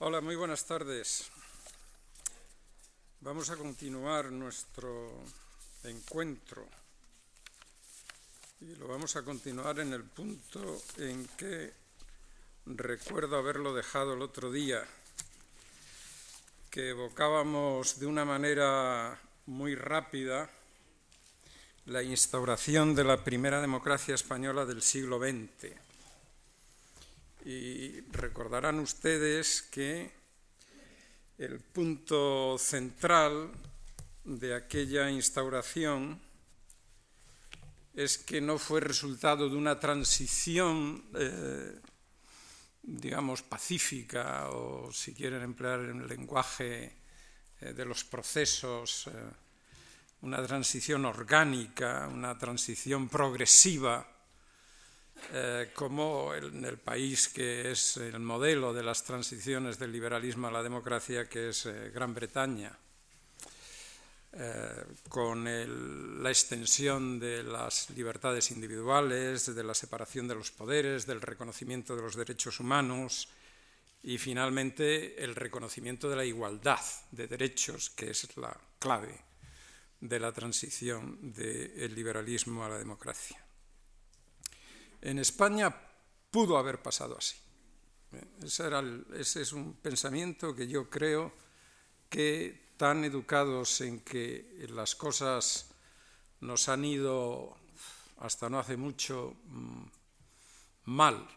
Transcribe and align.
Hola, 0.00 0.20
muy 0.20 0.36
buenas 0.36 0.64
tardes. 0.64 1.30
Vamos 3.20 3.50
a 3.50 3.56
continuar 3.56 4.32
nuestro 4.32 5.24
encuentro 5.84 6.66
y 8.60 8.76
lo 8.76 8.88
vamos 8.88 9.16
a 9.16 9.22
continuar 9.22 9.80
en 9.80 9.92
el 9.92 10.04
punto 10.04 10.80
en 10.96 11.26
que 11.36 11.87
recuerdo 12.76 13.36
haberlo 13.36 13.74
dejado 13.74 14.14
el 14.14 14.22
otro 14.22 14.52
día, 14.52 14.84
que 16.70 16.90
evocábamos 16.90 17.98
de 17.98 18.06
una 18.06 18.24
manera 18.24 19.18
muy 19.46 19.74
rápida 19.74 20.50
la 21.86 22.02
instauración 22.02 22.94
de 22.94 23.04
la 23.04 23.24
primera 23.24 23.62
democracia 23.62 24.14
española 24.14 24.66
del 24.66 24.82
siglo 24.82 25.18
XX. 25.18 25.72
Y 27.46 28.00
recordarán 28.12 28.78
ustedes 28.80 29.62
que 29.62 30.10
el 31.38 31.60
punto 31.60 32.58
central 32.58 33.50
de 34.24 34.54
aquella 34.54 35.10
instauración 35.10 36.20
es 37.94 38.18
que 38.18 38.42
no 38.42 38.58
fue 38.58 38.80
resultado 38.80 39.48
de 39.48 39.56
una 39.56 39.80
transición 39.80 41.02
eh, 41.14 41.80
digamos, 42.82 43.42
pacífica 43.42 44.50
o, 44.50 44.92
si 44.92 45.14
quieren 45.14 45.42
emplear 45.42 45.80
el 45.80 46.06
lenguaje 46.06 46.96
eh, 47.60 47.72
de 47.72 47.84
los 47.84 48.04
procesos, 48.04 49.08
eh, 49.08 49.10
una 50.22 50.44
transición 50.46 51.04
orgánica, 51.04 52.08
una 52.08 52.36
transición 52.38 53.08
progresiva, 53.08 54.06
eh, 55.32 55.70
como 55.74 56.34
en 56.34 56.64
el 56.64 56.78
país 56.78 57.28
que 57.28 57.70
es 57.70 57.96
el 57.96 58.20
modelo 58.20 58.72
de 58.72 58.82
las 58.82 59.04
transiciones 59.04 59.78
del 59.78 59.92
liberalismo 59.92 60.48
a 60.48 60.52
la 60.52 60.62
democracia, 60.62 61.28
que 61.28 61.50
es 61.50 61.68
Gran 61.92 62.14
Bretaña. 62.14 62.78
Eh, 64.30 64.84
con 65.08 66.22
la 66.22 66.28
extensión 66.28 67.18
de 67.18 67.42
las 67.42 67.88
libertades 67.90 68.50
individuales, 68.50 69.54
de 69.54 69.64
la 69.64 69.72
separación 69.72 70.28
de 70.28 70.34
los 70.34 70.50
poderes, 70.50 71.06
del 71.06 71.22
reconocimiento 71.22 71.96
de 71.96 72.02
los 72.02 72.14
derechos 72.14 72.60
humanos 72.60 73.30
y 74.02 74.18
finalmente 74.18 75.24
el 75.24 75.34
reconocimiento 75.34 76.10
de 76.10 76.16
la 76.16 76.26
igualdad 76.26 76.80
de 77.10 77.26
derechos, 77.26 77.88
que 77.88 78.10
es 78.10 78.36
la 78.36 78.54
clave 78.78 79.18
de 79.98 80.20
la 80.20 80.30
transición 80.30 81.32
del 81.32 81.94
liberalismo 81.94 82.64
a 82.64 82.68
la 82.68 82.78
democracia. 82.78 83.42
En 85.00 85.18
España 85.18 85.74
pudo 86.30 86.58
haber 86.58 86.82
pasado 86.82 87.16
así. 87.16 87.36
Ese, 88.42 88.68
ese 89.16 89.40
es 89.40 89.52
un 89.52 89.74
pensamiento 89.74 90.54
que 90.54 90.68
yo 90.68 90.90
creo 90.90 91.32
que 92.10 92.67
tan 92.78 93.04
educados 93.04 93.82
en 93.82 94.00
que 94.00 94.64
las 94.70 94.94
cosas 94.94 95.68
nos 96.40 96.68
han 96.68 96.84
ido 96.84 97.56
hasta 98.20 98.48
no 98.48 98.58
hace 98.58 98.76
mucho 98.76 99.34
mm, 99.44 99.84
mal 100.84 101.28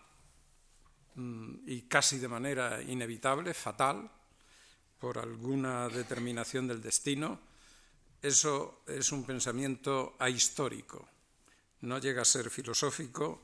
mm, 1.15 1.53
y 1.65 1.81
casi 1.83 2.19
de 2.19 2.27
manera 2.27 2.81
inevitable, 2.81 3.53
fatal, 3.53 4.09
por 4.99 5.17
alguna 5.17 5.89
determinación 5.89 6.67
del 6.67 6.81
destino, 6.81 7.39
eso 8.21 8.83
es 8.85 9.11
un 9.11 9.23
pensamiento 9.23 10.15
ahistórico, 10.19 11.09
no 11.81 11.97
llega 11.97 12.21
a 12.21 12.25
ser 12.25 12.51
filosófico 12.51 13.41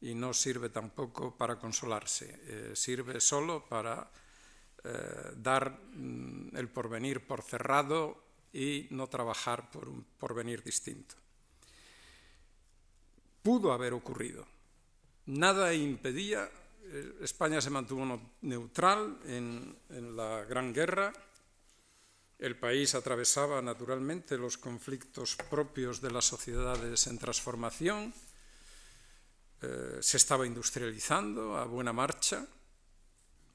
y 0.00 0.14
no 0.14 0.32
sirve 0.32 0.70
tampoco 0.70 1.36
para 1.36 1.58
consolarse, 1.58 2.40
eh, 2.44 2.72
sirve 2.74 3.20
solo 3.20 3.66
para 3.68 4.10
eh, 4.84 5.32
dar 5.36 5.70
mm, 5.70 6.56
el 6.56 6.68
porvenir 6.68 7.26
por 7.26 7.40
cerrado 7.42 8.22
y 8.52 8.86
no 8.90 9.08
trabajar 9.08 9.70
por 9.70 9.88
un 9.88 10.04
porvenir 10.18 10.62
distinto. 10.62 11.16
Pudo 13.42 13.72
haber 13.72 13.94
ocurrido. 13.94 14.46
Nada 15.26 15.72
impedía, 15.72 16.50
eh, 16.84 17.16
España 17.22 17.62
se 17.62 17.70
mantuvo 17.70 18.20
neutral 18.42 19.18
en, 19.24 19.74
la 20.16 20.44
Gran 20.44 20.74
Guerra, 20.74 21.12
el 22.38 22.58
país 22.58 22.94
atravesaba 22.94 23.62
naturalmente 23.62 24.36
los 24.36 24.58
conflictos 24.58 25.36
propios 25.48 26.02
de 26.02 26.10
las 26.10 26.26
sociedades 26.26 27.06
en 27.06 27.18
transformación, 27.18 28.12
eh, 29.62 29.98
se 30.00 30.18
estaba 30.18 30.46
industrializando 30.46 31.56
a 31.56 31.64
buena 31.64 31.94
marcha, 31.94 32.46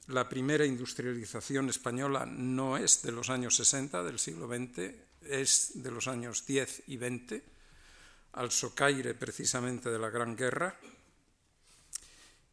la 0.09 0.27
primera 0.27 0.65
industrialización 0.65 1.69
española 1.69 2.25
no 2.25 2.77
es 2.77 3.03
de 3.03 3.11
los 3.11 3.29
años 3.29 3.55
60 3.55 4.03
del 4.03 4.17
siglo 4.17 4.47
XX, 4.47 4.91
es 5.21 5.71
de 5.75 5.91
los 5.91 6.07
años 6.07 6.45
10 6.47 6.83
y 6.87 6.97
20, 6.97 7.43
al 8.33 8.51
socaire 8.51 9.13
precisamente 9.13 9.89
de 9.89 9.99
la 9.99 10.09
Gran 10.09 10.35
Guerra, 10.35 10.79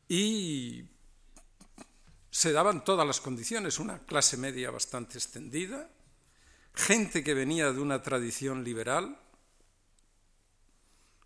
y 0.07 0.85
se 2.31 2.53
daban 2.53 2.85
todas 2.85 3.07
las 3.07 3.23
condiciones, 3.23 3.79
una 3.79 4.01
clase 4.01 4.37
media 4.37 4.71
bastante 4.71 5.17
extendida, 5.17 5.91
gente 6.75 7.25
que 7.25 7.33
venía 7.33 7.73
de 7.73 7.81
una 7.81 8.03
tradición 8.03 8.65
liberal. 8.65 9.19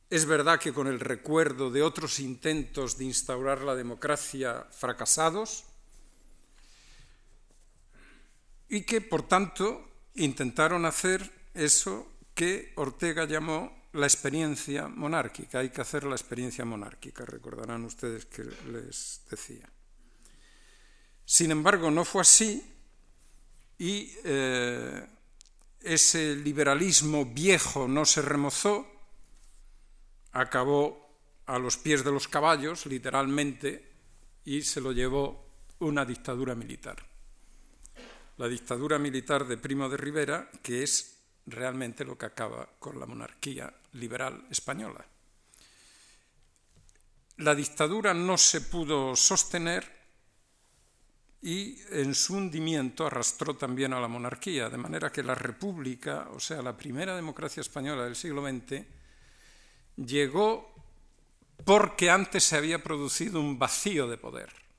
Es 0.09 0.27
verdad 0.27 0.61
que 0.61 0.73
con 0.73 0.87
el 0.87 1.01
recuerdo 1.01 1.73
de 1.73 1.83
otros 1.83 2.21
intentos 2.21 2.99
de 2.99 3.07
instaurar 3.07 3.63
la 3.63 3.75
democracia 3.75 4.69
fracasados, 4.71 5.65
y 8.71 8.83
que, 8.83 9.01
por 9.01 9.27
tanto, 9.27 9.91
intentaron 10.15 10.87
hacer 10.87 11.29
eso 11.55 12.07
que 12.35 12.73
Ortega 12.77 13.25
llamó 13.25 13.89
la 13.93 14.07
experiencia 14.07 14.87
monárquica. 14.87 15.59
Hay 15.59 15.71
que 15.71 15.81
hacer 15.81 16.05
la 16.05 16.15
experiencia 16.15 16.65
monárquica, 16.65 17.27
recordarán 17.27 17.85
ustedes 17.85 18.27
que 18.27 18.45
les 18.45 19.23
decía. 19.29 19.69
Sin 21.25 21.51
embargo, 21.51 21.91
no 21.91 22.05
fue 22.05 22.23
así 22.23 22.63
y 23.77 24.13
eh, 24.25 25.05
ese 25.81 26.37
liberalismo 26.37 27.25
viejo 27.25 27.89
no 27.89 28.05
se 28.05 28.23
remozó, 28.23 28.87
acabó 30.31 31.19
a 31.47 31.59
los 31.59 31.77
pies 31.77 32.05
de 32.05 32.13
los 32.13 32.29
caballos, 32.29 32.87
literalmente, 32.87 33.91
y 34.45 34.63
se 34.63 34.81
lo 34.81 34.93
llevó 34.93 35.45
una 35.81 36.05
dictadura 36.05 36.55
militar 36.55 37.11
la 38.41 38.49
dictadura 38.49 38.99
militar 38.99 39.47
de 39.47 39.59
Primo 39.59 39.87
de 39.91 39.99
Rivera, 39.99 40.49
que 40.63 40.83
es 40.83 41.21
realmente 41.45 42.07
lo 42.07 42.17
que 42.17 42.25
acaba 42.25 42.67
con 42.79 42.99
la 42.99 43.05
monarquía 43.05 43.71
liberal 43.93 44.47
española. 44.51 45.05
La 47.37 47.55
dictadura 47.55 48.15
no 48.15 48.39
se 48.39 48.63
pudo 48.63 49.15
sostener 49.15 49.85
y 51.43 51.77
en 51.91 52.15
su 52.15 52.35
hundimiento 52.35 53.07
arrastró 53.07 53.57
también 53.57 53.93
a 53.93 54.01
la 54.01 54.09
monarquía, 54.09 54.71
de 54.71 54.79
manera 54.79 55.13
que 55.13 55.23
la 55.23 55.35
república, 55.35 56.31
o 56.31 56.41
sea, 56.41 56.63
la 56.63 56.75
primera 56.75 57.15
democracia 57.15 57.61
española 57.61 58.05
del 58.05 58.17
siglo 58.17 58.43
XX, 58.43 58.87
llegó 59.97 60.75
porque 61.67 62.09
antes 62.09 62.45
se 62.45 62.57
había 62.57 62.83
producido 62.83 63.39
un 63.39 63.59
vacío 63.59 64.09
de 64.09 64.17
poder. 64.17 64.70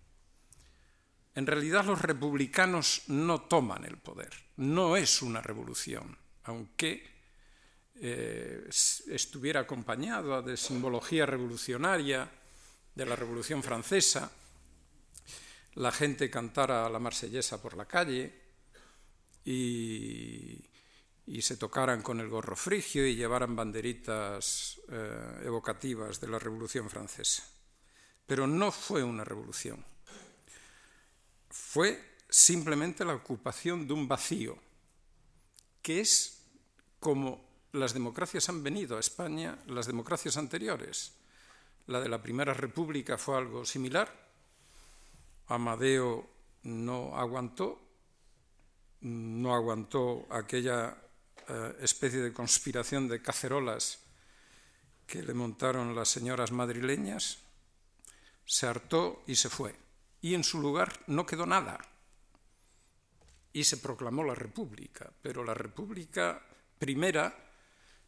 En 1.33 1.47
realidad 1.47 1.85
los 1.85 2.01
republicanos 2.01 3.03
no 3.07 3.41
toman 3.41 3.85
el 3.85 3.97
poder, 3.97 4.33
no 4.57 4.97
es 4.97 5.21
una 5.21 5.41
revolución, 5.41 6.17
aunque 6.43 7.09
eh, 7.95 8.67
estuviera 9.07 9.61
acompañado 9.61 10.41
de 10.41 10.57
simbología 10.57 11.25
revolucionaria 11.25 12.29
de 12.95 13.05
la 13.05 13.15
Revolución 13.15 13.63
Francesa, 13.63 14.29
la 15.75 15.91
gente 15.91 16.29
cantara 16.29 16.89
la 16.89 16.99
marsellesa 16.99 17.61
por 17.61 17.77
la 17.77 17.85
calle 17.85 18.33
y, 19.45 20.67
se 21.41 21.55
tocaran 21.57 22.01
con 22.01 22.19
el 22.19 22.27
gorro 22.27 22.55
frigio 22.55 23.07
y 23.07 23.15
llevaran 23.15 23.55
banderitas 23.55 24.79
eh, 24.89 25.43
evocativas 25.45 26.19
de 26.19 26.27
la 26.27 26.37
Revolución 26.37 26.89
Francesa. 26.89 27.43
Pero 28.27 28.45
no 28.45 28.71
fue 28.71 29.01
una 29.01 29.23
revolución 29.23 29.83
fue 31.71 32.17
simplemente 32.27 33.05
la 33.05 33.15
ocupación 33.15 33.87
de 33.87 33.93
un 33.93 34.05
vacío, 34.05 34.57
que 35.81 36.01
es 36.01 36.43
como 36.99 37.47
las 37.71 37.93
democracias 37.93 38.49
han 38.49 38.61
venido 38.61 38.97
a 38.97 38.99
España, 38.99 39.57
las 39.67 39.87
democracias 39.87 40.35
anteriores. 40.35 41.13
La 41.87 42.01
de 42.01 42.09
la 42.09 42.21
Primera 42.21 42.53
República 42.53 43.17
fue 43.17 43.37
algo 43.37 43.63
similar. 43.63 44.11
Amadeo 45.47 46.29
no 46.63 47.17
aguantó, 47.17 47.79
no 48.99 49.55
aguantó 49.55 50.27
aquella 50.29 50.97
eh, 51.47 51.77
especie 51.79 52.19
de 52.19 52.33
conspiración 52.33 53.07
de 53.07 53.21
cacerolas 53.21 53.99
que 55.07 55.23
le 55.23 55.33
montaron 55.33 55.95
las 55.95 56.09
señoras 56.09 56.51
madrileñas, 56.51 57.37
se 58.45 58.67
hartó 58.67 59.23
y 59.25 59.35
se 59.35 59.49
fue. 59.49 59.80
Y 60.21 60.35
en 60.35 60.43
su 60.43 60.61
lugar 60.61 60.99
no 61.07 61.25
quedó 61.25 61.45
nada. 61.45 61.79
Y 63.53 63.63
se 63.63 63.77
proclamó 63.77 64.23
la 64.23 64.35
República. 64.35 65.11
Pero 65.21 65.43
la 65.43 65.53
República 65.53 66.41
primera 66.77 67.35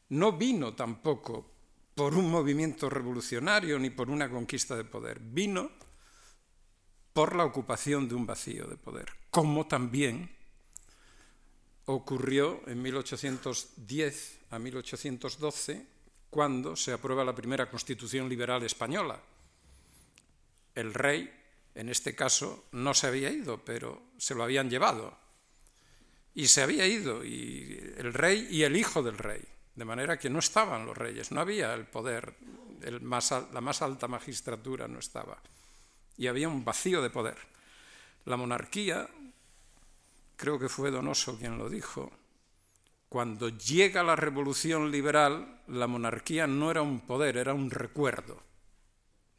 no 0.09 0.31
vino 0.33 0.73
tampoco 0.73 1.53
por 1.95 2.15
un 2.15 2.29
movimiento 2.29 2.89
revolucionario 2.89 3.77
ni 3.79 3.89
por 3.89 4.09
una 4.09 4.29
conquista 4.29 4.75
de 4.75 4.83
poder. 4.83 5.19
Vino 5.19 5.71
por 7.13 7.35
la 7.35 7.45
ocupación 7.45 8.07
de 8.07 8.15
un 8.15 8.25
vacío 8.25 8.65
de 8.67 8.77
poder, 8.77 9.11
como 9.29 9.67
también 9.67 10.35
ocurrió 11.85 12.61
en 12.67 12.81
1810 12.81 14.39
a 14.49 14.59
1812, 14.59 15.85
cuando 16.29 16.75
se 16.75 16.91
aprueba 16.91 17.23
la 17.23 17.35
primera 17.35 17.69
constitución 17.69 18.27
liberal 18.27 18.63
española. 18.63 19.21
El 20.73 20.93
rey, 20.93 21.31
en 21.75 21.89
este 21.89 22.15
caso, 22.15 22.65
no 22.71 22.93
se 22.93 23.07
había 23.07 23.31
ido, 23.31 23.63
pero 23.63 24.01
se 24.17 24.35
lo 24.35 24.43
habían 24.43 24.69
llevado. 24.69 25.17
Y 26.35 26.47
se 26.47 26.61
había 26.61 26.87
ido, 26.87 27.23
y 27.23 27.93
el 27.97 28.13
rey 28.13 28.47
y 28.49 28.63
el 28.63 28.75
hijo 28.75 29.03
del 29.03 29.17
rey, 29.17 29.43
de 29.75 29.85
manera 29.85 30.17
que 30.17 30.29
no 30.29 30.39
estaban 30.39 30.85
los 30.85 30.97
reyes, 30.97 31.31
no 31.31 31.41
había 31.41 31.73
el 31.73 31.85
poder, 31.85 32.35
la 32.81 33.61
más 33.61 33.81
alta 33.81 34.07
magistratura 34.07 34.87
no 34.87 34.99
estaba 34.99 35.41
y 36.17 36.27
había 36.27 36.47
un 36.47 36.63
vacío 36.63 37.01
de 37.01 37.09
poder. 37.09 37.37
La 38.25 38.37
monarquía, 38.37 39.09
creo 40.35 40.59
que 40.59 40.69
fue 40.69 40.91
Donoso 40.91 41.37
quien 41.37 41.57
lo 41.57 41.69
dijo, 41.69 42.11
cuando 43.09 43.49
llega 43.49 44.03
la 44.03 44.15
revolución 44.15 44.91
liberal, 44.91 45.61
la 45.67 45.87
monarquía 45.87 46.47
no 46.47 46.71
era 46.71 46.81
un 46.81 47.01
poder, 47.01 47.37
era 47.37 47.53
un 47.53 47.69
recuerdo. 47.69 48.41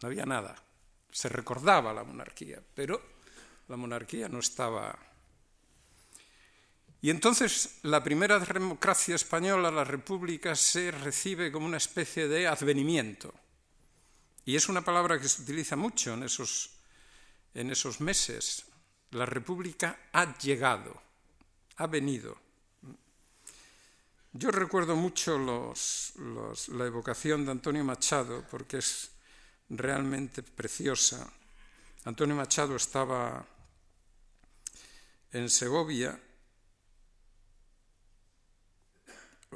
No 0.03 0.09
había 0.09 0.27
nada. 0.27 0.55
Se 1.15 1.29
recordaba 1.29 1.93
la 1.93 2.03
monarquía, 2.03 2.61
pero 2.75 3.01
la 3.69 3.77
monarquía 3.77 4.29
no 4.29 4.41
estaba. 4.41 4.99
Y 7.01 7.09
entonces 7.09 7.79
la 7.83 8.03
primera 8.03 8.41
democracia 8.41 9.15
española, 9.15 9.71
la 9.71 9.85
república, 9.85 10.57
se 10.57 10.91
recibe 10.91 11.53
como 11.53 11.67
una 11.67 11.77
especie 11.77 12.27
de 12.27 12.49
advenimiento. 12.49 13.33
Y 14.45 14.57
es 14.57 14.69
una 14.69 14.85
palabra 14.85 15.21
que 15.21 15.29
se 15.29 15.43
utiliza 15.43 15.77
mucho 15.77 16.15
en 16.15 16.25
esos, 16.25 16.71
en 17.55 17.71
esos 17.71 18.01
meses. 18.01 18.65
La 19.13 19.25
República 19.25 20.09
ha 20.13 20.37
llegado, 20.39 21.01
ha 21.77 21.87
venido. 21.87 22.37
Yo 24.33 24.51
recuerdo 24.51 24.97
mucho 24.97 25.39
la 25.39 26.87
evocación 26.87 27.45
de 27.45 27.53
Antonio 27.53 27.85
Machado 27.85 28.45
porque 28.51 28.79
es 28.79 29.14
realmente 29.71 30.43
preciosa. 30.43 31.31
Antonio 32.05 32.37
Machado 32.37 32.77
estaba 32.77 33.47
en 35.33 35.49
Segovia, 35.49 36.19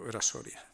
era 0.07 0.23
Soria, 0.23 0.65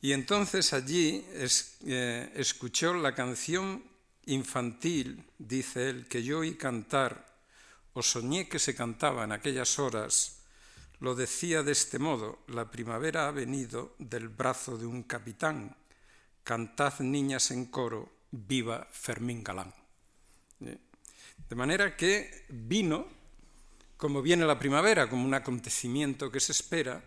y 0.00 0.12
entonces 0.12 0.72
allí 0.72 1.24
eh, 1.32 2.32
escuchó 2.34 2.94
la 2.94 3.14
canción 3.14 3.82
infantil, 4.26 5.24
dice 5.38 5.90
él, 5.90 6.06
que 6.06 6.22
yo 6.22 6.40
oí 6.40 6.54
cantar, 6.54 7.26
o 7.92 8.02
soñé 8.02 8.48
que 8.48 8.58
se 8.58 8.74
cantaba 8.74 9.24
en 9.24 9.32
aquellas 9.32 9.78
horas, 9.78 10.38
lo 11.00 11.14
decía 11.14 11.62
de 11.62 11.72
este 11.72 11.98
modo, 11.98 12.40
la 12.48 12.70
primavera 12.70 13.28
ha 13.28 13.30
venido 13.30 13.94
del 13.98 14.28
brazo 14.28 14.78
de 14.78 14.86
un 14.86 15.02
capitán, 15.02 15.74
cantad 16.46 17.00
niñas 17.00 17.50
en 17.50 17.66
coro, 17.66 18.08
viva 18.30 18.86
Fermín 18.92 19.42
Galán. 19.42 19.74
¿Eh? 20.60 20.78
De 21.48 21.56
manera 21.56 21.96
que 21.96 22.46
vino, 22.50 23.08
como 23.96 24.22
viene 24.22 24.46
la 24.46 24.56
primavera, 24.56 25.10
como 25.10 25.24
un 25.24 25.34
acontecimiento 25.34 26.30
que 26.30 26.38
se 26.38 26.52
espera, 26.52 27.02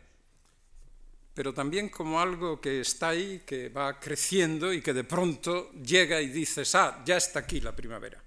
pero 1.33 1.53
también 1.53 1.88
como 1.88 2.19
algo 2.19 2.59
que 2.59 2.81
está 2.81 3.09
ahí, 3.09 3.44
que 3.45 3.69
va 3.69 3.97
creciendo 3.97 4.74
y 4.74 4.81
que 4.81 4.94
de 4.94 5.06
pronto 5.06 5.71
llega 5.71 6.19
y 6.19 6.27
dices, 6.27 6.75
ah, 6.75 7.01
ya 7.06 7.15
está 7.15 7.39
aquí 7.39 7.62
la 7.62 7.74
primavera. 7.74 8.21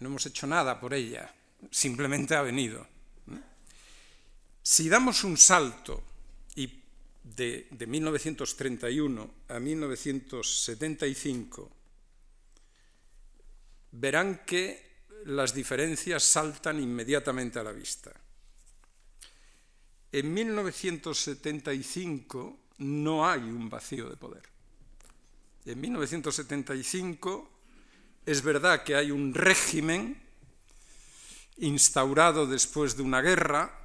No 0.00 0.08
hemos 0.08 0.26
hecho 0.26 0.48
nada 0.48 0.80
por 0.80 0.92
ella, 0.92 1.32
simplemente 1.70 2.34
ha 2.34 2.42
venido. 2.42 2.84
Si 4.60 4.88
damos 4.88 5.22
un 5.22 5.36
salto 5.36 6.02
de, 7.34 7.66
de 7.70 7.86
1931 7.86 9.30
a 9.48 9.58
1975, 9.58 11.70
verán 13.92 14.42
que 14.46 14.84
las 15.26 15.54
diferencias 15.54 16.22
saltan 16.22 16.80
inmediatamente 16.80 17.58
a 17.58 17.62
la 17.62 17.72
vista. 17.72 18.12
En 20.12 20.32
1975 20.32 22.58
no 22.78 23.28
hay 23.28 23.40
un 23.40 23.68
vacío 23.68 24.08
de 24.08 24.16
poder. 24.16 24.42
En 25.64 25.80
1975 25.80 27.50
es 28.26 28.42
verdad 28.42 28.84
que 28.84 28.94
hay 28.94 29.10
un 29.10 29.34
régimen 29.34 30.22
instaurado 31.56 32.46
después 32.46 32.96
de 32.96 33.02
una 33.02 33.20
guerra, 33.20 33.83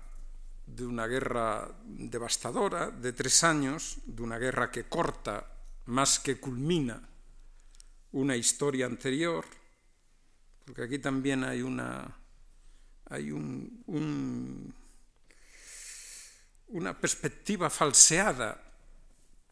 de 0.75 0.85
una 0.85 1.07
guerra 1.07 1.69
devastadora 1.83 2.91
de 2.91 3.13
tres 3.13 3.43
años, 3.43 3.97
de 4.05 4.21
una 4.21 4.37
guerra 4.37 4.71
que 4.71 4.85
corta 4.85 5.45
más 5.85 6.19
que 6.19 6.39
culmina 6.39 7.01
una 8.11 8.35
historia 8.35 8.85
anterior, 8.85 9.45
porque 10.65 10.83
aquí 10.83 10.99
también 10.99 11.43
hay 11.43 11.61
una 11.61 12.15
hay 13.09 13.31
un, 13.31 13.83
un 13.87 14.73
una 16.69 16.93
perspectiva 16.99 17.69
falseada, 17.69 18.61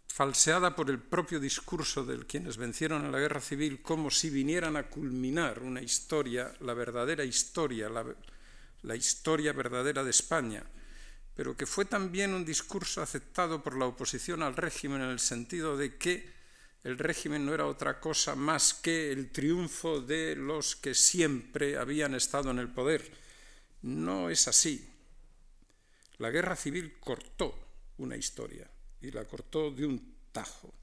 falseada 0.07 0.75
por 0.75 0.89
el 0.89 0.99
propio 0.99 1.39
discurso 1.39 2.05
de 2.05 2.25
quienes 2.25 2.57
vencieron 2.57 3.05
en 3.05 3.11
la 3.11 3.19
guerra 3.19 3.41
civil, 3.41 3.81
como 3.81 4.11
si 4.11 4.29
vinieran 4.29 4.75
a 4.75 4.83
culminar 4.83 5.59
una 5.63 5.81
historia, 5.81 6.53
la 6.61 6.73
verdadera 6.73 7.23
historia, 7.23 7.89
la, 7.89 8.05
la 8.83 8.95
historia 8.95 9.53
verdadera 9.53 10.03
de 10.03 10.11
España, 10.11 10.63
pero 11.37 11.55
que 11.55 11.67
fue 11.67 11.85
también 11.85 12.33
un 12.33 12.43
discurso 12.43 12.99
aceptado 12.99 13.61
por 13.61 13.77
la 13.77 13.85
oposición 13.85 14.41
al 14.41 14.55
régimen 14.55 15.01
en 15.01 15.09
el 15.09 15.19
sentido 15.19 15.77
de 15.77 15.95
que 15.95 16.27
el 16.83 16.97
régimen 16.97 17.45
no 17.45 17.53
era 17.53 17.67
otra 17.67 17.99
cosa 17.99 18.35
más 18.35 18.73
que 18.73 19.11
el 19.11 19.29
triunfo 19.29 20.01
de 20.01 20.35
los 20.35 20.75
que 20.75 20.95
siempre 20.95 21.77
habían 21.77 22.15
estado 22.15 22.49
en 22.49 22.57
el 22.57 22.69
poder. 22.69 23.11
No 23.83 24.31
es 24.31 24.47
así. 24.47 24.89
La 26.17 26.31
guerra 26.31 26.55
civil 26.55 26.97
cortó 26.99 27.53
una 27.99 28.17
historia 28.17 28.67
y 28.99 29.11
la 29.11 29.25
cortó 29.25 29.69
de 29.69 29.85
un 29.85 30.15
tajo. 30.31 30.73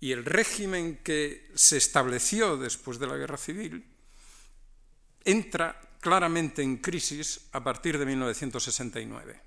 Y 0.00 0.10
el 0.10 0.24
régimen 0.24 1.04
que 1.04 1.52
se 1.54 1.76
estableció 1.76 2.56
después 2.56 2.98
de 2.98 3.06
la 3.06 3.16
guerra 3.16 3.36
civil 3.36 3.86
entra 5.24 5.80
claramente 6.00 6.62
en 6.62 6.78
crisis 6.78 7.48
a 7.52 7.62
partir 7.62 7.98
de 7.98 8.06
1969. 8.06 9.40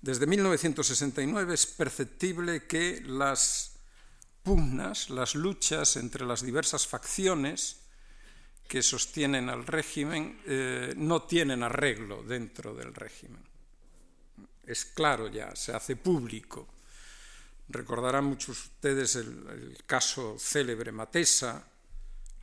Desde 0.00 0.26
1969 0.26 1.54
es 1.54 1.66
perceptible 1.66 2.66
que 2.66 3.02
las 3.06 3.76
pugnas, 4.42 5.10
las 5.10 5.34
luchas 5.34 5.96
entre 5.96 6.26
las 6.26 6.42
diversas 6.42 6.86
facciones 6.86 7.80
que 8.68 8.82
sostienen 8.82 9.48
al 9.48 9.66
régimen 9.66 10.40
eh, 10.46 10.94
no 10.96 11.22
tienen 11.22 11.62
arreglo 11.62 12.22
dentro 12.22 12.74
del 12.74 12.94
régimen. 12.94 13.42
Es 14.64 14.84
claro 14.84 15.28
ya, 15.28 15.54
se 15.54 15.72
hace 15.72 15.96
público. 15.96 16.68
Recordarán 17.68 18.24
muchos 18.24 18.66
ustedes 18.66 19.16
el, 19.16 19.46
el 19.48 19.84
caso 19.86 20.36
célebre 20.38 20.92
Matesa, 20.92 21.64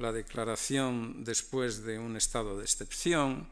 la 0.03 0.11
declaración 0.11 1.23
después 1.23 1.85
de 1.85 1.97
un 1.97 2.17
estado 2.17 2.57
de 2.57 2.65
excepción, 2.65 3.49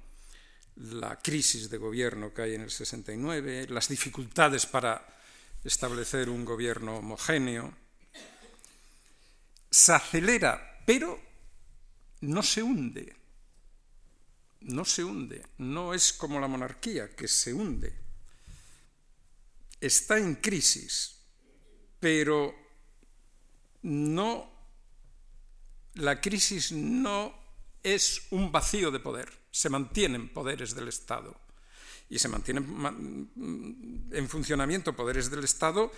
la 0.75 1.17
crisis 1.17 1.69
de 1.69 1.77
gobierno 1.77 2.33
que 2.33 2.41
hay 2.41 2.55
en 2.55 2.61
el 2.61 2.71
69, 2.71 3.67
las 3.69 3.87
dificultades 3.87 4.65
para 4.65 4.99
establecer 5.63 6.29
un 6.29 6.43
gobierno 6.43 6.97
homogéneo. 6.97 7.73
Se 9.69 9.93
acelera, 9.93 10.83
pero 10.85 11.17
no 12.19 12.43
se 12.43 12.61
hunde, 12.61 13.15
no 14.59 14.83
se 14.83 15.05
hunde, 15.05 15.45
no 15.57 15.93
es 15.93 16.11
como 16.11 16.37
la 16.37 16.49
monarquía 16.49 17.15
que 17.15 17.29
se 17.29 17.53
hunde. 17.53 17.93
Está 19.79 20.17
en 20.17 20.35
crisis, 20.35 21.15
pero 22.01 22.53
no 23.83 24.60
la 25.95 26.21
crisis 26.21 26.71
no 26.71 27.33
es 27.83 28.27
un 28.31 28.51
vacío 28.51 28.91
de 28.91 28.99
poder, 28.99 29.31
se 29.51 29.69
mantienen 29.69 30.29
poderes 30.29 30.75
del 30.75 30.87
Estado 30.87 31.35
y 32.09 32.19
se 32.19 32.27
mantienen 32.27 33.29
en 34.11 34.29
funcionamiento 34.29 34.95
poderes 34.95 35.29
del 35.31 35.43
Estado 35.43 35.91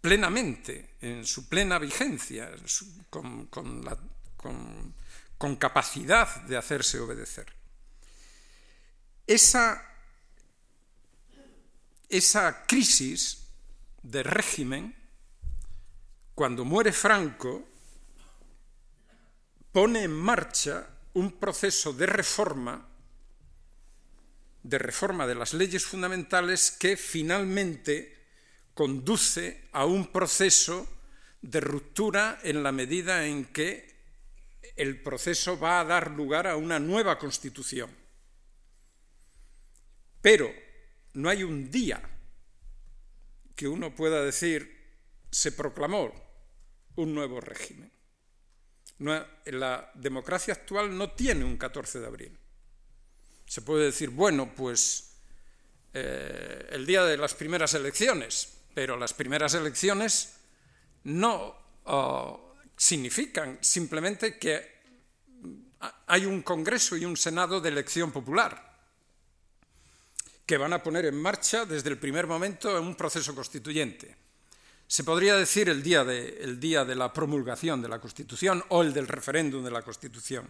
plenamente, 0.00 0.96
en 1.00 1.26
su 1.26 1.48
plena 1.48 1.78
vigencia, 1.78 2.50
con, 3.10 3.46
con 5.38 5.56
capacidad 5.56 6.42
de 6.42 6.56
hacerse 6.56 7.00
obedecer. 7.00 7.52
Esa, 9.26 9.82
esa 12.08 12.64
crisis 12.66 13.48
de 14.02 14.22
régimen, 14.22 14.94
cuando 16.34 16.64
muere 16.64 16.92
Franco, 16.92 17.66
pone 19.76 20.04
en 20.04 20.10
marcha 20.10 20.88
un 21.12 21.32
proceso 21.32 21.92
de 21.92 22.06
reforma, 22.06 22.88
de 24.62 24.78
reforma 24.78 25.26
de 25.26 25.34
las 25.34 25.52
leyes 25.52 25.84
fundamentales 25.84 26.70
que 26.70 26.96
finalmente 26.96 28.24
conduce 28.72 29.68
a 29.72 29.84
un 29.84 30.10
proceso 30.10 30.88
de 31.42 31.60
ruptura 31.60 32.40
en 32.42 32.62
la 32.62 32.72
medida 32.72 33.26
en 33.26 33.52
que 33.52 33.94
el 34.76 35.02
proceso 35.02 35.58
va 35.58 35.80
a 35.80 35.84
dar 35.84 36.10
lugar 36.10 36.46
a 36.46 36.56
una 36.56 36.78
nueva 36.78 37.18
constitución. 37.18 37.90
Pero 40.22 40.50
no 41.12 41.28
hay 41.28 41.42
un 41.42 41.70
día 41.70 42.00
que 43.54 43.68
uno 43.68 43.94
pueda 43.94 44.24
decir 44.24 44.74
se 45.30 45.52
proclamó 45.52 46.14
un 46.94 47.14
nuevo 47.14 47.42
régimen. 47.42 47.95
La 48.98 49.90
democracia 49.94 50.54
actual 50.54 50.96
no 50.96 51.10
tiene 51.10 51.44
un 51.44 51.56
14 51.56 52.00
de 52.00 52.06
abril. 52.06 52.38
Se 53.46 53.62
puede 53.62 53.86
decir, 53.86 54.10
bueno, 54.10 54.52
pues 54.54 55.16
eh, 55.94 56.68
el 56.70 56.84
día 56.86 57.04
de 57.04 57.16
las 57.16 57.34
primeras 57.34 57.74
elecciones, 57.74 58.58
pero 58.74 58.96
las 58.96 59.14
primeras 59.14 59.54
elecciones 59.54 60.34
no 61.04 61.56
oh, 61.84 62.54
significan 62.76 63.58
simplemente 63.60 64.38
que 64.38 64.76
hay 66.06 66.26
un 66.26 66.42
Congreso 66.42 66.96
y 66.96 67.04
un 67.04 67.16
Senado 67.16 67.60
de 67.60 67.68
elección 67.68 68.12
popular 68.12 68.66
que 70.44 70.56
van 70.56 70.72
a 70.72 70.82
poner 70.82 71.06
en 71.06 71.20
marcha 71.20 71.64
desde 71.66 71.90
el 71.90 71.98
primer 71.98 72.26
momento 72.26 72.80
un 72.80 72.94
proceso 72.94 73.34
constituyente. 73.34 74.16
Se 74.88 75.02
podría 75.02 75.34
decir 75.34 75.68
el 75.68 75.82
día, 75.82 76.04
de, 76.04 76.94
la 76.94 77.12
promulgación 77.12 77.82
de 77.82 77.88
la 77.88 78.00
Constitución 78.00 78.62
o 78.68 78.82
el 78.82 78.92
del 78.92 79.08
referéndum 79.08 79.64
de 79.64 79.70
la 79.70 79.82
Constitución. 79.82 80.46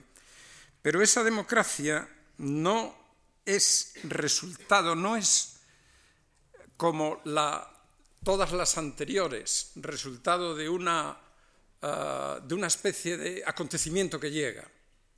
Pero 0.83 1.01
esa 1.03 1.25
democracia 1.25 2.09
no 2.39 2.95
es 3.45 3.95
resultado, 4.05 4.95
no 4.95 5.17
es 5.17 5.61
como 6.77 7.23
la, 7.25 7.67
todas 8.23 8.53
las 8.53 8.77
anteriores, 8.77 9.73
resultado 9.77 10.55
de 10.55 10.69
una, 10.69 11.19
ah, 11.83 12.39
de 12.43 12.55
una 12.55 12.67
especie 12.67 13.17
de 13.17 13.43
acontecimiento 13.47 14.21
que 14.21 14.31
llega, 14.31 14.69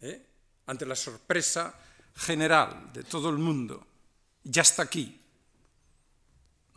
¿eh? 0.00 0.24
ante 0.66 0.86
la 0.86 0.94
sorpresa 0.94 1.74
general 2.14 2.92
de 2.92 3.02
todo 3.02 3.30
el 3.30 3.38
mundo. 3.38 3.84
Ya 4.44 4.62
está 4.62 4.84
aquí, 4.84 5.20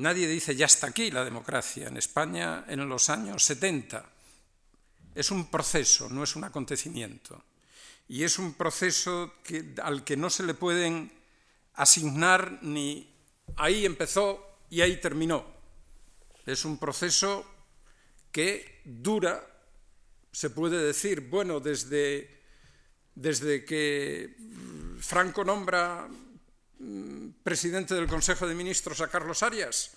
Nadie 0.01 0.27
dice 0.27 0.55
ya 0.55 0.65
está 0.65 0.88
aquí 0.88 1.12
la 1.12 1.24
democracia. 1.24 1.88
En 1.88 1.96
España, 1.98 2.65
en 2.67 2.89
los 2.89 3.10
años 3.10 3.46
70, 3.46 4.03
es 5.13 5.29
un 5.29 5.46
proceso, 5.46 6.10
no 6.10 6.24
es 6.24 6.36
un 6.36 6.43
acontecimiento. 6.43 7.43
Y 8.08 8.24
es 8.24 8.39
un 8.39 8.55
proceso 8.55 9.36
al 9.84 10.03
que 10.03 10.17
no 10.17 10.31
se 10.31 10.43
le 10.43 10.55
pueden 10.55 11.12
asignar 11.75 12.60
ni 12.63 13.13
ahí 13.58 13.86
empezó 13.86 14.58
y 14.72 14.81
ahí 14.81 15.00
terminó. 15.00 15.46
Es 16.48 16.65
un 16.65 16.79
proceso 16.79 17.46
que 18.31 18.81
dura, 18.84 19.48
se 20.31 20.50
puede 20.50 20.84
decir, 20.84 21.22
bueno, 21.29 21.60
desde, 21.60 22.41
desde 23.13 23.63
que 23.65 24.36
Franco 25.00 25.43
nombra 25.43 26.10
presidente 27.43 27.95
del 27.95 28.07
Consejo 28.07 28.47
de 28.47 28.55
Ministros 28.55 29.01
a 29.01 29.07
Carlos 29.07 29.43
Arias, 29.43 29.91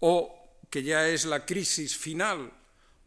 o 0.00 0.34
que 0.70 0.82
ya 0.82 1.08
es 1.08 1.24
la 1.24 1.44
crisis 1.44 1.96
final, 1.96 2.52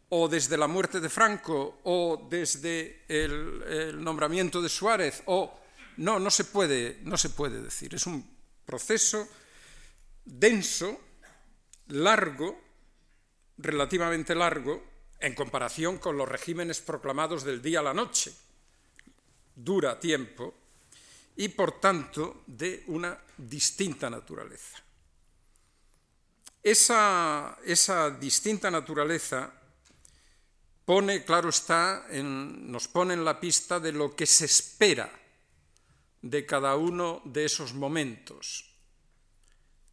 o 0.09 0.27
desde 0.27 0.57
la 0.57 0.67
muerte 0.67 0.99
de 0.99 1.09
Franco, 1.09 1.79
o 1.83 2.27
desde 2.29 3.03
el, 3.07 4.01
nombramiento 4.03 4.61
de 4.61 4.69
Suárez, 4.69 5.21
o 5.25 5.59
no, 5.97 6.19
no 6.19 6.31
se 6.31 6.45
puede, 6.45 6.99
no 7.03 7.17
se 7.17 7.29
puede 7.29 7.61
decir. 7.61 7.93
Es 7.93 8.05
un 8.05 8.25
proceso 8.65 9.27
denso, 10.23 10.99
largo, 11.87 12.59
relativamente 13.57 14.35
largo, 14.35 14.83
en 15.19 15.33
comparación 15.33 15.97
con 15.97 16.17
los 16.17 16.29
regímenes 16.29 16.79
proclamados 16.79 17.43
del 17.43 17.61
día 17.61 17.79
a 17.79 17.83
la 17.83 17.93
noche. 17.93 18.33
Dura 19.55 19.99
tiempo, 19.99 20.53
y 21.37 21.49
por 21.49 21.79
tanto 21.79 22.43
de 22.47 22.83
una 22.87 23.17
distinta 23.37 24.09
naturaleza. 24.09 24.83
Esa, 26.63 27.57
esa 27.63 28.09
distinta 28.09 28.69
naturaleza 28.71 29.53
pone, 30.83 31.23
claro 31.23 31.49
está, 31.49 32.07
nos 32.11 32.87
pone 32.87 33.13
en 33.13 33.23
la 33.23 33.39
pista 33.39 33.79
de 33.79 33.91
lo 33.91 34.15
que 34.15 34.25
se 34.25 34.45
espera 34.45 35.11
de 36.21 36.45
cada 36.45 36.75
uno 36.75 37.21
de 37.23 37.45
esos 37.45 37.73
momentos. 37.73 38.73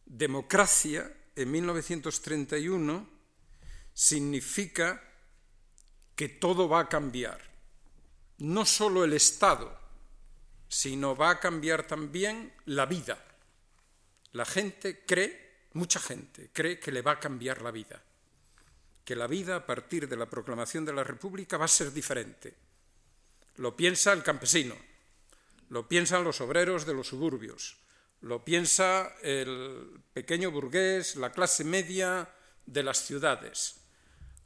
Democracia 0.05 1.11
en 1.35 1.51
1931 1.51 3.07
significa 3.93 5.01
que 6.15 6.27
todo 6.27 6.67
va 6.67 6.81
a 6.81 6.89
cambiar, 6.89 7.39
no 8.39 8.65
solo 8.65 9.03
el 9.03 9.13
Estado, 9.13 9.84
sino 10.67 11.15
va 11.15 11.31
a 11.31 11.39
cambiar 11.39 11.87
también 11.87 12.53
la 12.65 12.85
vida. 12.85 13.17
La 14.31 14.45
gente 14.45 15.05
cree, 15.05 15.67
mucha 15.73 15.99
gente 15.99 16.49
cree 16.51 16.79
que 16.79 16.91
le 16.91 17.01
va 17.01 17.13
a 17.13 17.19
cambiar 17.19 17.61
la 17.61 17.71
vida, 17.71 18.03
que 19.03 19.15
la 19.15 19.27
vida 19.27 19.55
a 19.55 19.65
partir 19.65 20.09
de 20.09 20.17
la 20.17 20.29
proclamación 20.29 20.85
de 20.85 20.93
la 20.93 21.03
República 21.03 21.57
va 21.57 21.65
a 21.65 21.69
ser 21.69 21.93
diferente. 21.93 22.55
Lo 23.55 23.75
piensa 23.75 24.11
el 24.11 24.23
campesino, 24.23 24.75
lo 25.69 25.87
piensan 25.87 26.23
los 26.23 26.41
obreros 26.41 26.85
de 26.85 26.93
los 26.93 27.07
suburbios, 27.07 27.77
lo 28.21 28.43
piensa 28.43 29.15
el 29.21 30.01
pequeño 30.13 30.51
burgués, 30.51 31.15
la 31.15 31.31
clase 31.31 31.63
media 31.63 32.29
de 32.65 32.83
las 32.83 33.05
ciudades. 33.05 33.81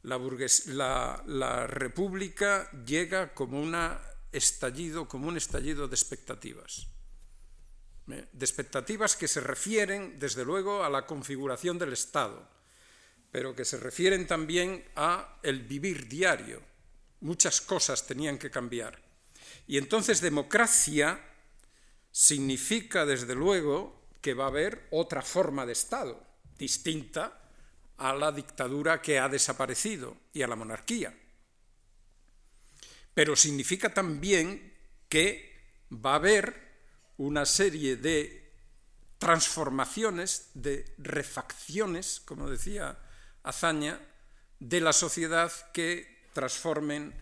La, 0.04 1.24
la 1.26 1.68
República 1.68 2.70
llega 2.86 3.34
como 3.34 3.62
una 3.62 4.00
estallido, 4.32 5.08
como 5.08 5.28
un 5.28 5.38
estallido 5.38 5.88
de 5.88 5.96
expectativas. 5.96 6.88
¿eh? 8.12 8.28
De 8.32 8.46
expectativas 8.46 9.16
que 9.16 9.28
se 9.28 9.42
refieren, 9.42 10.20
desde 10.20 10.46
luego, 10.46 10.84
a 10.84 10.90
la 10.90 11.06
configuración 11.06 11.78
del 11.78 11.94
Estado, 11.94 12.48
pero 13.32 13.56
que 13.56 13.66
se 13.66 13.78
refieren 13.78 14.28
también 14.28 14.86
a 14.96 15.40
el 15.44 15.62
vivir 15.62 16.08
diario. 16.08 16.62
Muchas 17.22 17.62
cosas 17.62 18.06
tenían 18.08 18.38
que 18.38 18.52
cambiar. 18.52 19.02
Y 19.68 19.78
entonces 19.78 20.22
democracia 20.22 21.20
significa, 22.12 23.06
desde 23.06 23.36
luego, 23.36 24.08
que 24.22 24.34
va 24.34 24.46
a 24.46 24.50
haber 24.50 24.88
otra 24.92 25.22
forma 25.22 25.66
de 25.66 25.74
Estado, 25.74 26.26
distinta 26.58 27.42
a 27.98 28.14
la 28.14 28.32
dictadura 28.32 29.02
que 29.02 29.20
ha 29.20 29.30
desaparecido 29.30 30.18
y 30.34 30.42
a 30.42 30.48
la 30.48 30.56
monarquía 30.56 31.14
pero 33.14 33.36
significa 33.36 33.94
también 33.94 34.74
que 35.08 35.50
va 35.92 36.14
a 36.14 36.16
haber 36.16 36.70
una 37.18 37.46
serie 37.46 37.98
de 37.98 38.52
transformaciones, 39.18 40.52
de 40.54 40.94
refacciones, 40.98 42.22
como 42.22 42.50
decía 42.50 42.98
Azaña, 43.44 44.00
de 44.60 44.82
la 44.82 44.94
sociedad 44.94 45.52
que 45.74 46.30
transformen 46.34 47.14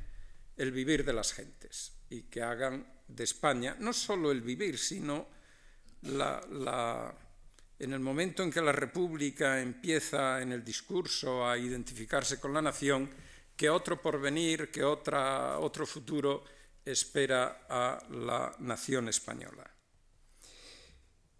el 0.57 0.71
vivir 0.71 1.05
de 1.05 1.13
las 1.13 1.33
gentes 1.33 1.93
y 2.09 2.23
que 2.23 2.41
hagan 2.41 2.85
de 3.07 3.23
España 3.23 3.75
no 3.79 3.93
solo 3.93 4.31
el 4.31 4.41
vivir, 4.41 4.77
sino 4.77 5.27
en 6.03 7.93
el 7.93 7.99
momento 7.99 8.43
en 8.43 8.51
que 8.51 8.61
la 8.61 8.71
República 8.71 9.61
empieza 9.61 10.41
en 10.41 10.51
el 10.51 10.63
discurso 10.63 11.47
a 11.47 11.57
identificarse 11.57 12.39
con 12.39 12.53
la 12.53 12.61
nación, 12.61 13.09
que 13.57 13.69
otro 13.71 13.99
porvenir, 13.99 14.69
que 14.69 14.83
otra, 14.83 15.57
otro 15.57 15.87
futuro 15.87 16.45
espera 16.85 17.65
a 17.67 17.99
la 18.11 18.55
nación 18.59 19.09
española. 19.09 19.69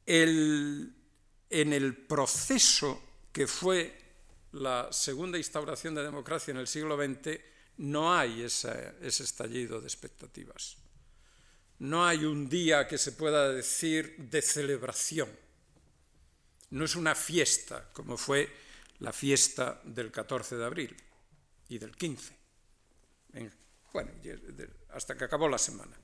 en 0.06 1.74
el 1.74 1.96
proceso 2.08 3.02
que 3.32 3.46
fue 3.46 3.96
la 4.54 4.88
segunda 4.92 5.38
instauración 5.38 5.94
de 5.94 6.04
democracia 6.04 6.52
en 6.52 6.58
el 6.58 6.68
siglo 6.68 6.98
XX, 6.98 7.40
no 7.78 8.14
hay 8.14 8.42
ese, 8.42 8.96
estallido 9.02 9.80
de 9.80 9.88
expectativas. 9.88 10.78
no 11.80 12.06
hay 12.06 12.26
un 12.26 12.50
día 12.50 12.88
que 12.88 12.98
se 12.98 13.12
pueda 13.12 13.54
decir 13.54 14.16
de 14.18 14.42
celebración. 14.42 15.30
No 16.72 16.84
es 16.84 16.96
una 16.96 17.14
fiesta 17.14 17.90
como 17.94 18.18
fue 18.18 18.52
la 19.00 19.14
fiesta 19.14 19.80
del 19.84 20.12
14 20.12 20.58
de 20.58 20.66
abril 20.66 21.07
y 21.70 21.78
del 21.78 21.96
15. 21.96 22.38
bueno, 23.94 24.12
hasta 24.94 25.16
que 25.18 25.24
acabó 25.24 25.48
la 25.48 25.58
semana. 25.58 25.96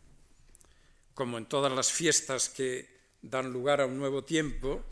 Como 1.14 1.38
en 1.38 1.46
todas 1.46 1.72
las 1.72 1.92
fiestas 1.92 2.50
que 2.50 2.90
dan 3.22 3.52
lugar 3.52 3.82
a 3.82 3.86
un 3.86 3.98
nuevo 3.98 4.24
tiempo, 4.24 4.84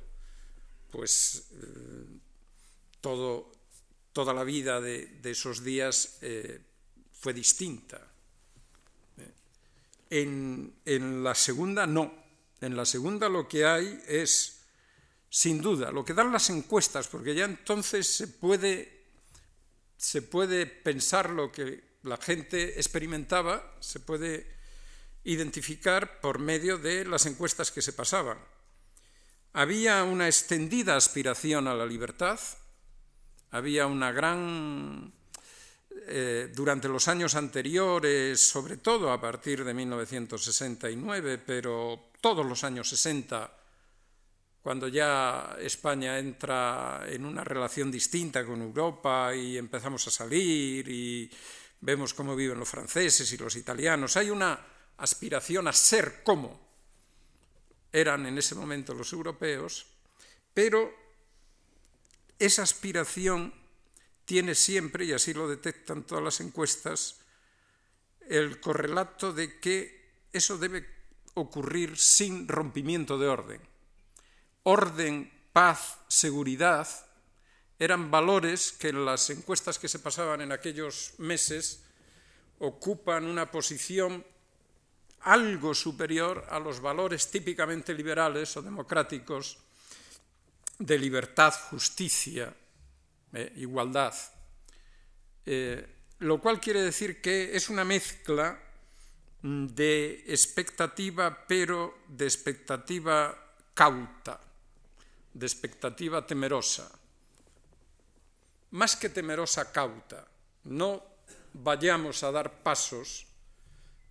pues 0.92 1.50
eh, 1.54 2.20
todo, 3.00 3.52
toda 4.14 4.34
la 4.34 4.44
vida 4.44 4.80
de, 4.80 5.20
esos 5.24 5.64
días 5.64 6.20
eh, 6.22 6.62
fue 7.12 7.34
distinta. 7.34 8.08
En, 10.10 10.74
en 10.86 11.24
la 11.24 11.34
segunda 11.34 11.88
no. 11.88 12.14
En 12.60 12.76
la 12.76 12.86
segunda 12.86 13.30
lo 13.30 13.48
que 13.48 13.66
hay 13.66 14.04
es 14.08 14.62
sin 15.32 15.62
duda, 15.62 15.92
lo 15.92 16.04
que 16.04 16.14
dan 16.14 16.34
las 16.34 16.50
encuestas, 16.50 17.08
porque 17.08 17.34
ya 17.34 17.46
entonces 17.46 18.06
se 18.06 18.28
puede, 18.28 19.01
se 20.02 20.24
puede 20.24 20.66
pensar 20.66 21.30
lo 21.30 21.52
que 21.52 22.00
la 22.02 22.18
gente 22.18 22.80
experimentaba, 22.80 23.76
se 23.80 24.00
puede 24.00 24.48
identificar 25.26 26.20
por 26.20 26.40
medio 26.40 26.80
de 26.80 27.06
las 27.06 27.28
encuestas 27.28 27.70
que 27.70 27.84
se 27.84 27.94
pasaban. 27.94 28.40
Había 29.54 30.04
una 30.04 30.26
extendida 30.26 30.96
aspiración 30.96 31.68
a 31.68 31.76
la 31.76 31.86
libertad, 31.86 32.40
había 33.52 33.86
una 33.86 34.12
gran 34.12 35.14
eh, 36.08 36.52
durante 36.52 36.88
los 36.88 37.08
años 37.08 37.36
anteriores, 37.36 38.42
sobre 38.42 38.78
todo 38.78 39.12
a 39.12 39.22
partir 39.22 39.64
de 39.64 39.74
1969, 39.76 41.38
pero 41.46 42.10
todos 42.22 42.44
los 42.44 42.64
años 42.64 42.90
60, 42.90 43.52
cuando 44.62 44.88
ya 44.88 45.58
España 45.60 46.20
entra 46.20 47.04
en 47.08 47.26
una 47.26 47.44
relación 47.44 47.92
distinta 47.92 48.46
con 48.46 48.62
Europa 48.62 49.36
y 49.36 49.58
empezamos 49.58 50.08
a 50.08 50.12
salir 50.12 50.88
y 50.88 51.32
vemos 51.80 52.14
cómo 52.14 52.36
viven 52.36 52.60
los 52.60 52.70
franceses 52.70 53.32
y 53.34 53.38
los 53.38 53.56
italianos, 53.56 54.18
hay 54.18 54.30
una 54.30 54.60
aspiración 54.98 55.68
a 55.68 55.74
ser 55.74 56.22
como 56.24 56.70
eran 57.92 58.26
en 58.28 58.38
ese 58.38 58.54
momento 58.54 58.94
los 58.94 59.12
europeos, 59.14 59.88
pero 60.54 60.94
esa 62.38 62.62
aspiración 62.62 63.54
tiene 64.26 64.54
siempre, 64.56 65.06
y 65.06 65.12
así 65.12 65.34
lo 65.34 65.48
detectan 65.48 66.04
todas 66.04 66.24
las 66.24 66.40
encuestas, 66.40 67.20
el 68.30 68.62
correlato 68.62 69.34
de 69.34 69.60
que 69.60 70.12
eso 70.32 70.58
debe 70.58 70.88
ocurrir 71.34 71.98
sin 71.98 72.48
rompimiento 72.48 73.18
de 73.18 73.28
orden 73.28 73.71
orden, 74.64 75.32
paz, 75.54 75.98
seguridad, 76.08 76.88
eran 77.82 78.12
valores 78.12 78.72
que 78.74 78.90
en 78.90 79.06
las 79.06 79.30
encuestas 79.32 79.80
que 79.80 79.88
se 79.88 79.98
pasaban 79.98 80.42
en 80.42 80.52
aquellos 80.52 81.14
meses 81.18 81.84
ocupan 82.60 83.26
una 83.26 83.50
posición 83.50 84.24
algo 85.22 85.74
superior 85.74 86.46
a 86.50 86.60
los 86.60 86.80
valores 86.80 87.30
típicamente 87.30 87.94
liberales 87.94 88.56
o 88.58 88.62
democráticos 88.62 89.58
de 90.78 90.98
libertad, 90.98 91.54
justicia, 91.70 92.54
eh, 93.34 93.54
igualdad. 93.58 94.14
Eh, 95.46 95.82
lo 96.20 96.40
cual 96.40 96.60
quiere 96.60 96.82
decir 96.84 97.20
que 97.20 97.56
es 97.56 97.70
una 97.70 97.84
mezcla 97.84 98.62
de 99.42 100.24
expectativa, 100.28 101.46
pero 101.48 102.06
de 102.08 102.26
expectativa 102.26 103.36
cauta 103.74 104.51
de 105.34 105.46
expectativa 105.46 106.26
temerosa, 106.26 106.92
más 108.72 108.96
que 108.96 109.10
temerosa 109.10 109.72
cauta. 109.72 110.28
No 110.64 111.04
vayamos 111.54 112.24
a 112.24 112.32
dar 112.32 112.64
pasos 112.64 113.28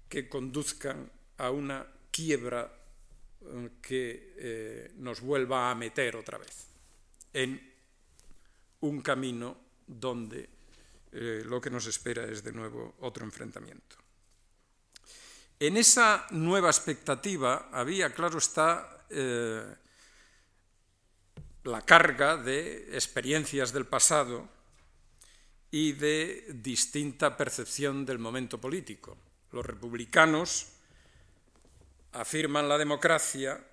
que 0.09 0.29
conduzcan 0.29 1.11
a 1.39 1.51
una 1.51 1.87
quiebra 2.11 2.69
eh, 3.41 3.71
que 3.81 4.35
eh, 4.37 4.93
nos 4.99 5.21
vuelva 5.21 5.71
a 5.71 5.75
meter 5.75 6.17
otra 6.17 6.37
vez 6.37 6.67
en 7.33 7.57
un 8.81 9.01
camino 9.01 9.57
donde 9.87 10.49
eh, 11.13 11.43
lo 11.47 11.61
que 11.61 11.71
nos 11.71 11.87
espera 11.87 12.25
es 12.25 12.43
de 12.43 12.53
nuevo 12.53 12.97
otro 13.01 13.25
enfrentamiento. 13.25 13.97
En 15.59 15.77
esa 15.77 16.27
nueva 16.31 16.69
expectativa 16.69 17.69
había, 17.73 18.13
claro 18.15 18.39
está, 18.39 19.07
la 21.71 21.83
carga 21.83 22.37
de 22.37 22.91
experiencias 22.93 23.73
del 23.73 23.87
pasado 23.87 24.49
y 25.71 25.93
de 25.93 26.47
distinta 26.55 27.37
percepción 27.37 28.05
del 28.05 28.19
momento 28.19 28.61
político. 28.61 29.17
Los 29.53 29.65
republicanos 29.65 30.67
afirman 32.13 32.69
la 32.69 32.77
democracia 32.77 33.65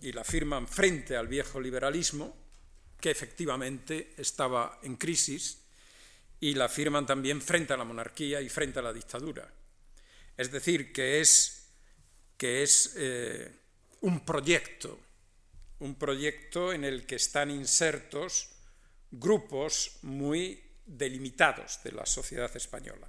y 0.00 0.12
la 0.12 0.22
afirman 0.22 0.66
frente 0.66 1.16
al 1.16 1.28
viejo 1.28 1.60
liberalismo, 1.60 2.34
que 2.98 3.10
efectivamente 3.10 4.14
estaba 4.16 4.78
en 4.82 4.96
crisis, 4.96 5.58
y 6.40 6.54
la 6.54 6.66
afirman 6.66 7.04
también 7.04 7.42
frente 7.42 7.74
a 7.74 7.76
la 7.76 7.84
monarquía 7.84 8.40
y 8.40 8.48
frente 8.48 8.78
a 8.78 8.82
la 8.82 8.94
dictadura. 8.94 9.52
Es 10.36 10.50
decir, 10.50 10.90
que 10.90 11.20
es, 11.20 11.68
que 12.38 12.62
es 12.62 12.94
eh, 12.96 13.54
un 14.00 14.24
proyecto 14.24 14.98
un 15.80 15.94
proyecto 15.94 16.72
en 16.72 16.84
el 16.84 17.06
que 17.06 17.16
están 17.16 17.50
insertos 17.50 18.50
grupos 19.10 19.98
muy 20.02 20.62
delimitados 20.86 21.82
de 21.82 21.92
la 21.92 22.06
sociedad 22.06 22.54
española. 22.54 23.08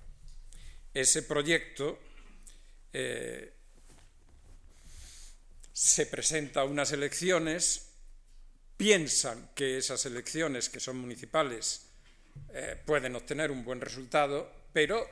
Ese 0.93 1.23
proyecto 1.23 1.99
eh, 2.93 3.53
se 5.71 6.05
presenta 6.05 6.61
a 6.61 6.65
unas 6.65 6.91
elecciones, 6.91 7.89
piensan 8.77 9.51
que 9.53 9.77
esas 9.77 10.05
elecciones, 10.05 10.69
que 10.69 10.79
son 10.79 10.97
municipales, 10.97 11.87
eh, 12.53 12.81
pueden 12.85 13.15
obtener 13.15 13.51
un 13.51 13.63
buen 13.63 13.81
resultado, 13.81 14.51
pero 14.73 15.05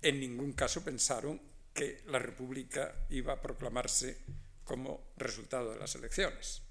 en 0.00 0.20
ningún 0.20 0.52
caso 0.52 0.82
pensaron 0.82 1.40
que 1.72 2.02
la 2.06 2.18
República 2.18 3.06
iba 3.10 3.34
a 3.34 3.42
proclamarse 3.42 4.18
como 4.64 5.12
resultado 5.16 5.72
de 5.72 5.78
las 5.78 5.94
elecciones 5.94 6.63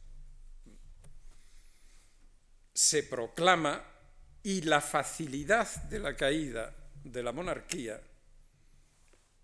se 2.74 3.04
proclama 3.04 3.84
y 4.42 4.62
la 4.62 4.82
facilidad 4.82 5.84
de 5.84 6.00
la 6.00 6.16
caída 6.16 6.76
de 7.04 7.24
la 7.24 7.32
monarquía, 7.32 8.02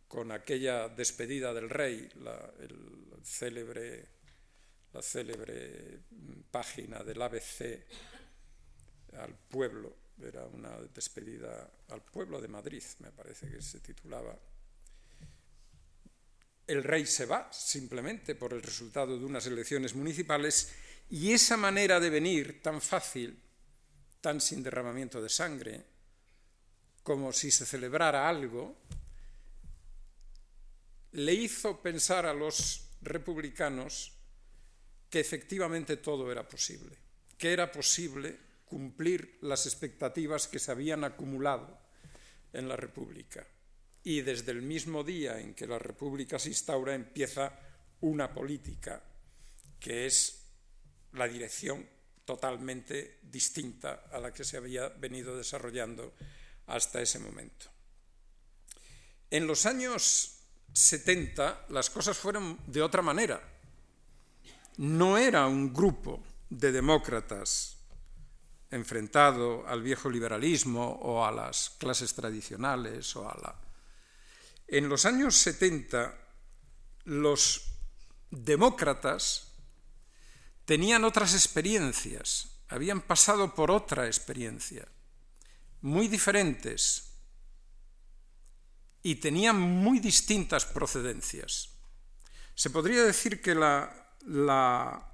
con 0.08 0.32
aquella 0.32 0.90
despedida 0.90 1.54
del 1.54 1.70
rey, 1.70 2.10
la, 2.22 2.52
célebre, 3.24 4.08
la 4.92 5.02
célebre 5.02 6.00
página 6.50 7.04
del 7.04 7.22
ABC 7.22 7.86
al 9.18 9.36
pueblo, 9.48 9.96
era 10.22 10.46
una 10.46 10.76
despedida 10.94 11.70
al 11.90 12.02
pueblo 12.02 12.42
de 12.42 12.48
Madrid, 12.48 12.84
me 13.00 13.12
parece 13.12 13.50
que 13.50 13.62
se 13.62 13.80
titulaba. 13.80 14.38
El 16.68 16.84
rey 16.84 17.06
se 17.06 17.26
va 17.26 17.52
simplemente 17.52 18.36
por 18.36 18.54
el 18.54 18.62
resultado 18.62 19.18
de 19.18 19.26
unas 19.26 19.46
elecciones 19.48 19.96
municipales 19.96 20.72
y 21.10 21.34
esa 21.34 21.58
manera 21.58 22.00
de 22.00 22.10
venir 22.10 22.62
tan 22.62 22.82
fácil, 22.82 23.42
tan 24.22 24.40
sin 24.40 24.62
derramamiento 24.62 25.22
de 25.22 25.30
sangre, 25.30 25.84
como 27.04 27.34
si 27.34 27.50
se 27.50 27.66
celebrara 27.66 28.30
algo, 28.30 28.78
le 31.14 31.34
hizo 31.34 31.82
pensar 31.82 32.26
a 32.28 32.34
los 32.34 32.90
republicanos 33.02 34.14
que 35.10 35.20
efectivamente 35.20 35.98
todo 35.98 36.32
era 36.32 36.48
posible, 36.48 36.96
que 37.38 37.54
era 37.54 37.72
posible 37.72 38.38
cumplir 38.66 39.40
las 39.42 39.66
expectativas 39.66 40.48
que 40.48 40.60
se 40.60 40.72
habían 40.72 41.04
acumulado 41.04 41.80
en 42.54 42.68
la 42.68 42.76
República. 42.76 43.48
Y 44.04 44.22
desde 44.22 44.52
el 44.52 44.62
mismo 44.62 45.04
día 45.04 45.40
en 45.40 45.56
que 45.56 45.66
la 45.66 45.80
República 45.80 46.38
se 46.38 46.50
instaura 46.50 46.94
empieza 46.94 47.60
una 48.02 48.32
política 48.32 49.02
que 49.80 50.06
es 50.06 50.39
la 51.14 51.28
dirección 51.28 51.88
totalmente 52.26 53.20
distinta 53.24 54.06
a 54.12 54.20
la 54.20 54.32
que 54.32 54.44
se 54.44 54.58
había 54.58 54.90
venido 54.90 55.36
desarrollando 55.36 56.14
hasta 56.68 57.02
ese 57.02 57.20
momento. 57.20 57.66
En 59.32 59.48
los 59.48 59.66
años 59.66 60.38
70 60.74 61.66
las 61.70 61.90
cosas 61.90 62.18
fueron 62.18 62.60
de 62.68 62.82
otra 62.82 63.02
manera. 63.02 63.42
No 64.78 65.18
era 65.18 65.48
un 65.48 65.74
grupo 65.74 66.24
de 66.50 66.72
demócratas 66.72 67.78
enfrentado 68.72 69.68
al 69.68 69.82
viejo 69.82 70.10
liberalismo 70.10 71.00
o 71.02 71.26
a 71.26 71.32
las 71.32 71.72
clases 71.72 72.14
tradicionales 72.14 73.16
o 73.16 73.28
a 73.28 73.36
la... 73.42 73.56
En 74.68 74.88
los 74.88 75.06
años 75.06 75.36
70 75.36 76.16
los 77.06 77.72
demócratas 78.30 79.49
tenían 80.70 81.04
otras 81.04 81.34
experiencias, 81.34 82.62
habían 82.68 83.02
pasado 83.02 83.56
por 83.56 83.72
otra 83.72 84.06
experiencia, 84.06 84.88
muy 85.82 86.08
diferentes, 86.08 87.16
y 89.02 89.16
tenían 89.16 89.60
muy 89.60 90.00
distintas 90.00 90.68
procedencias. 90.68 91.72
Se 92.54 92.70
podría 92.70 93.04
decir 93.04 93.42
que 93.42 93.56
la, 93.56 94.14
la, 94.28 95.10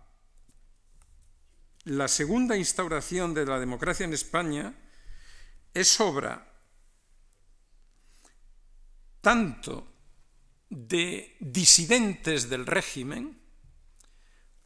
segunda 2.09 2.57
instauración 2.57 3.33
de 3.33 3.45
la 3.45 3.57
democracia 3.57 4.03
en 4.03 4.13
España 4.13 4.75
es 5.73 6.01
obra 6.01 6.51
tanto 9.21 9.87
de 10.69 11.37
disidentes 11.39 12.49
del 12.49 12.65
régimen 12.65 13.44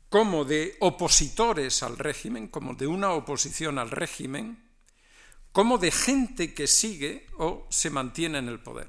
como 0.10 0.44
de 0.44 0.76
opositores 0.80 1.84
al 1.84 1.98
régimen, 1.98 2.48
como 2.48 2.74
de 2.74 2.88
una 2.88 3.12
oposición 3.12 3.78
al 3.78 3.92
régimen, 3.92 4.68
como 5.52 5.78
de 5.78 5.92
gente 5.92 6.54
que 6.54 6.68
sigue 6.68 7.28
o 7.38 7.68
se 7.70 7.90
mantiene 7.90 8.40
en 8.40 8.50
el 8.50 8.60
poder. 8.60 8.88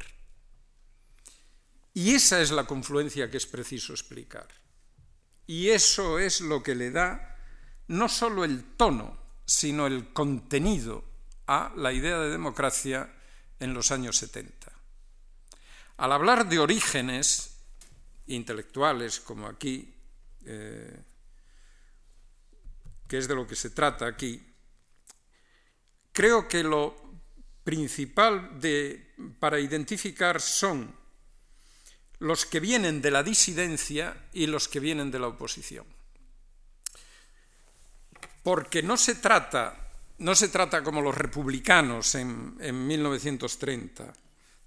Y 1.93 2.15
esa 2.15 2.41
es 2.41 2.51
la 2.51 2.65
confluencia 2.65 3.31
que 3.31 3.37
es 3.37 3.47
preciso 3.47 3.93
explicar. 3.93 4.49
Y 5.47 5.69
eso 5.69 6.19
es 6.19 6.41
lo 6.41 6.63
que 6.63 6.75
le 6.75 6.91
da 6.91 7.37
no 7.89 8.09
solo 8.09 8.45
el 8.45 8.77
tono, 8.77 9.19
sino 9.45 9.87
el 9.87 10.13
contenido 10.13 11.05
a 11.49 11.73
la 11.77 11.93
idea 11.93 12.19
de 12.21 12.31
democracia 12.31 13.13
en 13.59 13.75
los 13.75 13.91
años 13.91 14.17
70. 14.17 14.73
Al 15.97 16.13
hablar 16.13 16.49
de 16.49 16.61
orígenes 16.61 17.59
intelectuales, 18.29 19.19
como 19.19 19.49
aquí, 19.49 19.93
eh, 20.47 21.03
que 23.11 23.19
es 23.19 23.27
de 23.27 23.35
lo 23.35 23.45
que 23.45 23.57
se 23.57 23.71
trata 23.71 24.07
aquí, 24.07 24.41
creo 26.13 26.47
que 26.47 26.63
lo 26.63 26.95
principal 27.65 28.57
para 29.41 29.59
identificar 29.59 30.41
son 30.41 30.95
los 32.21 32.47
que 32.47 32.61
vienen 32.61 33.03
de 33.03 33.11
la 33.11 33.25
disidencia 33.25 34.29
y 34.33 34.47
los 34.47 34.69
que 34.69 34.79
vienen 34.79 35.11
de 35.11 35.19
la 35.19 35.27
oposición. 35.27 35.85
Porque 38.45 38.81
no 38.81 38.97
se 38.97 39.17
trata, 39.17 39.91
no 40.19 40.37
se 40.37 40.47
trata 40.47 40.85
como 40.85 41.03
los 41.03 41.19
republicanos 41.19 42.15
en, 42.15 42.59
en 42.61 42.87
1930, 42.87 44.13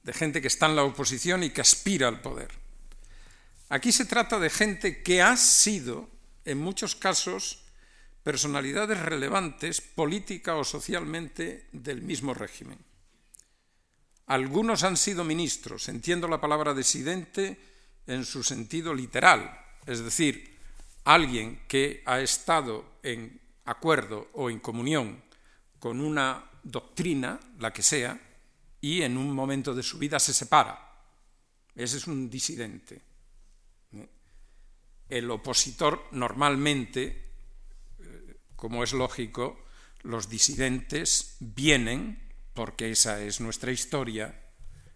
de 0.04 0.14
gente 0.14 0.42
que 0.42 0.50
está 0.50 0.66
en 0.66 0.76
la 0.76 0.84
oposición 0.84 1.44
y 1.44 1.52
que 1.52 1.62
aspira 1.62 2.10
al 2.10 2.20
poder. 2.20 2.52
Aquí 3.70 3.94
se 3.94 4.04
trata 4.04 4.38
de 4.38 4.50
gente 4.50 5.02
que 5.02 5.22
ha 5.22 5.38
sido, 5.38 6.10
en 6.44 6.58
muchos 6.58 6.94
casos, 6.98 7.62
personalidades 8.24 9.00
relevantes 9.00 9.82
política 9.82 10.56
o 10.56 10.64
socialmente 10.64 11.68
del 11.72 12.02
mismo 12.02 12.34
régimen. 12.34 12.80
Algunos 14.28 14.84
han 14.84 14.96
sido 14.96 15.24
ministros, 15.24 15.90
entiendo 15.90 16.28
la 16.28 16.40
palabra 16.40 16.74
disidente 16.74 17.60
en 18.08 18.24
su 18.26 18.44
sentido 18.44 18.94
literal, 18.94 19.60
es 19.86 20.00
decir, 20.00 20.58
alguien 21.04 21.62
que 21.68 22.02
ha 22.06 22.22
estado 22.22 23.00
en 23.04 23.40
acuerdo 23.66 24.30
o 24.34 24.50
en 24.50 24.60
comunión 24.60 25.22
con 25.80 26.00
una 26.00 26.50
doctrina, 26.64 27.40
la 27.60 27.74
que 27.74 27.84
sea, 27.84 28.20
y 28.80 29.02
en 29.02 29.18
un 29.18 29.34
momento 29.34 29.74
de 29.74 29.84
su 29.84 29.98
vida 29.98 30.20
se 30.20 30.34
separa. 30.34 30.80
Ese 31.76 31.98
es 31.98 32.08
un 32.08 32.30
disidente. 32.30 33.02
El 35.10 35.30
opositor 35.30 36.08
normalmente, 36.12 37.23
como 38.63 38.82
es 38.82 38.93
lógico, 38.93 39.60
los 40.04 40.30
disidentes 40.30 41.36
vienen, 41.41 42.32
porque 42.54 42.91
esa 42.91 43.21
es 43.21 43.41
nuestra 43.41 43.73
historia, 43.73 44.39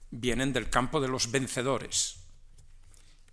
vienen 0.09 0.53
del 0.53 0.69
campo 0.69 1.01
de 1.01 1.09
los 1.09 1.31
vencedores. 1.31 2.15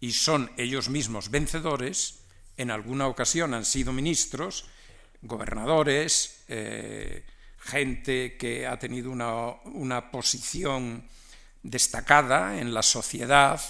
Y 0.01 0.11
son 0.11 0.51
ellos 0.57 0.89
mismos 0.89 1.31
vencedores, 1.31 2.25
en 2.57 2.73
alguna 2.73 3.07
ocasión 3.07 3.55
han 3.55 3.65
sido 3.65 3.93
ministros, 3.93 4.65
gobernadores, 5.23 6.43
eh, 6.49 7.25
gente 7.61 8.37
que 8.37 8.67
ha 8.67 8.77
tenido 8.77 9.13
una, 9.13 10.11
posición 10.11 11.05
destacada 11.63 12.59
en 12.59 12.75
la 12.75 12.83
sociedad, 12.83 13.61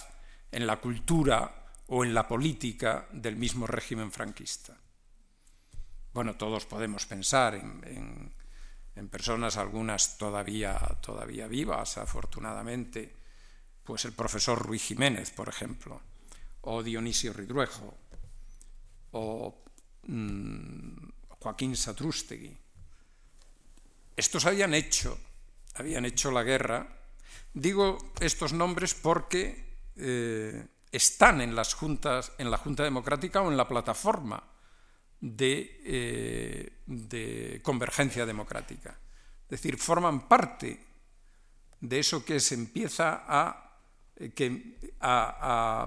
en 0.50 0.66
la 0.66 0.78
cultura 0.80 1.66
o 1.88 2.06
en 2.06 2.14
la 2.14 2.26
política 2.26 3.06
del 3.12 3.36
mismo 3.36 3.66
régimen 3.66 4.10
franquista. 4.10 4.78
Bueno, 6.14 6.36
todos 6.36 6.64
podemos 6.64 7.06
pensar 7.06 7.56
en, 7.56 8.32
personas, 9.10 9.56
algunas 9.56 10.16
todavía, 10.16 10.78
todavía 11.02 11.48
vivas, 11.48 11.98
afortunadamente, 11.98 13.12
pues 13.82 14.04
el 14.04 14.12
profesor 14.12 14.56
Ruiz 14.62 14.84
Jiménez, 14.84 15.32
por 15.32 15.48
ejemplo, 15.48 16.00
o 16.62 16.84
Dionisio 16.84 17.32
Ridruejo, 17.32 17.98
o 19.10 19.58
mm, 20.06 21.08
Joaquín 21.40 21.76
Satrústegui, 21.76 22.56
estos 24.14 24.46
habían 24.46 24.72
hecho, 24.72 25.18
habían 25.74 26.04
hecho 26.04 26.30
la 26.30 26.44
guerra. 26.44 26.96
Digo 27.52 27.98
estos 28.20 28.52
nombres 28.52 28.94
porque 28.94 29.78
eh, 29.96 30.64
están 30.92 31.40
en 31.40 31.56
las 31.56 31.74
juntas, 31.74 32.30
en 32.38 32.52
la 32.52 32.58
Junta 32.58 32.84
Democrática 32.84 33.42
o 33.42 33.50
en 33.50 33.56
la 33.56 33.66
plataforma 33.66 34.53
de, 35.24 35.80
eh, 35.84 36.72
de 36.84 37.60
convergencia 37.62 38.26
democrática. 38.26 38.90
Es 39.44 39.48
decir, 39.48 39.78
forman 39.78 40.28
parte 40.28 40.78
de 41.80 41.98
eso 41.98 42.22
que 42.24 42.40
se 42.40 42.54
empieza 42.54 43.24
a, 43.26 43.80
eh, 44.16 44.60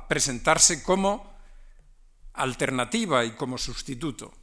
presentarse 0.08 0.82
como 0.82 1.38
alternativa 2.34 3.24
y 3.26 3.32
como 3.32 3.60
sustituto. 3.60 4.34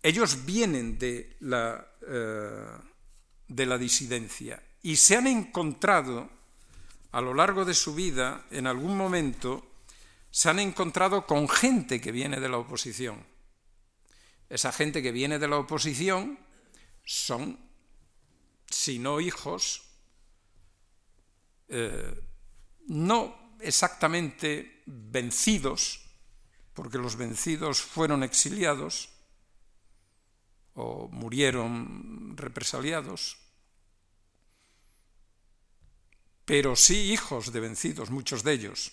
Ellos 0.00 0.44
vienen 0.46 0.96
de 0.96 1.36
la, 1.40 1.84
eh, 2.06 2.68
de 3.48 3.66
la 3.66 3.78
disidencia 3.78 4.62
y 4.82 4.94
se 4.94 5.16
han 5.16 5.26
encontrado 5.26 6.30
a 7.10 7.20
lo 7.20 7.34
largo 7.34 7.64
de 7.64 7.74
su 7.74 7.94
vida, 7.94 8.46
en 8.50 8.68
algún 8.68 8.96
momento, 8.96 9.66
se 10.30 10.50
han 10.50 10.60
encontrado 10.60 11.26
con 11.26 11.48
gente 11.48 12.00
que 12.00 12.12
viene 12.12 12.38
de 12.38 12.48
la 12.48 12.58
oposición. 12.58 13.35
Esa 14.48 14.72
gente 14.72 15.02
que 15.02 15.12
viene 15.12 15.38
de 15.38 15.48
la 15.48 15.58
oposición 15.58 16.38
son, 17.04 17.58
si 18.68 18.98
no 18.98 19.20
hijos, 19.20 19.82
eh, 21.68 22.22
no 22.88 23.56
exactamente 23.60 24.82
vencidos, 24.86 26.02
porque 26.74 26.98
los 26.98 27.16
vencidos 27.16 27.80
fueron 27.80 28.22
exiliados, 28.22 29.10
o 30.74 31.08
murieron 31.08 32.36
represaliados, 32.36 33.38
pero 36.44 36.76
sí 36.76 37.12
hijos 37.12 37.50
de 37.50 37.60
vencidos, 37.60 38.10
muchos 38.10 38.44
de 38.44 38.52
ellos, 38.52 38.92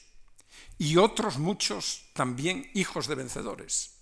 y 0.78 0.98
otros 0.98 1.38
muchos 1.38 2.10
también 2.13 2.72
hijos 2.74 3.08
de 3.08 3.16
vencedores. 3.16 3.93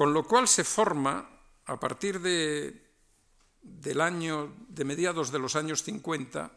Con 0.00 0.14
lo 0.14 0.24
cual 0.24 0.48
se 0.48 0.64
forma, 0.64 1.28
a 1.66 1.78
partir 1.78 2.22
de, 2.22 2.96
mediados 4.82 5.30
de 5.30 5.38
los 5.38 5.56
años 5.56 5.82
50, 5.82 6.50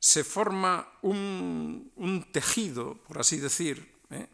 se 0.00 0.24
forma 0.24 0.98
un, 1.02 2.26
tejido, 2.32 3.04
por 3.04 3.20
así 3.20 3.36
decir, 3.36 3.94
¿eh? 4.10 4.26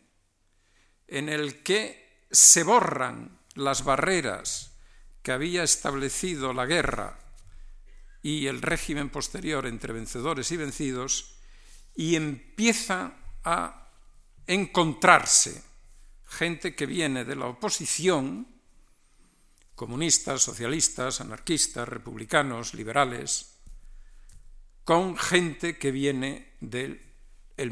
en 1.09 1.29
el 1.29 1.63
que 1.63 2.25
se 2.31 2.63
borran 2.63 3.39
las 3.55 3.85
barreras 3.85 4.79
que 5.23 5.33
había 5.33 5.63
establecido 5.63 6.55
la 6.55 6.65
guerra 6.65 7.21
y 8.23 8.47
el 8.47 8.63
régimen 8.63 9.11
posterior 9.11 9.67
entre 9.67 9.93
vencedores 9.93 10.51
y 10.53 10.57
vencidos, 10.57 11.37
y 11.95 12.17
empieza 12.17 13.13
a 13.45 13.91
encontrarse 14.47 15.66
gente 16.37 16.75
que 16.75 16.85
viene 16.85 17.25
de 17.25 17.35
la 17.35 17.47
oposición, 17.47 18.47
comunistas, 19.75 20.43
socialistas, 20.43 21.21
anarquistas, 21.21 21.89
republicanos, 21.89 22.75
liberales, 22.75 23.57
con 24.85 25.17
gente 25.17 25.79
que 25.79 25.91
viene 25.91 26.53
del 26.61 27.01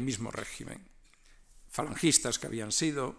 mismo 0.01 0.31
régimen, 0.31 0.83
falangistas 1.69 2.39
que 2.39 2.47
habían 2.47 2.71
sido, 2.71 3.15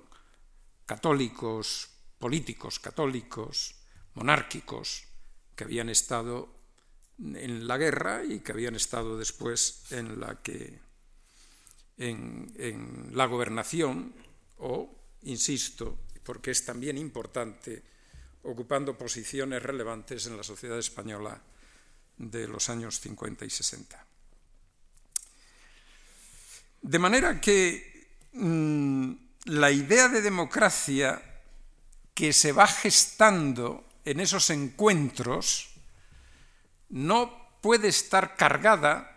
católicos, 0.85 1.91
políticos 2.19 2.81
católicos, 2.81 3.77
monárquicos, 4.15 5.05
que 5.55 5.65
habían 5.65 5.89
estado 5.89 6.49
en 7.19 7.67
la 7.67 7.79
guerra 7.79 8.25
y 8.25 8.41
que 8.41 8.53
habían 8.53 8.75
estado 8.75 9.17
después 9.17 9.85
en 9.91 10.21
la 10.21 10.43
que, 10.43 10.81
en, 11.97 13.11
la 13.13 13.27
gobernación 13.27 14.15
o, 14.59 14.96
insisto, 15.23 15.99
porque 16.23 16.51
es 16.51 16.65
también 16.65 16.99
importante, 16.99 17.83
ocupando 18.43 18.97
posiciones 18.97 19.63
relevantes 19.63 20.27
en 20.27 20.37
la 20.37 20.43
sociedad 20.43 20.79
española 20.79 21.41
de 22.19 22.49
los 22.49 22.69
años 22.71 23.01
50 23.01 23.45
y 23.45 23.51
60. 23.51 24.07
De 26.83 26.99
manera 26.99 27.41
que 27.41 28.09
mm, 28.33 29.13
la 29.47 29.71
idea 29.71 30.09
de 30.09 30.23
democracia 30.23 31.23
que 32.15 32.33
se 32.33 32.53
va 32.53 32.67
gestando 32.67 33.85
en 34.05 34.21
esos 34.21 34.51
encuentros 34.51 35.71
no 36.89 37.59
puede 37.61 37.89
estar 37.89 38.37
cargada 38.37 39.13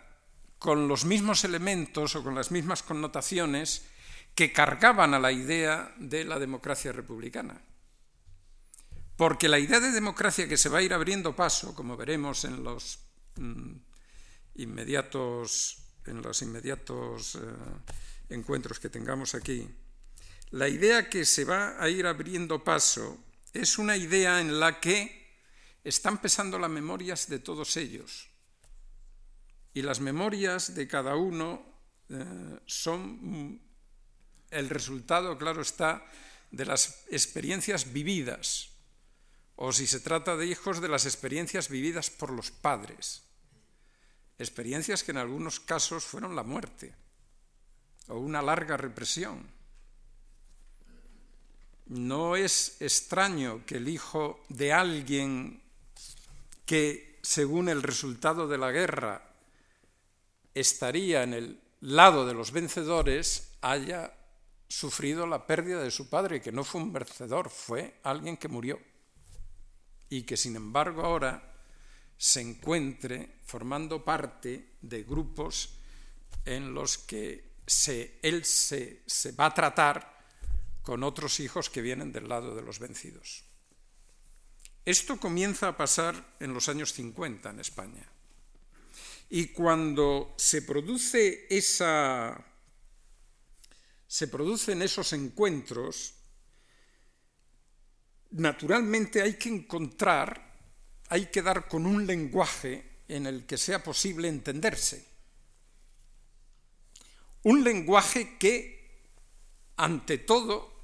con 0.58 0.88
los 0.88 1.04
mismos 1.04 1.44
elementos 1.44 2.16
o 2.16 2.22
con 2.22 2.34
las 2.34 2.50
mismas 2.50 2.82
connotaciones 2.82 3.86
que 4.34 4.52
cargaban 4.52 5.14
a 5.14 5.18
la 5.18 5.32
idea 5.32 5.94
de 5.98 6.24
la 6.24 6.38
democracia 6.38 6.92
republicana. 6.92 7.60
Porque 9.16 9.48
la 9.48 9.58
idea 9.58 9.80
de 9.80 9.90
democracia 9.90 10.48
que 10.48 10.56
se 10.56 10.68
va 10.68 10.78
a 10.78 10.82
ir 10.82 10.94
abriendo 10.94 11.36
paso, 11.36 11.74
como 11.74 11.96
veremos 11.96 12.44
en 12.44 12.64
los 12.64 13.00
mm, 13.36 13.74
inmediatos, 14.54 15.76
en 16.06 16.22
los 16.22 16.40
inmediatos 16.40 17.34
eh, 17.34 17.38
encuentros 18.30 18.80
que 18.80 18.88
tengamos 18.88 19.34
aquí, 19.34 19.68
la 20.52 20.68
idea 20.68 21.08
que 21.08 21.24
se 21.24 21.44
va 21.44 21.82
a 21.82 21.88
ir 21.90 22.06
abriendo 22.06 22.64
paso 22.64 23.18
es 23.52 23.78
una 23.78 23.96
idea 23.96 24.40
en 24.40 24.58
la 24.58 24.80
que 24.80 25.20
están 25.84 26.20
pesando 26.20 26.58
las 26.58 26.70
memorias 26.70 27.28
de 27.28 27.38
todos 27.38 27.76
ellos. 27.76 28.28
Y 29.72 29.82
las 29.82 30.00
memorias 30.00 30.74
de 30.74 30.88
cada 30.88 31.14
uno 31.14 31.62
eh, 32.08 32.58
son 32.66 33.60
el 34.50 34.68
resultado, 34.68 35.38
claro 35.38 35.62
está, 35.62 36.04
de 36.50 36.64
las 36.64 37.04
experiencias 37.10 37.92
vividas, 37.92 38.70
o 39.56 39.72
si 39.72 39.86
se 39.86 40.00
trata 40.00 40.36
de 40.36 40.46
hijos, 40.46 40.80
de 40.80 40.88
las 40.88 41.06
experiencias 41.06 41.68
vividas 41.68 42.10
por 42.10 42.30
los 42.30 42.50
padres, 42.50 43.22
experiencias 44.38 45.04
que 45.04 45.12
en 45.12 45.18
algunos 45.18 45.60
casos 45.60 46.04
fueron 46.04 46.34
la 46.34 46.42
muerte 46.42 46.94
o 48.08 48.18
una 48.18 48.42
larga 48.42 48.76
represión. 48.76 49.46
No 51.86 52.36
es 52.36 52.80
extraño 52.80 53.64
que 53.66 53.76
el 53.76 53.88
hijo 53.88 54.44
de 54.48 54.72
alguien 54.72 55.62
que, 56.64 57.18
según 57.22 57.68
el 57.68 57.82
resultado 57.82 58.48
de 58.48 58.58
la 58.58 58.70
guerra, 58.70 59.22
estaría 60.54 61.22
en 61.22 61.34
el 61.34 61.60
lado 61.80 62.26
de 62.26 62.34
los 62.34 62.52
vencedores, 62.52 63.52
haya 63.60 64.12
sufrido 64.70 65.26
la 65.26 65.46
pérdida 65.46 65.82
de 65.82 65.90
su 65.90 66.08
padre, 66.08 66.40
que 66.40 66.52
no 66.52 66.62
fue 66.62 66.80
un 66.80 66.92
vencedor, 66.92 67.50
fue 67.50 67.98
alguien 68.04 68.36
que 68.36 68.48
murió. 68.48 68.80
Y 70.08 70.22
que 70.22 70.36
sin 70.36 70.54
embargo 70.56 71.02
ahora 71.02 71.54
se 72.16 72.40
encuentre 72.40 73.40
formando 73.44 74.04
parte 74.04 74.76
de 74.80 75.02
grupos 75.02 75.76
en 76.44 76.72
los 76.72 76.98
que 76.98 77.50
él 78.22 78.44
se 78.44 79.32
va 79.38 79.46
a 79.46 79.54
tratar 79.54 80.20
con 80.82 81.02
otros 81.02 81.40
hijos 81.40 81.68
que 81.68 81.82
vienen 81.82 82.12
del 82.12 82.28
lado 82.28 82.54
de 82.54 82.62
los 82.62 82.78
vencidos. 82.78 83.44
Esto 84.84 85.18
comienza 85.18 85.68
a 85.68 85.76
pasar 85.76 86.36
en 86.40 86.54
los 86.54 86.68
años 86.68 86.92
50 86.92 87.50
en 87.50 87.60
España. 87.60 88.08
Y 89.28 89.48
cuando 89.48 90.34
se 90.36 90.62
produce 90.62 91.46
esa 91.50 92.44
se 94.10 94.26
producen 94.26 94.82
esos 94.82 95.12
encuentros, 95.12 96.14
naturalmente 98.32 99.22
hay 99.22 99.34
que 99.34 99.50
encontrar, 99.50 100.52
hay 101.08 101.26
que 101.26 101.40
dar 101.40 101.68
con 101.68 101.86
un 101.86 102.04
lenguaje 102.08 103.02
en 103.06 103.26
el 103.26 103.46
que 103.46 103.56
sea 103.56 103.84
posible 103.84 104.26
entenderse. 104.26 105.06
Un 107.44 107.62
lenguaje 107.62 108.36
que, 108.36 109.14
ante 109.76 110.18
todo, 110.18 110.74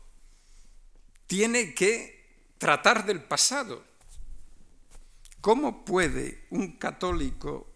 tiene 1.27 1.75
que 1.75 2.55
tratar 2.59 3.05
del 3.05 3.25
pasado. 3.25 3.85
¿Cómo 5.41 5.85
puede 5.85 6.47
un 6.51 6.79
católico 6.79 7.75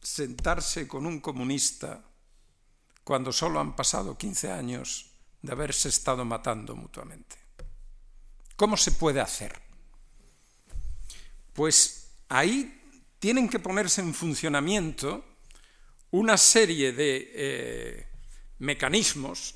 sentarse 0.00 0.86
con 0.86 1.04
un 1.04 1.18
comunista 1.18 2.13
cuando 3.04 3.32
solo 3.32 3.60
han 3.60 3.76
pasado 3.76 4.18
15 4.18 4.50
años 4.50 5.10
de 5.42 5.52
haberse 5.52 5.88
estado 5.88 6.24
matando 6.24 6.74
mutuamente? 6.74 7.36
¿Cómo 8.56 8.76
se 8.76 8.92
puede 8.92 9.20
hacer? 9.20 9.60
Pues 11.52 12.10
ahí 12.28 12.80
tienen 13.18 13.48
que 13.48 13.58
ponerse 13.58 14.00
en 14.00 14.14
funcionamiento 14.14 15.24
una 16.10 16.36
serie 16.36 16.92
de 16.92 17.32
eh, 17.34 18.06
mecanismos 18.58 19.54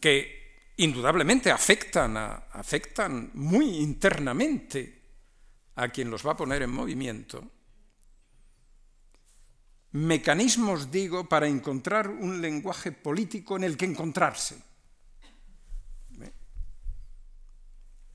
que 0.00 0.72
indudablemente 0.76 1.50
afectan, 1.50 2.16
afectan 2.16 3.30
muy 3.34 3.78
internamente 3.78 5.02
a 5.76 5.88
quien 5.88 6.10
los 6.10 6.26
va 6.26 6.32
a 6.32 6.36
poner 6.36 6.62
en 6.62 6.70
movimiento. 6.70 7.50
Mecanismos, 9.92 10.90
digo, 10.90 11.28
para 11.28 11.48
encontrar 11.48 12.08
un 12.08 12.40
lenguaje 12.40 12.92
político 12.92 13.56
en 13.56 13.64
el 13.64 13.76
que 13.76 13.86
encontrarse. 13.86 14.62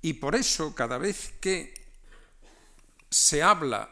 Y 0.01 0.13
por 0.13 0.35
eso, 0.35 0.75
cada 0.75 0.97
vez 0.97 1.33
que 1.39 1.73
se 3.09 3.41
habla 3.41 3.89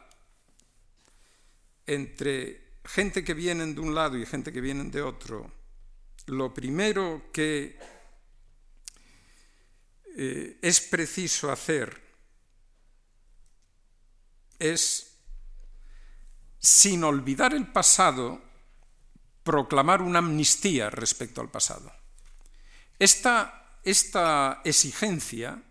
entre 1.87 2.75
gente 2.83 3.23
que 3.23 3.33
vienen 3.33 3.73
de 3.73 3.81
un 3.81 3.95
lado 3.95 4.17
y 4.17 4.25
gente 4.25 4.51
que 4.51 4.61
vienen 4.61 4.91
de 4.91 5.01
otro, 5.01 5.51
lo 6.27 6.53
primero 6.53 7.29
que 7.31 7.79
eh, 10.17 10.57
es 10.61 10.81
preciso 10.81 11.51
hacer 11.51 12.01
es, 14.59 15.10
sin 16.61 17.03
olvidar 17.03 17.53
el 17.53 17.67
pasado, 17.67 18.39
proclamar 19.43 20.01
una 20.01 20.19
amnistía 20.19 20.89
respecto 20.89 21.41
al 21.41 21.49
pasado. 21.49 21.91
Esta, 22.99 23.79
esta 23.83 24.61
exigencia, 24.63 25.61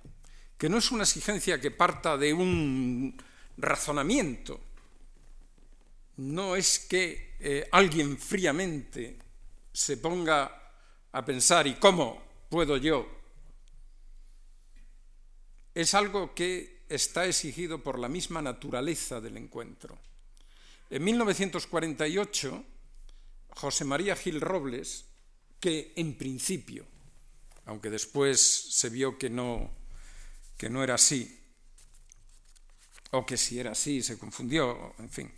que 0.59 0.68
no 0.68 0.79
es 0.79 0.90
una 0.90 1.05
exigencia 1.05 1.61
que 1.61 1.70
parta 1.70 2.18
de 2.18 2.35
un 2.35 3.16
razonamiento, 3.57 4.61
no 6.16 6.57
es 6.57 6.81
que 6.81 7.37
eh, 7.38 7.68
alguien 7.72 8.18
fríamente 8.18 9.16
se 9.72 9.96
ponga 9.96 10.72
a 11.12 11.24
pensar, 11.24 11.66
¿y 11.66 11.74
cómo 11.76 12.20
puedo 12.50 12.76
yo 12.76 13.20
es 15.74 15.94
algo 15.94 16.35
que 16.35 16.85
está 16.88 17.26
exigido 17.26 17.83
por 17.83 17.98
la 17.98 18.09
misma 18.09 18.42
naturaleza 18.42 19.20
del 19.20 19.37
encuentro. 19.37 19.98
En 20.90 21.05
1948, 21.05 22.64
José 23.50 23.85
María 23.85 24.16
Gil 24.16 24.40
Robles, 24.40 25.05
que 25.61 25.92
en 25.94 26.18
principio, 26.18 26.85
aunque 27.66 27.90
después 27.90 28.40
se 28.40 28.88
vio 28.88 29.16
que 29.16 29.31
no, 29.31 29.70
que 30.57 30.68
no 30.68 30.83
era 30.83 30.94
así, 30.94 31.38
o 33.12 33.24
que 33.24 33.37
si 33.37 33.61
era 33.61 33.70
así 33.70 34.03
se 34.03 34.18
confundió, 34.18 34.94
en 34.98 35.11
fin, 35.11 35.33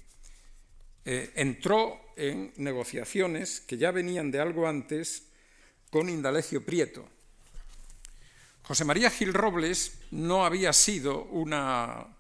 eh, 1.04 1.32
entró 1.36 2.00
en 2.16 2.54
negociaciones 2.56 3.60
que 3.60 3.76
ya 3.76 3.90
venían 3.90 4.30
de 4.30 4.40
algo 4.40 4.66
antes 4.66 5.24
con 5.90 6.08
Indalecio 6.08 6.64
Prieto, 6.64 7.06
José 8.62 8.86
María 8.86 9.10
Gil 9.10 9.34
Robles 9.34 9.98
no 10.12 10.46
había 10.46 10.72
sido 10.72 11.24
una, 11.24 12.16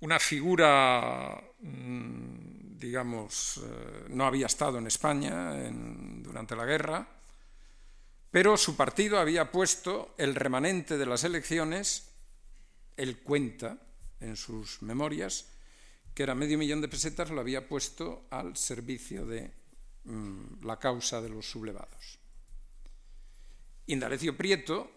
una 0.00 0.18
figura, 0.18 1.42
mm, 1.60 2.78
digamos, 2.78 3.60
eh, 3.64 4.04
no 4.10 4.26
había 4.26 4.46
estado 4.46 4.78
en 4.78 4.86
España 4.86 5.54
durante 6.22 6.54
la 6.56 6.64
guerra, 6.64 7.08
pero 8.30 8.56
su 8.56 8.76
partido 8.76 9.18
había 9.18 9.50
puesto 9.50 10.14
el 10.18 10.34
remanente 10.34 10.98
de 10.98 11.06
las 11.06 11.24
elecciones, 11.24 12.12
él 12.96 13.18
cuenta 13.22 13.78
en 14.20 14.36
sus 14.36 14.82
memorias, 14.82 15.46
que 16.14 16.22
era 16.22 16.34
medio 16.34 16.58
millón 16.58 16.80
de 16.80 16.88
pesetas, 16.88 17.30
lo 17.30 17.40
había 17.40 17.68
puesto 17.68 18.26
al 18.30 18.56
servicio 18.56 19.26
de 19.26 19.52
mm, 20.04 20.64
la 20.64 20.78
causa 20.78 21.20
de 21.20 21.28
los 21.28 21.50
sublevados. 21.50 22.18
Indalecio 23.86 24.36
Prieto 24.36 24.96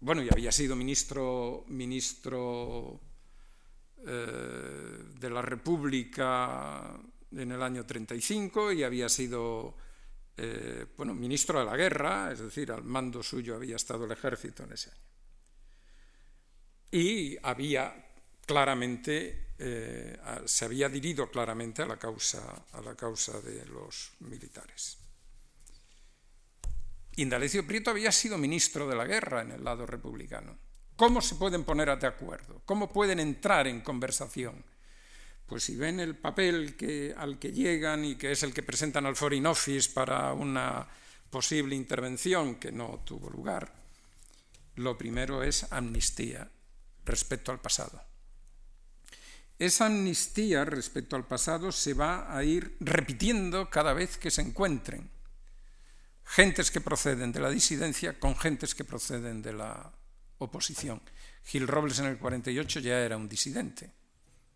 bueno, 0.00 0.22
y 0.22 0.28
había 0.30 0.52
sido 0.52 0.76
ministro, 0.76 1.64
ministro 1.66 3.00
eh, 4.06 5.04
de 5.18 5.30
la 5.30 5.42
República 5.42 6.98
en 7.32 7.52
el 7.52 7.62
año 7.62 7.84
35 7.84 8.72
y 8.72 8.82
había 8.82 9.08
sido 9.08 9.76
eh, 10.36 10.86
bueno, 10.96 11.14
ministro 11.14 11.58
de 11.58 11.64
la 11.64 11.76
guerra, 11.76 12.30
es 12.32 12.38
decir, 12.38 12.70
al 12.70 12.84
mando 12.84 13.22
suyo 13.24 13.56
había 13.56 13.74
estado 13.74 14.04
el 14.04 14.12
ejército 14.12 14.62
en 14.62 14.72
ese 14.72 14.90
año. 14.90 15.02
Y 16.92 17.36
había 17.42 18.06
claramente, 18.46 19.48
eh, 19.58 20.16
se 20.44 20.64
había 20.64 20.86
adherido 20.86 21.28
claramente 21.28 21.82
a 21.82 21.86
la, 21.86 21.98
causa, 21.98 22.66
a 22.72 22.80
la 22.80 22.94
causa 22.94 23.40
de 23.40 23.66
los 23.66 24.12
militares. 24.20 24.98
Indalecio 27.16 27.66
Prieto 27.66 27.90
había 27.90 28.12
sido 28.12 28.38
ministro 28.38 28.86
de 28.86 28.94
la 28.94 29.04
guerra 29.04 29.42
en 29.42 29.50
el 29.50 29.64
lado 29.64 29.86
republicano. 29.86 30.56
¿Cómo 30.98 31.20
se 31.20 31.36
pueden 31.36 31.62
poner 31.62 31.96
de 31.96 32.08
acuerdo? 32.08 32.60
¿Cómo 32.64 32.92
pueden 32.92 33.20
entrar 33.20 33.68
en 33.68 33.82
conversación? 33.82 34.64
Pues 35.46 35.62
si 35.62 35.76
ven 35.76 36.00
el 36.00 36.16
papel 36.16 36.74
que, 36.74 37.14
al 37.16 37.38
que 37.38 37.52
llegan 37.52 38.04
y 38.04 38.16
que 38.16 38.32
es 38.32 38.42
el 38.42 38.52
que 38.52 38.64
presentan 38.64 39.06
al 39.06 39.14
Foreign 39.14 39.46
Office 39.46 39.92
para 39.94 40.32
una 40.32 40.88
posible 41.30 41.76
intervención 41.76 42.56
que 42.56 42.72
no 42.72 43.00
tuvo 43.04 43.30
lugar, 43.30 43.72
lo 44.74 44.98
primero 44.98 45.44
es 45.44 45.72
amnistía 45.72 46.50
respecto 47.04 47.52
al 47.52 47.60
pasado. 47.60 48.02
Esa 49.56 49.86
amnistía 49.86 50.64
respecto 50.64 51.14
al 51.14 51.28
pasado 51.28 51.70
se 51.70 51.94
va 51.94 52.36
a 52.36 52.42
ir 52.42 52.76
repitiendo 52.80 53.70
cada 53.70 53.92
vez 53.92 54.18
que 54.18 54.32
se 54.32 54.42
encuentren 54.42 55.08
gentes 56.24 56.72
que 56.72 56.80
proceden 56.80 57.30
de 57.30 57.38
la 57.38 57.50
disidencia 57.50 58.18
con 58.18 58.36
gentes 58.36 58.74
que 58.74 58.82
proceden 58.82 59.42
de 59.42 59.52
la 59.52 59.92
oposición. 60.38 61.00
Gil 61.44 61.66
Robles 61.66 61.98
en 61.98 62.06
el 62.06 62.18
48 62.18 62.80
ya 62.80 63.00
era 63.00 63.16
un 63.16 63.28
disidente 63.28 63.92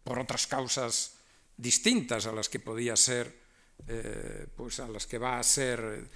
por 0.05 0.19
otras 0.19 0.47
causas 0.47 1.15
distintas 1.57 2.27
a 2.27 2.33
las 2.33 2.49
que 2.49 2.61
podía 2.61 2.97
ser, 2.97 3.41
eh, 3.87 4.47
pues 4.57 4.81
a 4.81 4.89
las 4.89 5.07
que 5.07 5.19
va 5.19 5.39
a 5.39 5.43
ser 5.43 6.11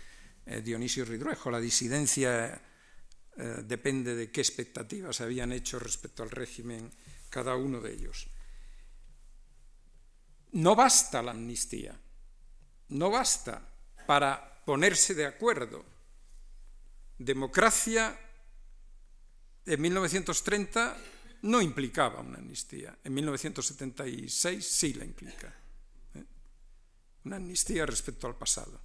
eh, 0.47 0.61
Dionisio 0.61 1.05
Ridruejo. 1.05 1.51
La 1.51 1.61
disidencia 1.61 2.61
eh, 3.37 3.63
depende 3.65 4.15
de 4.15 4.31
qué 4.31 4.41
expectativas 4.41 5.21
habían 5.21 5.53
hecho 5.53 5.79
respecto 5.79 6.23
al 6.23 6.31
régimen 6.31 6.91
cada 7.31 7.55
uno 7.57 7.81
de 7.81 7.93
ellos. 7.93 8.29
No 10.53 10.75
basta 10.75 11.23
la 11.23 11.33
amnistía, 11.33 11.99
no 12.89 13.11
basta 13.11 13.69
para 14.07 14.65
ponerse 14.65 15.15
de 15.15 15.27
acuerdo. 15.27 15.85
Democracia 17.19 18.19
en 19.67 19.81
1930 19.81 20.97
no 21.43 21.61
implicaba 21.61 22.21
una 22.21 22.39
amnistía. 22.39 22.97
En 23.03 23.15
1976 23.15 24.67
sí 24.67 24.95
la 24.95 25.05
implica. 25.05 25.53
¿eh? 26.15 26.25
Una 27.25 27.37
amnistía 27.37 27.85
respecto 27.85 28.27
al 28.27 28.37
pasado. 28.37 28.81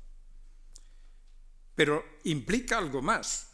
Pero 1.75 2.03
implica 2.23 2.77
algo 2.77 3.01
más. 3.01 3.47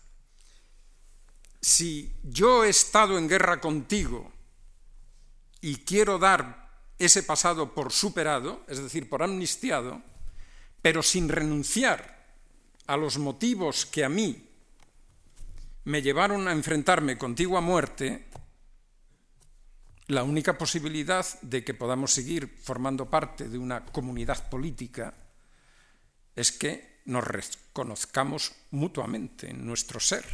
Si 1.62 2.12
yo 2.24 2.64
he 2.64 2.70
estado 2.70 3.18
en 3.18 3.28
guerra 3.28 3.60
contigo 3.60 4.32
y 5.62 5.78
quiero 5.78 6.18
dar 6.18 6.68
ese 6.98 7.24
pasado 7.24 7.74
por 7.74 7.92
superado, 7.92 8.64
es 8.68 8.82
decir, 8.82 9.10
por 9.10 9.22
amnistiado, 9.22 10.02
pero 10.82 11.04
sin 11.04 11.30
renunciar 11.30 12.26
a 12.88 12.96
los 12.96 13.18
motivos 13.18 13.86
que 13.86 14.04
a 14.06 14.10
mí 14.10 14.47
me 15.88 16.02
llevaron 16.02 16.50
a 16.50 16.52
enfrentarme 16.52 17.18
contigo 17.18 17.58
a 17.58 17.62
muerte, 17.62 18.28
la 20.08 20.24
única 20.24 20.58
posibilidad 20.58 21.26
de 21.42 21.64
que 21.64 21.74
podamos 21.74 22.12
seguir 22.12 22.60
formando 22.62 23.10
parte 23.10 23.48
de 23.48 23.58
una 23.58 23.86
comunidad 23.86 24.50
política 24.50 25.14
es 26.36 26.52
que 26.52 27.00
nos 27.06 27.24
reconozcamos 27.24 28.52
mutuamente 28.72 29.50
en 29.50 29.66
nuestro 29.66 30.02
ser. 30.02 30.26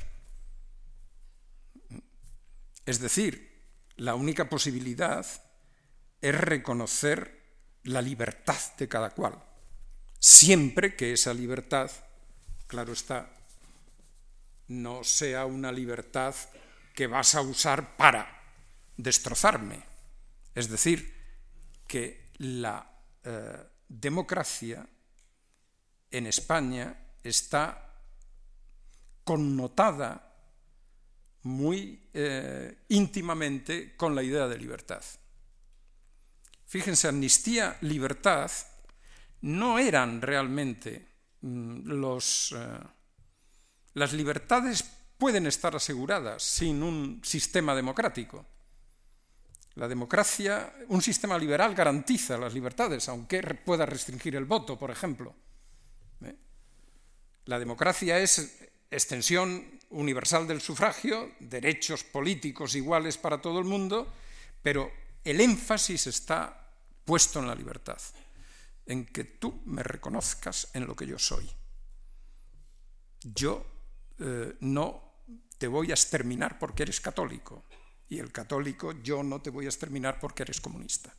Es 2.88 3.00
decir, 3.00 3.62
la 3.98 4.16
única 4.16 4.50
posibilidad 4.50 5.24
es 6.20 6.36
reconocer 6.36 7.44
la 7.84 8.02
libertad 8.02 8.60
de 8.80 8.88
cada 8.88 9.12
cual, 9.12 9.38
siempre 10.18 10.96
que 10.96 11.14
esa 11.14 11.32
libertad, 11.32 11.92
claro 12.66 12.94
está, 12.94 13.43
no 14.82 15.04
sea 15.04 15.46
una 15.46 15.72
libertad 15.72 16.36
que 16.94 17.08
vas 17.08 17.36
a 17.36 17.42
usar 17.42 17.96
para 17.98 18.42
destrozarme. 18.98 19.84
Es 20.56 20.70
decir, 20.70 21.14
que 21.88 22.32
la 22.38 22.90
eh, 23.24 23.64
democracia 23.88 24.88
en 26.12 26.28
España 26.28 26.96
está 27.24 27.94
connotada 29.24 30.34
muy 31.44 32.10
eh, 32.14 32.84
íntimamente 32.90 33.96
con 33.96 34.16
la 34.16 34.24
idea 34.24 34.48
de 34.48 34.58
libertad. 34.58 35.04
Fíjense, 36.66 37.08
amnistía, 37.08 37.78
libertad 37.82 38.52
no 39.42 39.80
eran 39.80 40.22
realmente 40.22 41.08
mm, 41.42 41.88
los... 41.88 42.54
Eh, 42.58 42.80
las 43.94 44.14
libertades 44.14 44.84
pueden 45.18 45.48
estar 45.48 45.76
aseguradas 45.76 46.44
sin 46.44 46.84
un 46.84 47.22
sistema 47.24 47.76
democrático. 47.76 48.46
La 49.76 49.88
democracia, 49.88 50.74
un 50.90 51.02
sistema 51.02 51.38
liberal 51.38 51.74
garantiza 51.74 52.38
las 52.38 52.54
libertades, 52.54 53.10
aunque 53.10 53.42
pueda 53.66 53.86
restringir 53.86 54.36
el 54.36 54.46
voto, 54.46 54.78
por 54.78 54.92
ejemplo. 54.92 55.36
¿Eh? 56.24 56.36
La 57.46 57.58
democracia 57.58 58.20
es 58.20 58.60
extensión 58.92 59.80
universal 59.90 60.48
del 60.48 60.62
sufragio, 60.62 61.32
derechos 61.40 62.04
políticos 62.04 62.76
iguales 62.76 63.18
para 63.18 63.42
todo 63.42 63.60
el 63.60 63.66
mundo, 63.66 64.12
pero 64.62 64.92
el 65.24 65.42
énfasis 65.42 66.08
está 66.08 66.72
puesto 67.06 67.40
en 67.40 67.48
la 67.48 67.56
libertad, 67.56 68.00
en 68.86 69.06
que 69.06 69.24
tú 69.24 69.62
me 69.66 69.84
reconozcas 69.84 70.70
en 70.74 70.86
lo 70.86 70.96
que 70.96 71.08
yo 71.08 71.18
soy. 71.18 71.50
Yo 73.24 73.73
eh, 74.20 74.56
no 74.62 75.14
te 75.58 75.68
voy 75.68 75.92
a 75.92 75.94
exterminar 75.94 76.60
porque 76.60 76.84
eres 76.84 77.00
católico, 77.00 77.64
y 78.10 78.20
el 78.20 78.32
católico, 78.32 78.94
yo 79.02 79.24
no 79.24 79.42
te 79.42 79.50
voy 79.50 79.66
a 79.66 79.70
exterminar 79.70 80.20
porque 80.20 80.44
eres 80.44 80.62
comunista. 80.62 81.16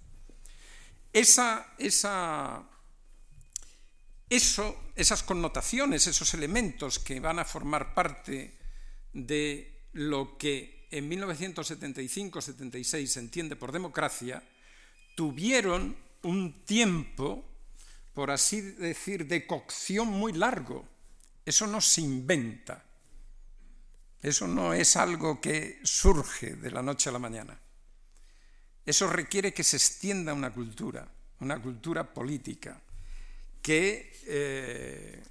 Esa, 1.12 1.74
esa, 1.78 2.62
eso, 4.28 4.90
esas 4.94 5.22
connotaciones, 5.22 6.06
esos 6.06 6.34
elementos 6.34 6.98
que 6.98 7.20
van 7.20 7.38
a 7.38 7.44
formar 7.44 7.94
parte 7.94 8.58
de 9.12 9.88
lo 9.92 10.36
que 10.36 10.86
en 10.90 11.10
1975-76 11.10 13.06
se 13.06 13.20
entiende 13.20 13.56
por 13.56 13.72
democracia, 13.72 14.42
tuvieron 15.16 15.96
un 16.22 16.64
tiempo, 16.64 17.44
por 18.12 18.30
así 18.30 18.60
decir, 18.60 19.26
de 19.26 19.46
cocción 19.46 20.08
muy 20.08 20.32
largo. 20.32 20.88
Eso 21.44 21.66
no 21.66 21.80
se 21.80 22.00
inventa. 22.00 22.84
Eso 24.22 24.48
no 24.48 24.72
es 24.72 24.96
algo 24.96 25.40
que 25.40 25.80
surge 25.82 26.56
de 26.56 26.70
la 26.70 26.82
noche 26.82 27.10
a 27.10 27.12
la 27.12 27.18
mañana. 27.18 27.60
Eso 28.86 29.06
requiere 29.06 29.52
que 29.52 29.64
se 29.64 29.76
extienda 29.76 30.32
una 30.32 30.52
cultura, 30.52 31.06
una 31.40 31.60
cultura 31.60 32.12
política, 32.12 32.80
que, 33.60 34.20
eh, 34.26 35.22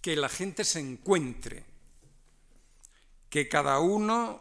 que 0.00 0.16
la 0.16 0.28
gente 0.28 0.64
se 0.64 0.80
encuentre, 0.80 1.64
que 3.28 3.48
cada 3.48 3.80
uno, 3.80 4.40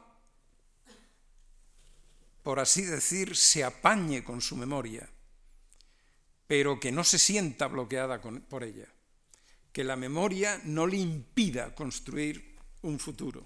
por 2.43 2.59
así 2.59 2.83
decir, 2.83 3.35
se 3.35 3.63
apañe 3.63 4.23
con 4.23 4.41
su 4.41 4.55
memoria, 4.55 5.09
pero 6.47 6.79
que 6.79 6.91
no 6.91 7.03
se 7.03 7.17
sienta 7.17 7.67
bloqueada 7.67 8.21
por 8.21 8.63
ella, 8.63 8.87
que 9.75 9.83
la 9.83 9.97
memoria 9.97 10.61
no 10.63 10.87
le 10.87 10.95
impida 10.95 11.75
construir 11.75 12.55
un 12.83 12.97
futuro. 12.97 13.45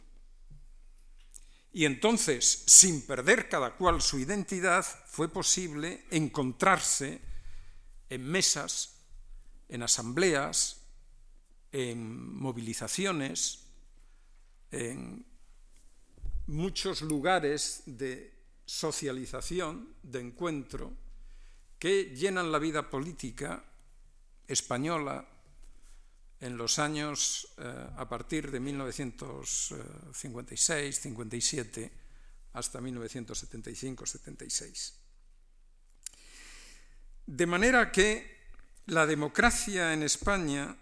Y 1.74 1.86
entonces, 1.86 2.66
sin 2.68 3.02
perder 3.02 3.50
cada 3.50 3.76
cual 3.76 4.00
su 4.00 4.20
identidad, 4.20 4.86
fue 5.08 5.28
posible 5.34 6.06
encontrarse 6.12 7.20
en 8.12 8.24
mesas, 8.28 9.00
en 9.70 9.82
asambleas, 9.82 10.84
en 11.72 12.36
movilizaciones, 12.36 13.66
en 14.70 15.26
muchos 16.46 17.02
lugares 17.02 17.82
de 17.88 18.36
socialización, 18.68 19.96
de 20.04 20.20
encuentro, 20.20 20.94
que 21.80 22.16
llenan 22.16 22.52
la 22.52 22.60
vida 22.60 22.88
política 22.92 23.66
española 24.48 25.28
en 26.42 26.58
los 26.58 26.80
años 26.80 27.54
eh, 27.58 27.88
a 27.98 28.08
partir 28.08 28.52
de 28.52 28.60
1956, 28.60 31.00
57 31.00 31.92
hasta 32.54 32.80
1975-76. 32.80 34.94
De 37.26 37.46
manera 37.46 37.92
que 37.92 38.40
la 38.88 39.06
democracia 39.06 39.94
en 39.94 40.04
España 40.04 40.76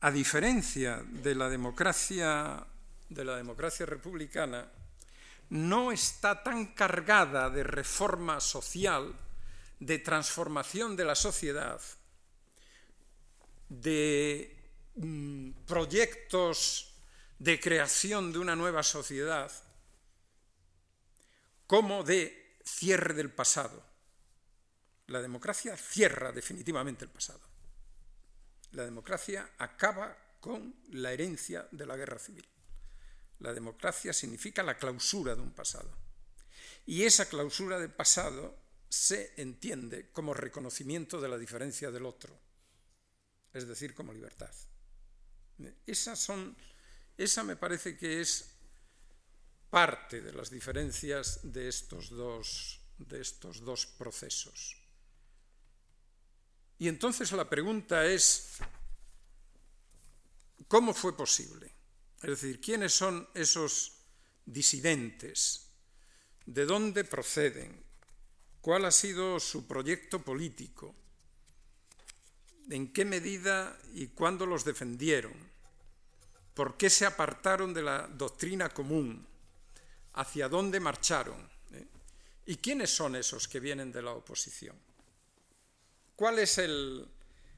a 0.00 0.10
diferencia 0.10 1.02
de 1.04 1.34
la 1.34 1.48
democracia, 1.48 2.64
de 3.08 3.24
la 3.24 3.36
democracia 3.36 3.86
republicana, 3.86 4.68
no 5.50 5.90
está 5.90 6.42
tan 6.42 6.74
cargada 6.74 7.50
de 7.50 7.62
reforma 7.62 8.40
social, 8.40 9.14
de 9.80 9.98
transformación 9.98 10.96
de 10.96 11.04
la 11.04 11.14
sociedad, 11.14 11.80
de 13.68 14.56
mm, 14.96 15.50
proyectos 15.66 16.92
de 17.38 17.60
creación 17.60 18.32
de 18.32 18.38
una 18.38 18.56
nueva 18.56 18.82
sociedad, 18.82 19.50
como 21.66 22.02
de 22.02 22.58
cierre 22.64 23.14
del 23.14 23.30
pasado. 23.30 23.84
La 25.08 25.22
democracia 25.22 25.76
cierra 25.76 26.32
definitivamente 26.32 27.04
el 27.04 27.10
pasado. 27.10 27.40
La 28.72 28.84
democracia 28.84 29.50
acaba 29.58 30.16
con 30.40 30.74
la 30.90 31.12
herencia 31.12 31.68
de 31.70 31.86
la 31.86 31.96
guerra 31.96 32.18
civil. 32.18 32.46
La 33.40 33.52
democracia 33.52 34.12
significa 34.12 34.62
la 34.62 34.78
clausura 34.78 35.34
de 35.34 35.42
un 35.42 35.52
pasado. 35.52 35.90
Y 36.86 37.04
esa 37.04 37.28
clausura 37.28 37.78
del 37.78 37.90
pasado 37.90 38.56
se 38.88 39.32
entiende 39.36 40.10
como 40.12 40.34
reconocimiento 40.34 41.20
de 41.20 41.28
la 41.28 41.38
diferencia 41.38 41.90
del 41.90 42.06
otro, 42.06 42.38
es 43.56 43.66
decir, 43.66 43.94
como 43.94 44.12
libertad. 44.12 44.52
Esas 45.86 46.18
son, 46.18 46.56
esa 47.16 47.42
me 47.42 47.56
parece 47.56 47.96
que 47.96 48.20
es 48.20 48.50
parte 49.70 50.20
de 50.20 50.32
las 50.32 50.50
diferencias 50.50 51.40
de 51.42 51.68
estos 51.68 52.10
dos, 52.10 52.80
de 52.98 53.20
estos 53.20 53.60
dos 53.64 53.86
procesos. 53.86 54.76
Y 56.78 56.88
entonces 56.88 57.32
la 57.32 57.48
pregunta 57.48 58.04
es, 58.04 58.58
¿cómo 60.68 60.92
fue 60.92 61.16
posible? 61.16 61.72
Es 62.22 62.28
decir, 62.28 62.60
¿quiénes 62.60 62.92
son 62.92 63.26
esos 63.32 64.04
disidentes? 64.44 65.70
¿De 66.44 66.66
dónde 66.66 67.04
proceden? 67.04 67.82
¿Cuál 68.60 68.84
ha 68.84 68.90
sido 68.90 69.40
su 69.40 69.66
proyecto 69.66 70.22
político? 70.22 70.94
¿En 72.70 72.92
qué 72.92 73.04
medida 73.04 73.78
y 73.94 74.08
cuándo 74.08 74.46
los 74.46 74.64
defendieron? 74.64 75.34
¿Por 76.54 76.76
qué 76.76 76.90
se 76.90 77.06
apartaron 77.06 77.72
de 77.74 77.82
la 77.82 78.08
doctrina 78.08 78.70
común? 78.70 79.26
¿Hacia 80.14 80.48
dónde 80.48 80.80
marcharon? 80.80 81.48
¿Eh? 81.72 81.86
¿Y 82.46 82.56
quiénes 82.56 82.90
son 82.90 83.14
esos 83.14 83.46
que 83.46 83.60
vienen 83.60 83.92
de 83.92 84.02
la 84.02 84.12
oposición? 84.12 84.76
¿Cuál 86.16 86.38
es 86.38 86.58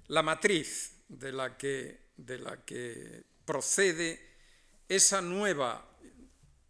la 0.09 0.23
matriz 0.23 0.97
de 1.07 1.33
la 1.33 1.57
que, 1.57 2.09
procede 3.45 4.21
esa 4.89 5.23
nueva, 5.23 5.89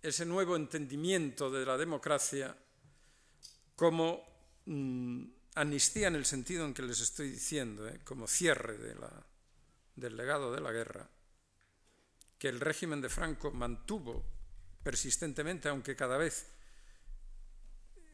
ese 0.03 0.26
nuevo 0.26 0.55
entendimiento 0.55 1.51
de 1.51 1.66
la 1.66 1.76
democracia 1.76 2.55
como 3.74 4.22
mm, 4.66 5.24
amnistía 5.61 6.09
en 6.09 6.14
el 6.14 6.24
sentido 6.24 6.64
en 6.64 6.74
que 6.74 6.82
les 6.82 7.00
estoy 7.00 7.30
diciendo, 7.30 7.88
¿eh? 7.88 8.00
como 8.04 8.26
cierre 8.26 8.78
del 9.96 10.16
legado 10.16 10.52
de 10.52 10.61
la 10.61 10.72
guerra, 10.72 11.09
que 12.38 12.48
el 12.48 12.61
régimen 12.61 13.00
de 13.00 13.09
Franco 13.09 13.50
mantuvo 13.50 14.24
persistentemente, 14.82 15.68
aunque 15.68 15.96
cada 15.96 16.16
vez 16.16 16.46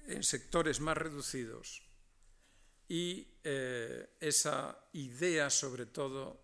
en 0.07 0.23
sectores 0.23 0.81
más 0.81 0.97
reducidos, 0.97 1.83
y 2.89 3.27
eh, 3.43 4.17
esa 4.21 4.79
idea 4.93 5.51
sobre 5.51 5.87
todo 5.87 6.43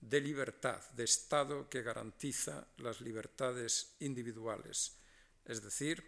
de 0.00 0.20
libertad, 0.20 0.80
de 0.90 1.04
Estado 1.04 1.68
que 1.68 1.82
garantiza 1.82 2.66
las 2.78 3.00
libertades 3.00 3.96
individuales, 4.00 4.96
es 5.44 5.62
decir, 5.62 6.04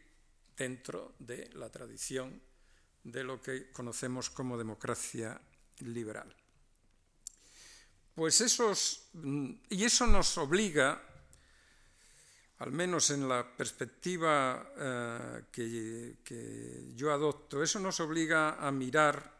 dentro 0.56 1.14
de 1.18 1.48
la 1.54 1.70
tradición 1.70 2.47
de 3.10 3.24
lo 3.24 3.40
que 3.40 3.70
conocemos 3.72 4.30
como 4.30 4.58
democracia 4.58 5.40
liberal. 5.80 6.34
Pues 8.14 8.40
esos, 8.40 9.08
mm, 9.12 9.50
y 9.70 9.84
eso 9.84 10.06
nos 10.06 10.36
obliga, 10.38 11.00
al 12.58 12.72
menos 12.72 13.10
en 13.10 13.28
la 13.28 13.56
perspectiva 13.56 14.72
eh, 14.76 15.44
que 15.52 16.92
yo 16.96 17.12
adopto, 17.12 17.62
eso 17.62 17.78
nos 17.78 18.00
obliga 18.00 18.56
a 18.56 18.72
mirar 18.72 19.38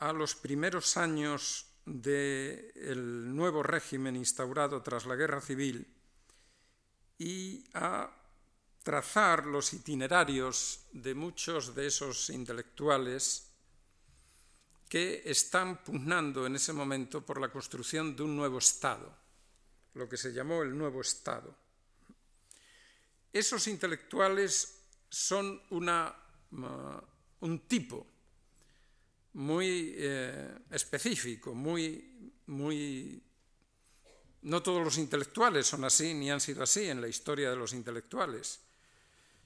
a 0.00 0.12
los 0.12 0.34
primeros 0.34 0.96
años 0.96 1.66
del 1.86 3.34
nuevo 3.34 3.62
régimen 3.62 4.16
instaurado 4.16 4.82
tras 4.82 5.06
la 5.06 5.16
guerra 5.16 5.40
civil 5.40 5.86
y 7.18 7.64
a 7.74 8.10
trazar 8.84 9.46
los 9.46 9.72
itinerarios 9.72 10.86
de 10.92 11.14
muchos 11.14 11.74
de 11.74 11.86
esos 11.86 12.28
intelectuales 12.30 13.48
que 14.88 15.22
están 15.24 15.82
pugnando 15.82 16.46
en 16.46 16.54
ese 16.54 16.72
momento 16.72 17.24
por 17.24 17.40
la 17.40 17.48
construcción 17.50 18.14
de 18.14 18.22
un 18.22 18.36
nuevo 18.36 18.58
Estado, 18.58 19.10
lo 19.94 20.06
que 20.06 20.18
se 20.18 20.32
llamó 20.32 20.62
el 20.62 20.76
nuevo 20.76 21.00
Estado. 21.00 21.56
Esos 23.32 23.66
intelectuales 23.66 24.82
son 25.08 25.60
una, 25.70 26.14
un 27.40 27.60
tipo 27.66 28.06
muy 29.32 29.94
eh, 29.96 30.58
específico, 30.70 31.54
muy, 31.54 32.32
muy... 32.46 33.20
No 34.42 34.62
todos 34.62 34.84
los 34.84 34.98
intelectuales 34.98 35.66
son 35.66 35.84
así, 35.84 36.12
ni 36.12 36.30
han 36.30 36.40
sido 36.40 36.62
así 36.62 36.84
en 36.84 37.00
la 37.00 37.08
historia 37.08 37.48
de 37.48 37.56
los 37.56 37.72
intelectuales. 37.72 38.60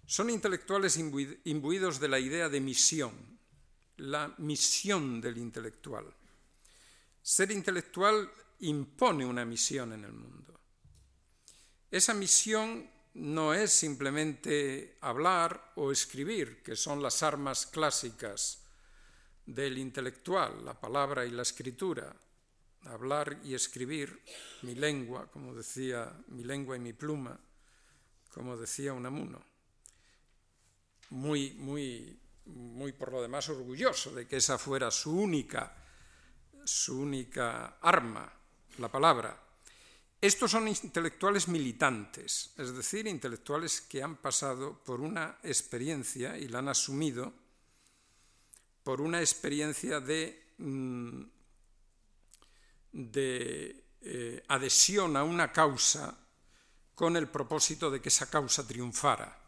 Son 0.09 0.31
intelectuales 0.31 0.97
imbuidos 0.97 2.01
de 2.01 2.09
la 2.09 2.19
idea 2.19 2.49
de 2.49 2.63
misión, 2.63 3.13
la 3.99 4.35
misión 4.39 5.21
del 5.21 5.37
intelectual. 5.37 6.07
Ser 7.21 7.51
intelectual 7.51 8.33
impone 8.61 9.27
una 9.27 9.45
misión 9.45 9.93
en 9.93 10.05
el 10.05 10.13
mundo. 10.15 10.59
Esa 11.91 12.15
misión 12.15 12.91
no 13.13 13.53
es 13.53 13.71
simplemente 13.71 14.97
hablar 15.03 15.73
o 15.77 15.93
escribir, 15.93 16.63
que 16.63 16.75
son 16.75 17.03
las 17.03 17.23
armas 17.23 17.67
clásicas 17.67 18.65
del 19.45 19.77
intelectual, 19.77 20.65
la 20.65 20.81
palabra 20.81 21.27
y 21.27 21.31
la 21.33 21.43
escritura, 21.43 22.17
hablar 22.85 23.41
y 23.45 23.53
escribir, 23.53 24.23
mi 24.63 24.75
lengua, 24.75 25.31
como 25.31 25.55
decía, 25.55 26.11
mi 26.29 26.45
lengua 26.45 26.77
y 26.77 26.81
mi 26.81 26.95
pluma, 26.95 27.39
como 28.33 28.57
decía 28.57 28.95
Unamuno. 28.95 29.48
Muy, 31.11 31.53
muy, 31.53 32.19
muy 32.47 32.93
por 32.93 33.13
lo 33.13 33.23
demás 33.23 33.49
orgulloso 33.49 34.15
de 34.15 34.27
que 34.27 34.37
esa 34.37 34.59
fuera 34.59 34.91
su 34.91 35.13
única, 35.13 35.75
su 36.65 37.01
única 37.01 37.79
arma, 37.81 38.31
la 38.79 38.91
palabra. 38.91 39.49
Estos 40.21 40.51
son 40.51 40.67
intelectuales 40.67 41.47
militantes, 41.47 42.53
es 42.57 42.75
decir, 42.75 43.07
intelectuales 43.07 43.81
que 43.81 44.03
han 44.03 44.17
pasado 44.17 44.83
por 44.85 45.01
una 45.01 45.39
experiencia 45.45 46.37
y 46.37 46.49
la 46.49 46.59
han 46.59 46.69
asumido 46.69 47.33
por 48.83 49.01
una 49.01 49.21
experiencia 49.21 50.01
de, 50.01 50.55
mm, 50.59 51.23
eh, 54.01 54.45
adhesión 54.49 55.17
a 55.17 55.23
una 55.23 55.53
causa 55.53 56.19
con 56.95 57.17
el 57.17 57.29
propósito 57.29 57.91
de 57.91 58.01
que 58.01 58.09
esa 58.09 58.29
causa 58.29 58.67
triunfara. 58.67 59.48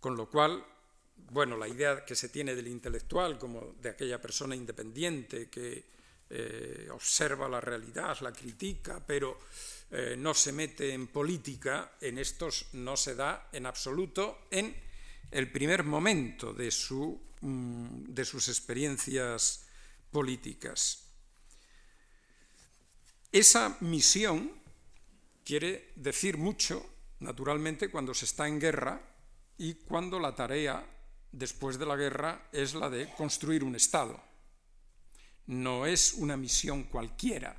Con 0.00 0.16
lo 0.16 0.28
cual, 0.28 0.64
bueno, 1.30 1.56
la 1.56 1.68
idea 1.68 2.04
que 2.04 2.14
se 2.14 2.30
tiene 2.30 2.54
del 2.54 2.68
intelectual 2.68 3.38
como 3.38 3.74
de 3.80 3.90
aquella 3.90 4.20
persona 4.20 4.56
independiente 4.56 5.48
que 5.48 5.84
eh, 6.30 6.88
observa 6.90 7.48
la 7.48 7.60
realidad, 7.60 8.18
la 8.20 8.32
critica, 8.32 9.04
pero 9.06 9.38
eh, 9.90 10.16
no 10.18 10.32
se 10.34 10.52
mete 10.52 10.92
en 10.92 11.08
política, 11.08 11.92
en 12.00 12.18
estos 12.18 12.68
no 12.72 12.96
se 12.96 13.14
da 13.14 13.48
en 13.52 13.66
absoluto 13.66 14.46
en 14.50 14.74
el 15.30 15.52
primer 15.52 15.84
momento 15.84 16.52
de 16.52 16.70
su 16.70 17.30
Mm, 17.42 18.12
de 18.12 18.24
sus 18.26 18.48
experiencias 18.48 19.64
políticas. 20.10 21.06
Esa 23.32 23.78
misión 23.80 24.52
quiere 25.42 25.92
decir 25.96 26.36
mucho, 26.36 26.84
naturalmente, 27.20 27.90
cuando 27.90 28.12
se 28.12 28.26
está 28.26 28.46
en 28.46 28.60
guerra 28.60 29.00
y 29.60 29.74
cuando 29.74 30.18
la 30.18 30.34
tarea 30.34 30.82
después 31.30 31.78
de 31.78 31.84
la 31.84 31.94
guerra 31.94 32.48
es 32.50 32.72
la 32.72 32.88
de 32.88 33.12
construir 33.12 33.62
un 33.62 33.76
Estado. 33.76 34.18
No 35.48 35.84
es 35.84 36.14
una 36.14 36.34
misión 36.38 36.84
cualquiera, 36.84 37.54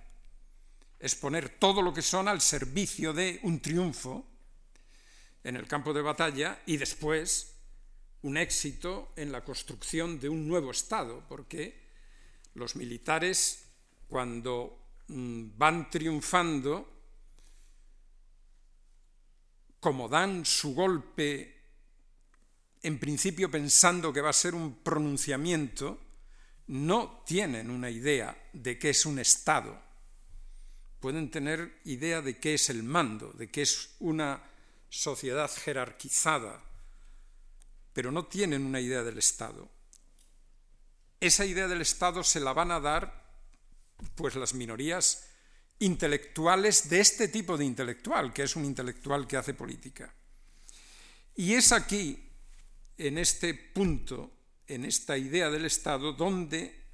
es 0.98 1.14
poner 1.14 1.60
todo 1.60 1.84
lo 1.84 1.94
que 1.94 2.02
son 2.02 2.28
al 2.28 2.42
servicio 2.42 3.14
de 3.14 3.40
un 3.44 3.62
triunfo 3.62 4.26
en 5.44 5.56
el 5.56 5.68
campo 5.68 5.94
de 5.94 6.02
batalla 6.02 6.64
y 6.66 6.78
después 6.78 7.54
un 8.24 8.36
éxito 8.36 9.14
en 9.16 9.32
la 9.32 9.44
construcción 9.44 10.20
de 10.20 10.30
un 10.30 10.48
nuevo 10.48 10.72
Estado, 10.72 11.24
porque 11.30 11.86
los 12.56 12.76
militares, 12.76 13.68
cuando 14.08 14.88
mm, 15.08 15.50
van 15.56 15.88
triunfando, 15.92 16.90
como 19.80 20.10
dan 20.10 20.46
su 20.46 20.74
golpe, 20.74 21.51
en 22.84 23.00
principio 23.00 23.50
pensando 23.50 24.12
que 24.12 24.22
va 24.22 24.30
a 24.30 24.34
ser 24.34 24.56
un 24.56 24.76
pronunciamiento, 24.84 26.00
no 26.68 27.24
tienen 27.26 27.70
una 27.70 27.90
idea 27.90 28.50
de 28.54 28.80
qué 28.80 28.90
es 28.90 29.06
un 29.06 29.20
Estado. 29.20 29.80
Pueden 31.00 31.30
tener 31.30 31.80
idea 31.86 32.22
de 32.22 32.38
qué 32.38 32.54
es 32.54 32.70
el 32.70 32.84
mando, 32.84 33.34
de 33.34 33.50
qué 33.50 33.64
es 33.64 33.96
una 34.00 34.42
sociedad 34.90 35.50
jerarquizada, 35.52 36.64
pero 37.94 38.12
no 38.12 38.26
tienen 38.26 38.66
una 38.66 38.80
idea 38.80 39.04
del 39.04 39.18
Estado. 39.18 39.70
Esa 41.20 41.46
idea 41.46 41.68
del 41.68 41.82
Estado 41.82 42.24
se 42.24 42.40
la 42.40 42.54
van 42.54 42.72
a 42.72 42.80
dar 42.80 43.22
pues 44.16 44.36
las 44.36 44.54
minorías 44.54 45.28
intelectuales 45.80 46.90
de 46.90 47.00
este 47.00 47.28
tipo 47.28 47.58
de 47.58 47.66
intelectual, 47.66 48.34
que 48.34 48.44
es 48.44 48.56
un 48.56 48.66
intelectual 48.66 49.28
que 49.28 49.38
hace 49.38 49.54
política. 49.54 50.14
Y 51.36 51.54
es 51.54 51.72
aquí, 51.72 52.31
en 53.08 53.18
este 53.18 53.54
punto, 53.54 54.32
en 54.68 54.86
esta 54.86 55.18
idea 55.18 55.50
del 55.50 55.66
Estado, 55.66 56.14
donde 56.14 56.86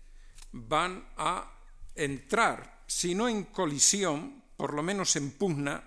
van 0.51 1.05
a 1.17 1.59
entrar, 1.95 2.83
si 2.87 3.13
no 3.13 3.27
en 3.27 3.43
colisión, 3.45 4.43
por 4.55 4.73
lo 4.73 4.81
menos 4.81 5.15
en 5.17 5.31
pugna, 5.31 5.83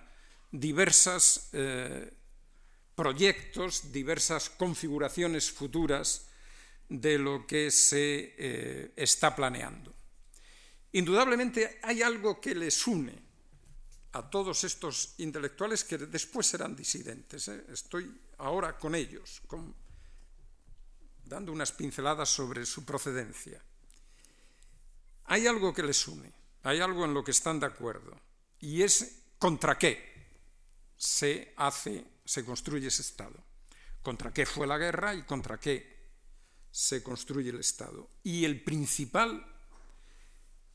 diversos 0.51 1.49
eh, 1.53 2.13
proyectos, 2.93 3.91
diversas 3.91 4.49
configuraciones 4.49 5.51
futuras 5.51 6.27
de 6.87 7.17
lo 7.17 7.47
que 7.47 7.71
se 7.71 8.35
eh, 8.37 8.93
está 8.95 9.35
planeando. 9.35 9.93
Indudablemente 10.91 11.79
hay 11.81 12.01
algo 12.01 12.39
que 12.39 12.53
les 12.53 12.85
une 12.85 13.17
a 14.11 14.29
todos 14.29 14.63
estos 14.65 15.15
intelectuales 15.17 15.83
que 15.83 15.97
después 15.97 16.45
serán 16.45 16.75
disidentes. 16.75 17.47
¿eh? 17.47 17.63
Estoy 17.71 18.11
ahora 18.37 18.77
con 18.77 18.93
ellos, 18.93 19.41
dando 21.31 21.53
unas 21.53 21.71
pinceladas 21.71 22.29
sobre 22.29 22.65
su 22.65 22.83
procedencia. 22.83 23.63
Hay 25.25 25.47
algo 25.47 25.73
que 25.73 25.81
les 25.81 26.05
une, 26.07 26.29
hay 26.63 26.81
algo 26.81 27.05
en 27.05 27.13
lo 27.13 27.23
que 27.23 27.31
están 27.31 27.57
de 27.57 27.67
acuerdo, 27.67 28.19
y 28.59 28.83
es 28.83 29.23
contra 29.39 29.77
qué 29.77 30.11
se 30.97 31.53
hace, 31.55 32.05
se 32.25 32.43
construye 32.43 32.87
ese 32.87 33.01
Estado. 33.01 33.41
Contra 34.03 34.33
qué 34.33 34.45
fue 34.45 34.67
la 34.67 34.77
guerra 34.77 35.15
y 35.15 35.23
contra 35.23 35.57
qué 35.57 36.09
se 36.69 37.01
construye 37.01 37.49
el 37.49 37.59
Estado. 37.59 38.09
Y 38.23 38.45
el 38.45 38.63
principal 38.63 39.45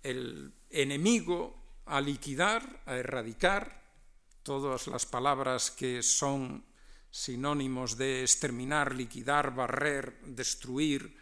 el 0.03 0.55
enemigo 0.71 1.83
a 1.85 2.01
liquidar, 2.01 2.83
a 2.87 2.97
erradicar, 2.97 3.83
todas 4.43 4.87
las 4.87 5.05
palabras 5.05 5.73
que 5.73 6.03
son 6.03 6.65
sinónimos 7.17 7.97
de 7.97 8.21
exterminar, 8.21 8.95
liquidar, 8.95 9.55
barrer, 9.55 10.21
destruir, 10.27 11.17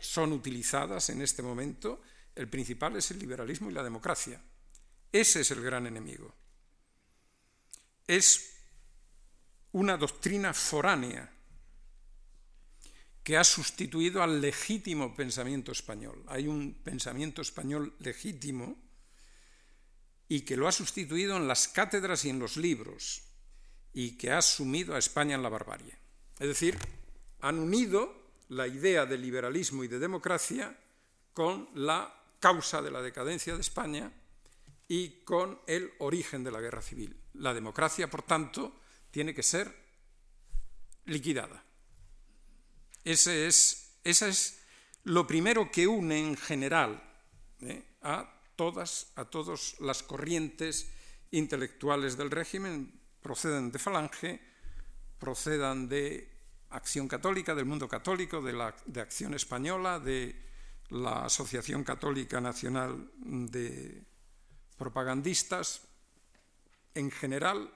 son 0.00 0.32
utilizadas 0.32 1.08
en 1.10 1.22
este 1.22 1.40
momento, 1.40 2.02
el 2.34 2.48
principal 2.48 2.96
es 2.96 3.12
el 3.12 3.20
liberalismo 3.20 3.70
y 3.70 3.74
la 3.74 3.84
democracia. 3.84 4.42
Ese 5.12 5.42
es 5.42 5.50
el 5.52 5.62
gran 5.62 5.86
enemigo. 5.86 6.34
Es 8.08 8.56
una 9.70 9.96
doctrina 9.96 10.52
foránea 10.52 11.32
que 13.22 13.36
ha 13.36 13.44
sustituido 13.44 14.20
al 14.20 14.40
legítimo 14.40 15.14
pensamiento 15.14 15.70
español. 15.70 16.24
Hay 16.26 16.48
un 16.48 16.74
pensamiento 16.82 17.40
español 17.40 17.94
legítimo 18.00 18.76
y 20.26 20.40
que 20.40 20.56
lo 20.56 20.66
ha 20.66 20.72
sustituido 20.72 21.36
en 21.36 21.46
las 21.46 21.68
cátedras 21.68 22.24
y 22.24 22.30
en 22.30 22.40
los 22.40 22.56
libros 22.56 23.29
y 23.92 24.16
que 24.16 24.30
ha 24.30 24.42
sumido 24.42 24.94
a 24.94 24.98
España 24.98 25.34
en 25.34 25.42
la 25.42 25.48
barbarie. 25.48 25.96
Es 26.38 26.48
decir, 26.48 26.78
han 27.40 27.58
unido 27.58 28.14
la 28.48 28.66
idea 28.66 29.06
de 29.06 29.18
liberalismo 29.18 29.84
y 29.84 29.88
de 29.88 29.98
democracia 29.98 30.76
con 31.32 31.68
la 31.74 32.14
causa 32.38 32.82
de 32.82 32.90
la 32.90 33.02
decadencia 33.02 33.54
de 33.54 33.60
España 33.60 34.12
y 34.88 35.22
con 35.24 35.60
el 35.66 35.92
origen 35.98 36.42
de 36.42 36.50
la 36.50 36.60
guerra 36.60 36.82
civil. 36.82 37.16
La 37.34 37.54
democracia, 37.54 38.10
por 38.10 38.22
tanto, 38.22 38.80
tiene 39.10 39.34
que 39.34 39.42
ser 39.42 39.72
liquidada. 41.04 41.62
Ese 43.04 43.46
es, 43.46 44.60
lo 45.04 45.26
primero 45.26 45.70
que 45.70 45.86
une 45.86 46.18
en 46.18 46.36
general 46.36 47.02
¿eh? 47.60 47.84
a 48.02 48.42
todas, 48.56 49.12
a 49.16 49.24
todas 49.24 49.80
las 49.80 50.02
corrientes 50.02 50.90
intelectuales 51.30 52.16
del 52.16 52.30
régimen, 52.30 52.99
proceden 53.22 53.70
de 53.70 53.78
Falange, 53.78 54.40
procedan 55.18 55.88
de 55.88 56.28
Acción 56.70 57.08
Católica, 57.08 57.54
del 57.54 57.66
mundo 57.66 57.88
católico, 57.88 58.40
de, 58.40 58.52
la, 58.52 58.74
de 58.86 59.00
Acción 59.00 59.34
Española, 59.34 59.98
de 59.98 60.34
la 60.90 61.24
Asociación 61.24 61.84
Católica 61.84 62.40
Nacional 62.40 63.10
de 63.16 64.02
Propagandistas. 64.76 65.82
En 66.94 67.10
general, 67.10 67.72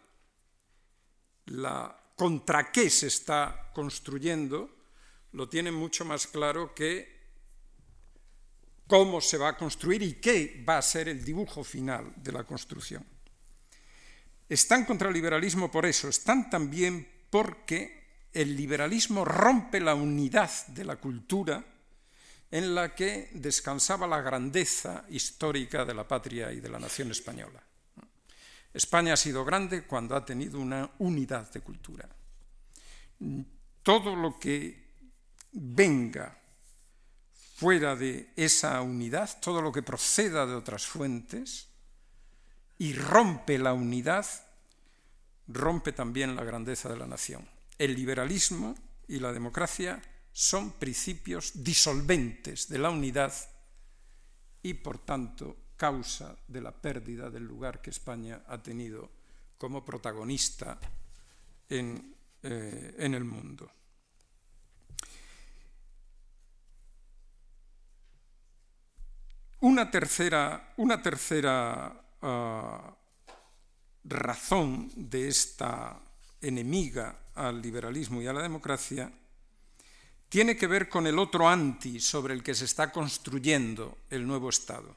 la, 1.47 2.05
contra 2.17 2.71
qué 2.71 2.91
se 2.91 3.09
está 3.09 3.71
construyendo 3.75 4.71
lo 5.33 5.49
tienen 5.49 5.75
mucho 5.75 6.05
más 6.05 6.27
claro 6.27 6.75
que 6.75 7.15
cómo 8.87 9.21
se 9.21 9.39
va 9.39 9.49
a 9.51 9.57
construir 9.57 10.03
y 10.03 10.15
qué 10.15 10.65
va 10.67 10.79
a 10.79 10.83
ser 10.83 11.09
el 11.09 11.25
dibujo 11.25 11.65
final 11.65 12.13
de 12.17 12.33
la 12.33 12.45
construcción. 12.45 13.14
Están 14.49 14.85
contra 14.85 15.09
el 15.09 15.15
liberalismo 15.15 15.71
por 15.71 15.87
eso, 15.87 16.09
están 16.09 16.51
también 16.51 17.09
porque 17.31 18.05
el 18.33 18.57
liberalismo 18.57 19.25
rompe 19.25 19.81
la 19.81 19.95
unidad 19.95 20.67
de 20.69 20.85
la 20.85 20.97
cultura 20.97 21.65
en 22.51 22.75
la 22.75 22.95
que 22.95 23.31
descansaba 23.33 24.07
la 24.07 24.21
grandeza 24.21 25.05
histórica 25.09 25.85
de 25.85 25.95
la 25.95 26.07
patria 26.07 26.53
y 26.53 26.61
de 26.61 26.69
la 26.69 26.79
nación 26.79 27.11
española. 27.11 27.63
España 28.73 29.15
ha 29.15 29.17
sido 29.17 29.45
grande 29.45 29.85
cuando 29.85 30.17
ha 30.17 30.25
tenido 30.25 30.61
una 30.61 30.91
unidad 30.99 31.51
de 31.53 31.61
cultura. 31.61 32.09
Todo 33.83 34.17
lo 34.17 34.39
que 34.39 34.85
venga 35.53 36.37
fuera 37.57 37.95
de 37.95 38.33
esa 38.35 38.83
unidad, 38.83 39.39
todo 39.41 39.63
lo 39.63 39.73
que 39.73 39.83
proceda 39.83 40.45
de 40.45 40.55
otras 40.55 40.87
fuentes, 40.87 41.69
y 42.79 42.93
rompe 42.93 43.59
la 43.59 43.73
unidad, 43.73 44.27
rompe 45.49 45.93
también 45.93 46.37
la 46.37 46.45
grandeza 46.45 46.89
de 46.89 46.97
la 46.97 47.07
nación. 47.07 47.49
El 47.79 47.95
liberalismo 47.95 48.75
y 49.09 49.19
la 49.19 49.33
democracia 49.33 50.01
son 50.33 50.73
principios 50.73 51.53
disolventes 51.63 52.69
de 52.69 52.79
la 52.79 52.91
unidad 52.91 53.33
y, 54.63 54.75
por 54.75 54.99
tanto, 54.99 55.57
causa 55.77 56.37
de 56.49 56.61
la 56.61 56.73
pérdida 56.73 57.31
del 57.31 57.45
lugar 57.45 57.81
que 57.81 57.91
España 57.91 58.43
ha 58.49 58.63
tenido 58.63 59.11
como 59.59 59.85
protagonista 59.85 60.79
en, 61.69 62.17
eh, 62.43 62.95
en 62.99 63.15
el 63.15 63.25
mundo. 63.25 63.71
Una 69.61 69.91
tercera, 69.91 70.75
una 70.77 71.01
tercera 71.01 72.04
uh, 72.25 72.95
razón 74.05 74.91
de 74.97 75.29
esta 75.29 76.01
enemiga 76.41 77.19
al 77.35 77.61
liberalismo 77.61 78.21
y 78.23 78.27
a 78.27 78.33
la 78.33 78.43
democracia 78.43 79.13
tiene 80.29 80.57
que 80.57 80.67
ver 80.67 80.89
con 80.89 81.07
el 81.07 81.19
otro 81.19 81.49
anti 81.49 82.01
sobre 82.01 82.35
el 82.35 82.43
que 82.43 82.55
se 82.55 82.65
está 82.65 82.91
construyendo 82.91 83.99
el 84.11 84.27
nuevo 84.27 84.49
Estado. 84.49 84.97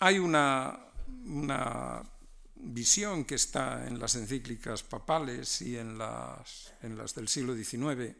Hay 0.00 0.18
una, 0.18 0.78
una 1.26 2.02
visión 2.56 3.24
que 3.24 3.36
está 3.36 3.86
en 3.86 3.98
las 3.98 4.16
encíclicas 4.16 4.82
papales 4.82 5.62
y 5.62 5.78
en 5.78 5.96
las, 5.96 6.74
en 6.82 6.98
las 6.98 7.14
del 7.14 7.28
siglo 7.28 7.54
XIX 7.54 8.16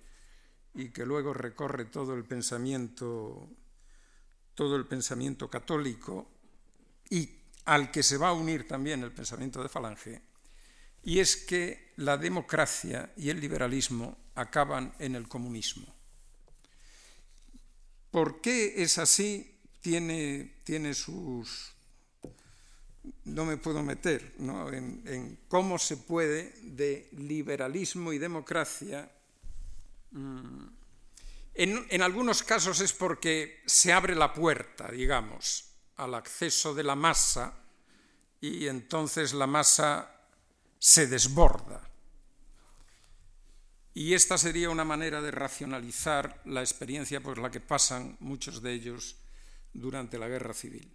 y 0.75 0.91
que 0.91 1.05
luego 1.05 1.35
recorre 1.35 1.87
todo 1.87 2.15
el 2.15 2.25
pensamiento 2.25 3.49
todo 4.57 4.75
el 4.75 4.87
pensamiento 4.87 5.49
católico 5.49 6.27
y 7.11 7.31
al 7.67 7.93
que 7.93 8.03
se 8.03 8.17
va 8.17 8.31
a 8.31 8.33
unir 8.33 8.67
también 8.67 9.05
el 9.05 9.13
pensamiento 9.13 9.63
de 9.63 9.69
Falange, 9.69 10.23
y 11.05 11.21
es 11.21 11.37
que 11.37 11.93
la 11.97 12.17
democracia 12.17 13.13
y 13.17 13.31
el 13.31 13.39
liberalismo 13.39 14.17
acaban 14.35 14.93
en 14.99 15.15
el 15.15 15.29
comunismo. 15.29 15.87
¿Por 18.11 18.41
qué 18.41 18.83
es 18.83 18.99
así? 18.99 19.59
Tiene, 19.81 20.57
tiene 20.65 20.95
sus... 20.95 21.73
No 23.25 23.45
me 23.45 23.57
puedo 23.57 23.85
meter 23.85 24.35
En, 24.39 25.39
cómo 25.49 25.79
se 25.79 25.97
puede 25.97 26.55
de 26.63 27.09
liberalismo 27.13 28.13
y 28.13 28.19
democracia 28.19 29.09
mm, 30.11 30.65
En, 31.59 32.03
algunos 32.03 32.43
casos 32.43 32.81
es 32.81 32.93
porque 32.93 33.63
se 33.65 33.91
abre 33.91 34.15
la 34.15 34.35
puerta, 34.35 34.89
digamos, 34.93 35.73
al 35.97 36.15
acceso 36.15 36.75
de 36.75 36.85
la 36.85 36.95
masa 36.95 37.65
y 38.43 38.67
entonces 38.67 39.33
la 39.33 39.47
masa 39.47 40.21
se 40.79 41.07
desborda. 41.07 41.89
Y 43.95 44.13
esta 44.13 44.37
sería 44.37 44.69
una 44.69 44.85
manera 44.85 45.23
de 45.23 45.31
racionalizar 45.31 46.43
la 46.45 46.61
experiencia 46.61 47.23
por 47.23 47.39
la 47.39 47.51
que 47.51 47.61
pasan 47.61 48.19
muchos 48.21 48.61
de 48.61 48.75
ellos 48.75 49.17
durante 49.73 50.19
la 50.19 50.29
guerra 50.29 50.53
civil. 50.53 50.95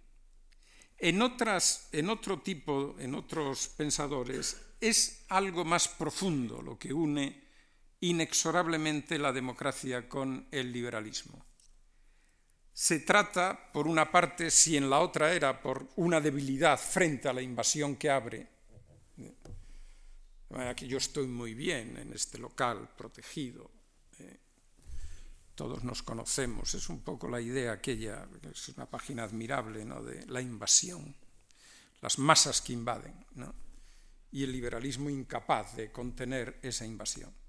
En, 0.96 1.20
en 1.92 2.08
otro 2.08 2.40
tipo, 2.40 2.94
en 3.00 3.16
otros 3.16 3.66
pensadores, 3.66 4.56
es 4.80 5.24
algo 5.28 5.64
más 5.64 5.88
profundo 5.88 6.62
lo 6.62 6.78
que 6.78 6.92
une 6.92 7.41
inexorablemente 8.02 9.16
la 9.16 9.32
democracia 9.32 10.08
con 10.08 10.46
el 10.50 10.72
liberalismo. 10.72 11.44
Se 12.72 13.00
trata, 13.00 13.70
por 13.72 13.86
una 13.86 14.10
parte, 14.10 14.50
si 14.50 14.76
en 14.76 14.90
la 14.90 14.98
otra 14.98 15.32
era 15.32 15.62
por 15.62 15.88
una 15.96 16.20
debilidad 16.20 16.78
frente 16.78 17.28
a 17.28 17.32
la 17.32 17.42
invasión 17.42 17.96
que 17.96 18.10
abre, 18.10 18.48
que 20.76 20.88
yo 20.88 20.98
estoy 20.98 21.28
muy 21.28 21.54
bien 21.54 21.96
en 21.96 22.12
este 22.12 22.38
local 22.38 22.90
protegido, 22.96 23.70
eh, 24.18 24.38
todos 25.54 25.84
nos 25.84 26.02
conocemos, 26.02 26.74
es 26.74 26.88
un 26.88 27.02
poco 27.02 27.28
la 27.28 27.40
idea 27.40 27.72
aquella, 27.72 28.26
es 28.50 28.68
una 28.70 28.86
página 28.86 29.22
admirable 29.22 29.84
¿no? 29.84 30.02
de 30.02 30.26
la 30.26 30.40
invasión, 30.40 31.14
las 32.00 32.18
masas 32.18 32.60
que 32.60 32.72
invaden, 32.72 33.14
y 34.32 34.42
el 34.42 34.50
liberalismo 34.50 35.08
incapaz 35.08 35.76
de 35.76 35.92
contener 35.92 36.58
esa 36.62 36.84
invasión. 36.84 37.41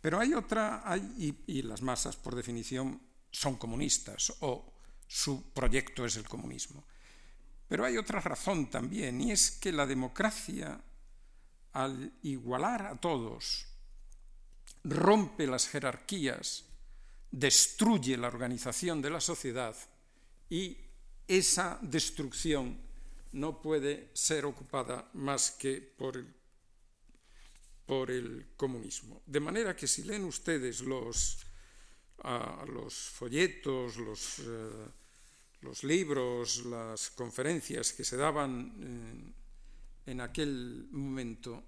Pero 0.00 0.18
hay 0.18 0.34
otra, 0.34 0.82
y, 1.18 1.62
las 1.62 1.82
masas 1.82 2.16
por 2.16 2.34
definición 2.34 3.00
son 3.30 3.56
comunistas 3.56 4.32
o 4.40 4.72
su 5.06 5.52
proyecto 5.52 6.04
es 6.06 6.16
el 6.16 6.28
comunismo. 6.28 6.84
Pero 7.68 7.84
hay 7.84 7.96
otra 7.96 8.20
razón 8.20 8.70
también, 8.70 9.20
y 9.20 9.30
es 9.30 9.50
que 9.50 9.72
la 9.72 9.86
democracia, 9.86 10.80
al 11.72 12.12
igualar 12.22 12.86
a 12.86 12.96
todos, 12.96 13.66
rompe 14.84 15.46
las 15.46 15.68
jerarquías, 15.68 16.64
destruye 17.30 18.16
la 18.16 18.26
organización 18.26 19.00
de 19.02 19.10
la 19.10 19.20
sociedad 19.20 19.76
y 20.48 20.76
esa 21.28 21.78
destrucción 21.80 22.80
no 23.32 23.62
puede 23.62 24.10
ser 24.14 24.44
ocupada 24.44 25.08
más 25.14 25.52
que 25.52 25.80
por 25.80 26.16
el 26.16 26.39
por 27.90 28.08
el 28.08 28.46
comunismo. 28.56 29.20
De 29.26 29.40
manera 29.40 29.74
que 29.74 29.88
si 29.88 30.04
leen 30.04 30.22
ustedes 30.22 30.80
los, 30.82 31.42
los 32.68 32.94
folletos, 32.94 33.96
los, 33.96 34.38
eh, 34.46 34.86
los, 35.62 35.82
libros, 35.82 36.66
las 36.66 37.10
conferencias 37.10 37.92
que 37.92 38.04
se 38.04 38.16
daban 38.16 39.34
eh, 40.06 40.12
en 40.12 40.20
aquel 40.20 40.86
momento, 40.92 41.64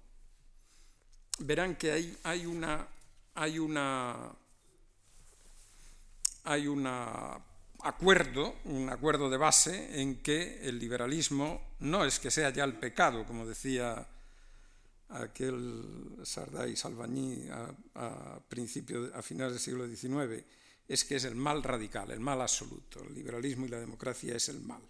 verán 1.39 1.75
que 1.75 1.91
hay, 1.91 2.17
hay 2.23 2.45
una 2.45 2.87
hay 3.35 3.59
una 3.59 4.31
hay 6.45 6.67
un 6.67 6.87
acuerdo, 7.83 8.55
un 8.63 8.89
acuerdo 8.89 9.29
de 9.29 9.35
base 9.35 9.99
en 9.99 10.23
que 10.23 10.61
el 10.61 10.79
liberalismo 10.79 11.75
no 11.79 12.05
es 12.05 12.17
que 12.17 12.31
sea 12.31 12.49
ya 12.51 12.63
el 12.63 12.79
pecado, 12.79 13.25
como 13.25 13.45
decía 13.45 14.07
aquel 15.09 16.17
Sardá 16.23 16.67
y 16.67 16.75
Salvañí 16.75 17.47
a, 17.49 17.73
a, 17.95 18.37
a 18.37 19.21
finales 19.21 19.53
del 19.53 19.59
siglo 19.59 19.87
XIX, 19.87 20.43
es 20.87 21.03
que 21.03 21.15
es 21.15 21.23
el 21.25 21.35
mal 21.35 21.63
radical, 21.63 22.11
el 22.11 22.19
mal 22.19 22.41
absoluto. 22.41 23.03
El 23.03 23.13
liberalismo 23.13 23.65
y 23.65 23.69
la 23.69 23.79
democracia 23.79 24.35
es 24.35 24.49
el 24.49 24.61
mal. 24.61 24.81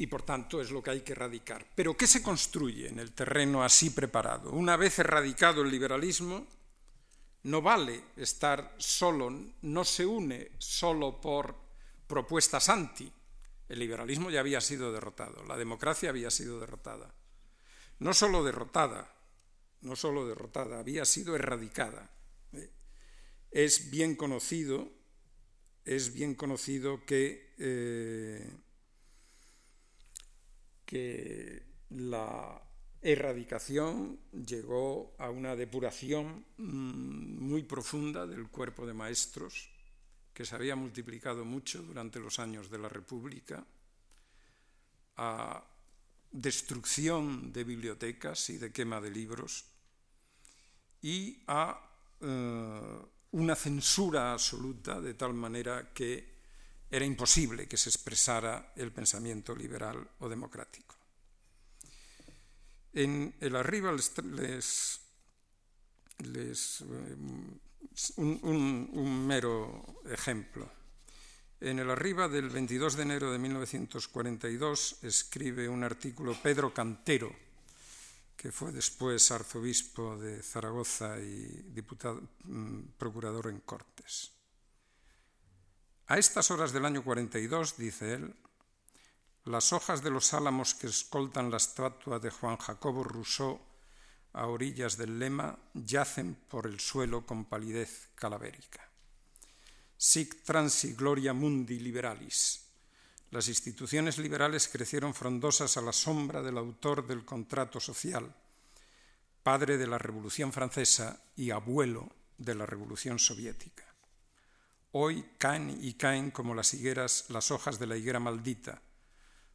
y 0.00 0.06
por 0.06 0.22
tanto 0.22 0.62
es 0.62 0.70
lo 0.70 0.82
que 0.82 0.92
hay 0.92 1.00
que 1.02 1.12
erradicar. 1.12 1.66
Pero 1.74 1.94
¿qué 1.94 2.06
se 2.06 2.22
construye 2.22 2.88
en 2.88 2.98
el 3.00 3.12
terreno 3.12 3.62
así 3.62 3.90
preparado? 3.90 4.50
Una 4.50 4.74
vez 4.78 4.98
erradicado 4.98 5.60
el 5.60 5.70
liberalismo, 5.70 6.46
no 7.42 7.60
vale 7.60 8.04
estar 8.16 8.74
solo, 8.78 9.30
no 9.60 9.84
se 9.84 10.06
une 10.06 10.52
solo 10.56 11.20
por 11.20 11.54
propuestas 12.06 12.70
anti, 12.70 13.12
el 13.70 13.78
liberalismo 13.78 14.30
ya 14.30 14.40
había 14.40 14.60
sido 14.60 14.92
derrotado, 14.92 15.44
la 15.44 15.56
democracia 15.56 16.10
había 16.10 16.32
sido 16.32 16.58
derrotada. 16.58 17.14
No 18.00 18.12
solo 18.12 18.42
derrotada, 18.42 19.14
no 19.82 19.94
solo 19.94 20.26
derrotada, 20.26 20.80
había 20.80 21.04
sido 21.04 21.36
erradicada. 21.36 22.10
¿eh? 22.52 22.68
Es 23.52 23.88
bien 23.88 24.16
conocido, 24.16 24.90
es 25.84 26.12
bien 26.12 26.34
conocido 26.34 27.06
que, 27.06 27.54
eh, 27.58 28.58
que 30.84 31.62
la 31.90 32.60
erradicación 33.00 34.18
llegó 34.32 35.14
a 35.16 35.30
una 35.30 35.54
depuración 35.54 36.44
mm, 36.56 37.38
muy 37.38 37.62
profunda 37.62 38.26
del 38.26 38.48
cuerpo 38.48 38.84
de 38.84 38.94
maestros 38.94 39.69
que 40.40 40.46
se 40.46 40.54
había 40.54 40.74
multiplicado 40.74 41.44
mucho 41.44 41.82
durante 41.82 42.18
los 42.18 42.38
años 42.38 42.70
de 42.70 42.78
la 42.78 42.88
República, 42.88 43.62
a 45.18 45.62
destrucción 46.32 47.52
de 47.52 47.62
bibliotecas 47.62 48.48
y 48.48 48.56
de 48.56 48.72
quema 48.72 49.02
de 49.02 49.10
libros, 49.10 49.66
y 51.02 51.44
a 51.46 51.78
eh, 52.22 52.98
una 53.32 53.54
censura 53.54 54.32
absoluta, 54.32 54.98
de 54.98 55.12
tal 55.12 55.34
manera 55.34 55.92
que 55.92 56.40
era 56.90 57.04
imposible 57.04 57.68
que 57.68 57.76
se 57.76 57.90
expresara 57.90 58.72
el 58.76 58.92
pensamiento 58.92 59.54
liberal 59.54 60.08
o 60.20 60.26
democrático. 60.26 60.96
En 62.94 63.34
el 63.40 63.56
arriba 63.56 63.92
les, 63.92 64.10
les, 66.24 66.80
eh, 66.80 67.16
un, 68.16 69.26
mero 69.26 70.02
ejemplo. 70.10 70.68
En 71.60 71.78
el 71.78 71.90
arriba 71.90 72.28
del 72.28 72.48
22 72.48 72.96
de 72.96 73.02
enero 73.02 73.32
de 73.32 73.38
1942 73.38 74.98
escribe 75.02 75.68
un 75.68 75.84
artículo 75.84 76.34
Pedro 76.40 76.72
Cantero, 76.72 77.30
que 78.36 78.50
fue 78.50 78.72
después 78.72 79.30
arzobispo 79.30 80.16
de 80.16 80.42
Zaragoza 80.42 81.18
y 81.20 81.68
diputado, 81.74 82.22
mm, 82.44 82.96
procurador 82.96 83.48
en 83.48 83.60
Cortes. 83.60 84.32
A 86.06 86.18
estas 86.18 86.50
horas 86.50 86.72
del 86.72 86.86
año 86.86 87.04
42, 87.04 87.76
dice 87.76 88.14
él, 88.14 88.34
las 89.44 89.72
hojas 89.72 90.02
de 90.02 90.10
los 90.10 90.34
álamos 90.34 90.74
que 90.74 90.86
escoltan 90.86 91.50
la 91.50 91.58
estatua 91.58 92.18
de 92.18 92.30
Juan 92.30 92.56
Jacobo 92.56 93.04
Rousseau 93.04 93.60
a 94.32 94.46
orillas 94.46 94.96
del 94.96 95.18
lema 95.18 95.58
yacen 95.74 96.34
por 96.48 96.66
el 96.66 96.80
suelo 96.80 97.26
con 97.26 97.44
palidez 97.44 98.10
calavérica. 98.14 98.88
Sic 99.96 100.42
transi 100.44 100.94
gloria 100.94 101.32
mundi 101.32 101.78
liberalis. 101.78 102.66
Las 103.30 103.48
instituciones 103.48 104.18
liberales 104.18 104.68
crecieron 104.68 105.14
frondosas 105.14 105.76
a 105.76 105.82
la 105.82 105.92
sombra 105.92 106.42
del 106.42 106.58
autor 106.58 107.06
del 107.06 107.24
contrato 107.24 107.78
social, 107.80 108.34
padre 109.42 109.78
de 109.78 109.86
la 109.86 109.98
Revolución 109.98 110.52
Francesa 110.52 111.22
y 111.36 111.50
abuelo 111.50 112.10
de 112.38 112.54
la 112.54 112.66
Revolución 112.66 113.18
Soviética. 113.18 113.84
Hoy 114.92 115.24
caen 115.38 115.78
y 115.80 115.94
caen 115.94 116.30
como 116.30 116.54
las 116.54 116.74
higueras 116.74 117.26
las 117.28 117.50
hojas 117.50 117.78
de 117.78 117.86
la 117.86 117.96
higuera 117.96 118.18
maldita, 118.18 118.82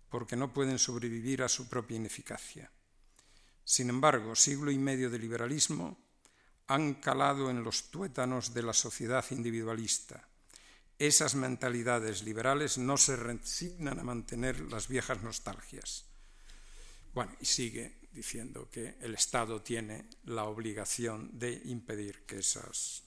porque 0.10 0.38
no 0.38 0.54
pueden 0.54 0.80
sobrevivir 0.80 1.44
a 1.44 1.50
su 1.50 1.68
propia 1.68 1.98
ineficacia. 1.98 2.72
Sin 3.66 3.90
embargo, 3.90 4.36
siglo 4.36 4.70
y 4.70 4.78
medio 4.78 5.10
de 5.10 5.18
liberalismo 5.18 5.98
han 6.68 6.94
calado 6.96 7.50
en 7.50 7.64
los 7.64 7.90
tuétanos 7.90 8.54
de 8.54 8.62
la 8.62 8.74
sociedad 8.74 9.26
individualista. 9.32 10.28
Esas 10.98 11.36
mentalidades 11.36 12.24
liberales 12.24 12.78
no 12.78 12.96
se 12.96 13.16
resignan 13.16 14.00
a 14.00 14.04
mantener 14.04 14.62
las 14.72 14.88
viejas 14.88 15.22
nostalgias. 15.24 16.06
Bueno, 17.14 17.36
y 17.42 17.46
sigue 17.46 17.98
diciendo 18.14 18.70
que 18.72 18.96
el 19.02 19.16
Estado 19.16 19.62
tiene 19.62 20.06
la 20.26 20.46
obligación 20.46 21.38
de 21.38 21.62
impedir 21.66 22.26
que 22.26 22.38
esas, 22.38 23.04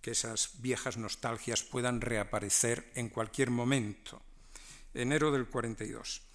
que 0.00 0.12
esas 0.12 0.60
viejas 0.60 0.96
nostalgias 0.96 1.62
puedan 1.62 2.00
reaparecer 2.00 2.90
en 2.94 3.10
cualquier 3.10 3.50
momento. 3.50 4.22
Enero 4.94 5.30
del 5.30 5.46
42. 5.46 6.27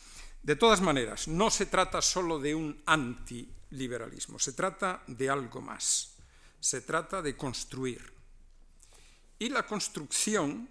De 0.44 0.58
todas 0.58 0.82
maneras, 0.82 1.30
no 1.30 1.50
se 1.50 1.68
trata 1.68 2.02
solo 2.02 2.38
de 2.38 2.54
un 2.54 2.84
antiliberalismo, 2.86 4.38
se 4.40 4.52
trata 4.52 5.02
de 5.08 5.30
algo 5.30 5.62
más. 5.62 6.18
Se 6.60 6.82
trata 6.82 7.22
de 7.22 7.38
construir. 7.38 8.14
Y 9.40 9.50
la 9.50 9.66
construcción 9.66 10.70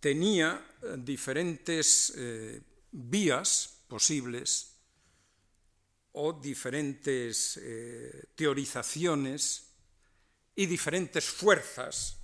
tenía 0.00 0.66
eh, 0.82 0.96
diferentes 0.96 2.14
eh, 2.16 2.62
vías 2.90 3.82
posibles 3.86 4.76
o 6.12 6.32
diferentes 6.32 7.58
eh, 7.62 8.24
teorizaciones 8.34 9.74
y 10.56 10.64
diferentes 10.66 11.26
fuerzas 11.26 12.16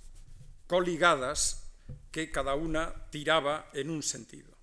coligadas 0.65 1.69
que 2.11 2.31
cada 2.31 2.55
una 2.55 3.09
tiraba 3.11 3.69
en 3.73 3.91
un 3.91 4.01
sentido. 4.01 4.56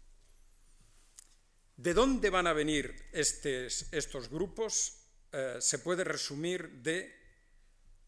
¿De 1.76 1.92
dónde 1.92 2.30
van 2.30 2.46
a 2.46 2.52
venir 2.52 2.94
estos 3.12 4.28
grupos? 4.30 5.04
Eh, 5.32 5.56
se 5.58 5.80
puede 5.80 6.04
resumir 6.04 6.70
de 6.70 7.12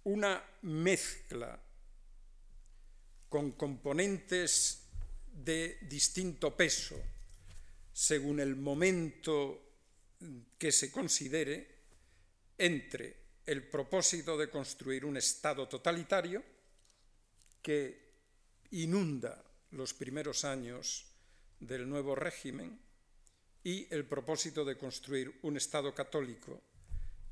una 0.05 0.43
mezcla 0.63 1.61
con 3.29 3.53
componentes 3.53 4.87
de 5.33 5.79
distinto 5.83 6.57
peso 6.57 6.97
según 7.93 8.39
el 8.39 8.55
momento 8.55 9.63
que 10.57 10.71
se 10.71 10.93
considere 10.93 11.75
entre 12.57 13.41
el 13.45 13.69
propósito 13.69 14.37
de 14.39 14.49
construir 14.49 15.05
un 15.05 15.17
Estado 15.17 15.67
totalitario 15.67 16.45
que 17.61 18.15
inunda 18.71 19.45
los 19.73 19.93
primeros 19.93 20.45
años 20.45 21.07
del 21.59 21.89
nuevo 21.89 22.15
régimen 22.15 22.86
y 23.67 23.87
el 23.91 24.05
propósito 24.05 24.65
de 24.65 24.79
construir 24.79 25.41
un 25.43 25.57
Estado 25.57 25.93
católico 25.93 26.63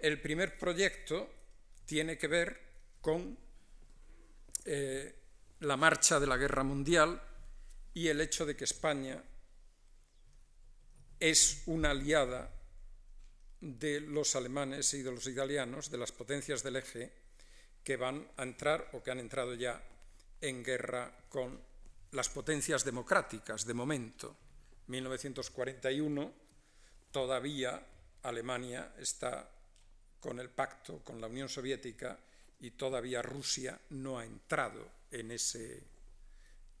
El 0.00 0.20
primer 0.20 0.58
proyecto 0.58 1.30
tiene 1.86 2.18
que 2.18 2.26
ver 2.26 2.60
con 3.00 3.38
eh, 4.64 5.14
la 5.60 5.76
marcha 5.76 6.18
de 6.18 6.26
la 6.26 6.36
guerra 6.36 6.64
mundial 6.64 7.22
y 7.94 8.08
el 8.08 8.20
hecho 8.20 8.44
de 8.44 8.56
que 8.56 8.64
España 8.64 9.22
es 11.20 11.62
una 11.66 11.92
aliada 11.92 12.52
de 13.62 14.00
los 14.00 14.34
alemanes 14.34 14.92
y 14.94 15.02
de 15.02 15.12
los 15.12 15.26
italianos, 15.26 15.88
de 15.88 15.96
las 15.96 16.10
potencias 16.10 16.64
del 16.64 16.76
eje, 16.76 17.12
que 17.84 17.96
van 17.96 18.28
a 18.36 18.42
entrar 18.42 18.90
o 18.92 19.02
que 19.02 19.10
han 19.12 19.20
entrado 19.20 19.54
ya 19.54 19.80
en 20.40 20.64
guerra 20.64 21.14
con 21.28 21.60
las 22.10 22.28
potencias 22.28 22.84
democráticas 22.84 23.64
de 23.64 23.74
momento. 23.74 24.36
1941 24.88 26.32
todavía 27.12 27.80
Alemania 28.22 28.94
está 28.98 29.48
con 30.18 30.40
el 30.40 30.50
pacto 30.50 30.98
con 31.04 31.20
la 31.20 31.28
Unión 31.28 31.48
Soviética 31.48 32.18
y 32.60 32.72
todavía 32.72 33.22
Rusia 33.22 33.80
no 33.90 34.18
ha 34.18 34.24
entrado 34.24 34.90
en 35.10 35.30
ese 35.30 35.82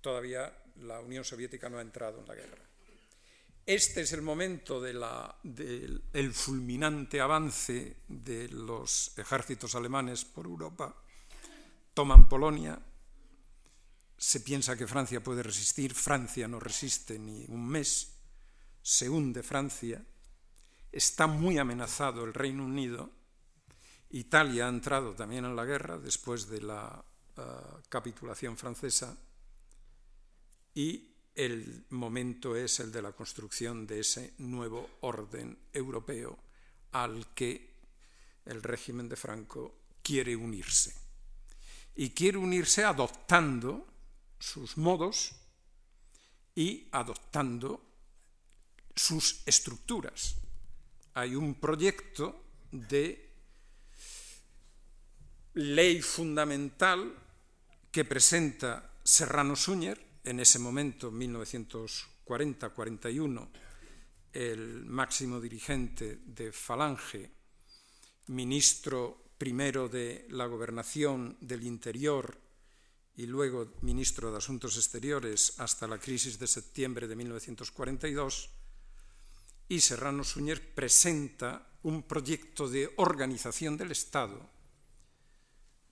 todavía 0.00 0.52
la 0.82 1.00
Unión 1.00 1.24
Soviética 1.24 1.68
no 1.68 1.78
ha 1.78 1.82
entrado 1.82 2.20
en 2.20 2.26
la 2.26 2.34
guerra. 2.34 2.71
Este 3.64 4.00
es 4.00 4.12
el 4.12 4.22
momento 4.22 4.80
del 4.80 6.32
fulminante 6.32 7.20
avance 7.20 7.98
de 8.08 8.48
los 8.48 9.16
ejércitos 9.16 9.76
alemanes 9.76 10.24
por 10.24 10.46
Europa. 10.46 10.96
Toman 11.94 12.28
Polonia, 12.28 12.80
se 14.16 14.40
piensa 14.40 14.76
que 14.76 14.88
Francia 14.88 15.22
puede 15.22 15.44
resistir, 15.44 15.94
Francia 15.94 16.48
no 16.48 16.58
resiste 16.58 17.18
ni 17.18 17.44
un 17.48 17.68
mes, 17.68 18.14
se 18.82 19.08
hunde 19.08 19.44
Francia, 19.44 20.04
está 20.90 21.28
muy 21.28 21.58
amenazado 21.58 22.24
el 22.24 22.34
Reino 22.34 22.64
Unido, 22.64 23.10
Italia 24.10 24.66
ha 24.66 24.70
entrado 24.70 25.14
también 25.14 25.44
en 25.44 25.54
la 25.54 25.64
guerra 25.64 25.98
después 25.98 26.48
de 26.48 26.62
la 26.62 27.04
eh, 27.36 27.42
capitulación 27.88 28.58
francesa. 28.58 29.16
Y 30.74 31.11
el 31.34 31.86
momento 31.90 32.56
es 32.56 32.80
el 32.80 32.92
de 32.92 33.02
la 33.02 33.12
construcción 33.12 33.86
de 33.86 34.00
ese 34.00 34.34
nuevo 34.38 34.98
orden 35.00 35.58
europeo 35.72 36.38
al 36.92 37.32
que 37.34 37.72
el 38.44 38.62
régimen 38.62 39.08
de 39.08 39.16
Franco 39.16 39.74
quiere 40.02 40.36
unirse. 40.36 40.94
Y 41.94 42.10
quiere 42.10 42.38
unirse 42.38 42.84
adoptando 42.84 43.86
sus 44.38 44.76
modos 44.76 45.32
y 46.54 46.88
adoptando 46.92 47.82
sus 48.94 49.42
estructuras. 49.46 50.36
Hay 51.14 51.34
un 51.34 51.54
proyecto 51.54 52.44
de 52.70 53.30
ley 55.54 56.00
fundamental 56.00 57.14
que 57.90 58.04
presenta 58.04 58.90
Serrano 59.04 59.54
Suñer 59.54 60.11
en 60.24 60.40
ese 60.40 60.58
momento, 60.58 61.10
1940-41, 61.10 63.48
el 64.32 64.84
máximo 64.86 65.40
dirigente 65.40 66.20
de 66.24 66.52
Falange, 66.52 67.30
ministro 68.28 69.32
primero 69.36 69.88
de 69.88 70.26
la 70.30 70.46
Gobernación 70.46 71.36
del 71.40 71.64
Interior 71.64 72.40
y 73.16 73.26
luego 73.26 73.74
ministro 73.82 74.30
de 74.30 74.38
Asuntos 74.38 74.76
Exteriores 74.76 75.58
hasta 75.58 75.86
la 75.86 75.98
crisis 75.98 76.38
de 76.38 76.46
septiembre 76.46 77.08
de 77.08 77.16
1942, 77.16 78.50
y 79.68 79.80
Serrano 79.80 80.22
Suñer 80.22 80.74
presenta 80.74 81.68
un 81.82 82.04
proyecto 82.04 82.68
de 82.68 82.92
organización 82.96 83.76
del 83.76 83.90
Estado 83.90 84.51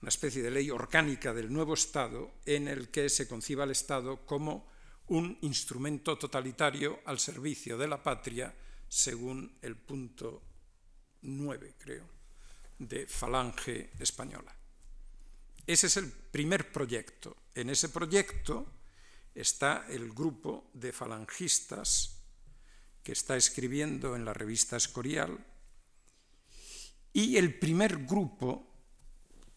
una 0.01 0.09
especie 0.09 0.41
de 0.41 0.49
ley 0.49 0.69
orgánica 0.71 1.33
del 1.33 1.53
nuevo 1.53 1.75
Estado 1.75 2.31
en 2.45 2.67
el 2.67 2.89
que 2.89 3.07
se 3.07 3.27
conciba 3.27 3.63
al 3.63 3.71
Estado 3.71 4.25
como 4.25 4.67
un 5.07 5.37
instrumento 5.41 6.17
totalitario 6.17 7.01
al 7.05 7.19
servicio 7.19 7.77
de 7.77 7.87
la 7.87 8.01
patria, 8.01 8.53
según 8.87 9.57
el 9.61 9.75
punto 9.75 10.41
9, 11.21 11.75
creo, 11.77 12.05
de 12.79 13.05
Falange 13.05 13.91
Española. 13.99 14.55
Ese 15.67 15.87
es 15.87 15.97
el 15.97 16.11
primer 16.11 16.71
proyecto. 16.71 17.37
En 17.53 17.69
ese 17.69 17.89
proyecto 17.89 18.65
está 19.35 19.85
el 19.87 20.11
grupo 20.11 20.71
de 20.73 20.91
falangistas 20.91 22.17
que 23.03 23.11
está 23.11 23.37
escribiendo 23.37 24.15
en 24.15 24.25
la 24.25 24.33
revista 24.33 24.77
Escorial 24.77 25.45
y 27.13 27.37
el 27.37 27.59
primer 27.59 28.05
grupo 28.05 28.70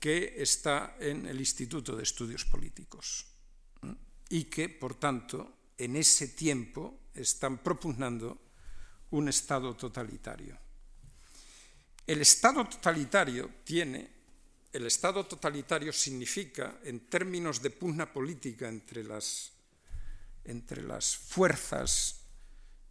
que 0.05 0.36
está 0.36 0.96
en 1.00 1.24
el 1.24 1.40
Instituto 1.40 1.96
de 1.96 2.02
Estudios 2.02 2.44
Políticos 2.44 3.24
y 4.28 4.44
que, 4.52 4.68
por 4.68 5.00
tanto, 5.00 5.72
en 5.78 5.96
ese 5.96 6.28
tiempo 6.36 7.09
están 7.14 7.64
propugnando 7.64 8.36
un 9.16 9.30
Estado 9.30 9.74
totalitario. 9.74 10.59
El 12.07 12.20
Estado 12.20 12.68
totalitario 12.68 13.64
tiene, 13.64 14.11
el 14.74 14.84
Estado 14.84 15.24
totalitario 15.24 15.90
significa, 15.90 16.80
en 16.84 17.09
términos 17.09 17.62
de 17.62 17.70
pugna 17.70 18.12
política 18.12 18.68
entre 18.68 19.05
las, 19.05 19.52
entre 20.44 20.82
las 20.82 21.16
fuerzas 21.16 22.28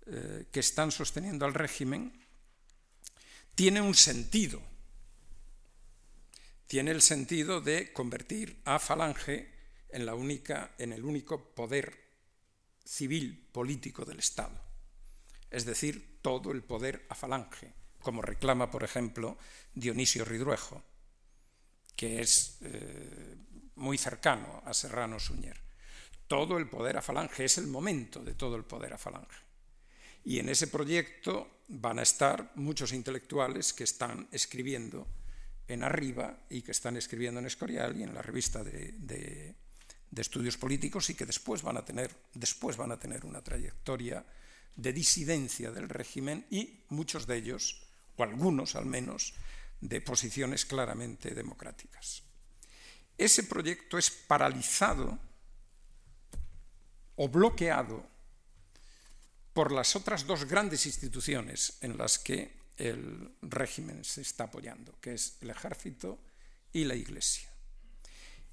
eh, 0.08 0.48
que 0.52 0.62
están 0.62 0.90
sosteniendo 0.90 1.46
al 1.46 1.54
régimen, 1.54 2.12
tiene 3.54 3.82
un 3.82 3.94
sentido 3.94 4.73
tiene 6.74 6.90
el 6.90 7.04
sentido 7.04 7.62
de 7.62 7.94
convertir 7.94 8.60
a 8.66 8.80
Falange 8.80 9.48
en, 9.90 10.08
la 10.08 10.16
única, 10.16 10.74
en 10.80 10.92
el 10.92 11.06
único 11.06 11.54
poder 11.54 11.96
civil 12.84 13.48
político 13.52 14.06
del 14.06 14.18
Estado, 14.18 14.60
es 15.52 15.66
decir, 15.66 16.18
todo 16.24 16.52
el 16.52 16.64
poder 16.64 17.06
a 17.10 17.14
Falange, 17.14 17.72
como 18.02 18.24
reclama, 18.24 18.72
por 18.72 18.84
ejemplo, 18.84 19.38
Dionisio 19.76 20.26
Ridruejo, 20.26 20.82
que 21.96 22.22
es 22.22 22.58
eh, 22.62 23.36
muy 23.76 24.00
cercano 24.00 24.64
a 24.66 24.74
Serrano 24.74 25.20
Suñer. 25.20 25.62
Todo 26.26 26.58
el 26.58 26.68
poder 26.68 26.98
a 26.98 27.04
Falange 27.04 27.46
es 27.46 27.60
el 27.60 27.68
momento 27.68 28.24
de 28.24 28.34
todo 28.34 28.56
el 28.56 28.64
poder 28.64 28.94
a 28.94 28.98
Falange. 28.98 29.38
Y 30.26 30.40
en 30.40 30.50
ese 30.50 30.66
proyecto 30.66 31.60
van 31.68 32.00
a 32.00 32.02
estar 32.02 32.52
muchos 32.56 32.94
intelectuales 32.94 33.74
que 33.74 33.84
están 33.84 34.28
escribiendo 34.32 35.06
en 35.68 35.84
Arriba 35.84 36.46
y 36.50 36.62
que 36.62 36.72
están 36.72 36.98
escribiendo 36.98 37.40
en 37.40 37.46
Escorial 37.46 37.98
y 37.98 38.04
en 38.04 38.14
la 38.14 38.22
revista 38.22 38.64
de, 38.64 39.56
estudios 40.16 40.58
políticos 40.58 41.10
y 41.10 41.16
que 41.16 41.26
después 41.26 41.62
van, 41.62 41.78
a 41.78 41.86
tener, 41.86 42.12
después 42.34 42.78
van 42.78 42.92
a 42.92 43.00
tener 43.00 43.26
una 43.26 43.42
trayectoria 43.42 44.24
de 44.76 44.94
disidencia 44.94 45.72
del 45.72 45.90
régimen 45.90 46.46
y 46.50 46.84
muchos 46.90 47.26
de 47.26 47.38
ellos, 47.38 47.82
o 48.18 48.24
algunos 48.24 48.76
al 48.76 48.86
menos, 48.86 49.34
de 49.82 50.02
posiciones 50.02 50.66
claramente 50.66 51.34
democráticas. 51.34 52.24
Ese 53.18 53.44
proyecto 53.44 53.98
es 53.98 54.10
paralizado 54.10 55.20
o 57.16 57.30
bloqueado 57.30 58.06
por 59.54 59.72
las 59.72 59.96
otras 59.96 60.26
dos 60.26 60.46
grandes 60.46 60.86
instituciones 60.86 61.78
en 61.82 61.98
las 61.98 62.18
que 62.18 62.63
el 62.84 63.32
régimen 63.42 64.04
se 64.04 64.22
está 64.22 64.46
apoyando, 64.46 65.00
que 65.00 65.14
es 65.14 65.38
el 65.42 65.50
ejército 65.50 66.20
y 66.74 66.84
la 66.84 66.96
iglesia. 66.96 67.50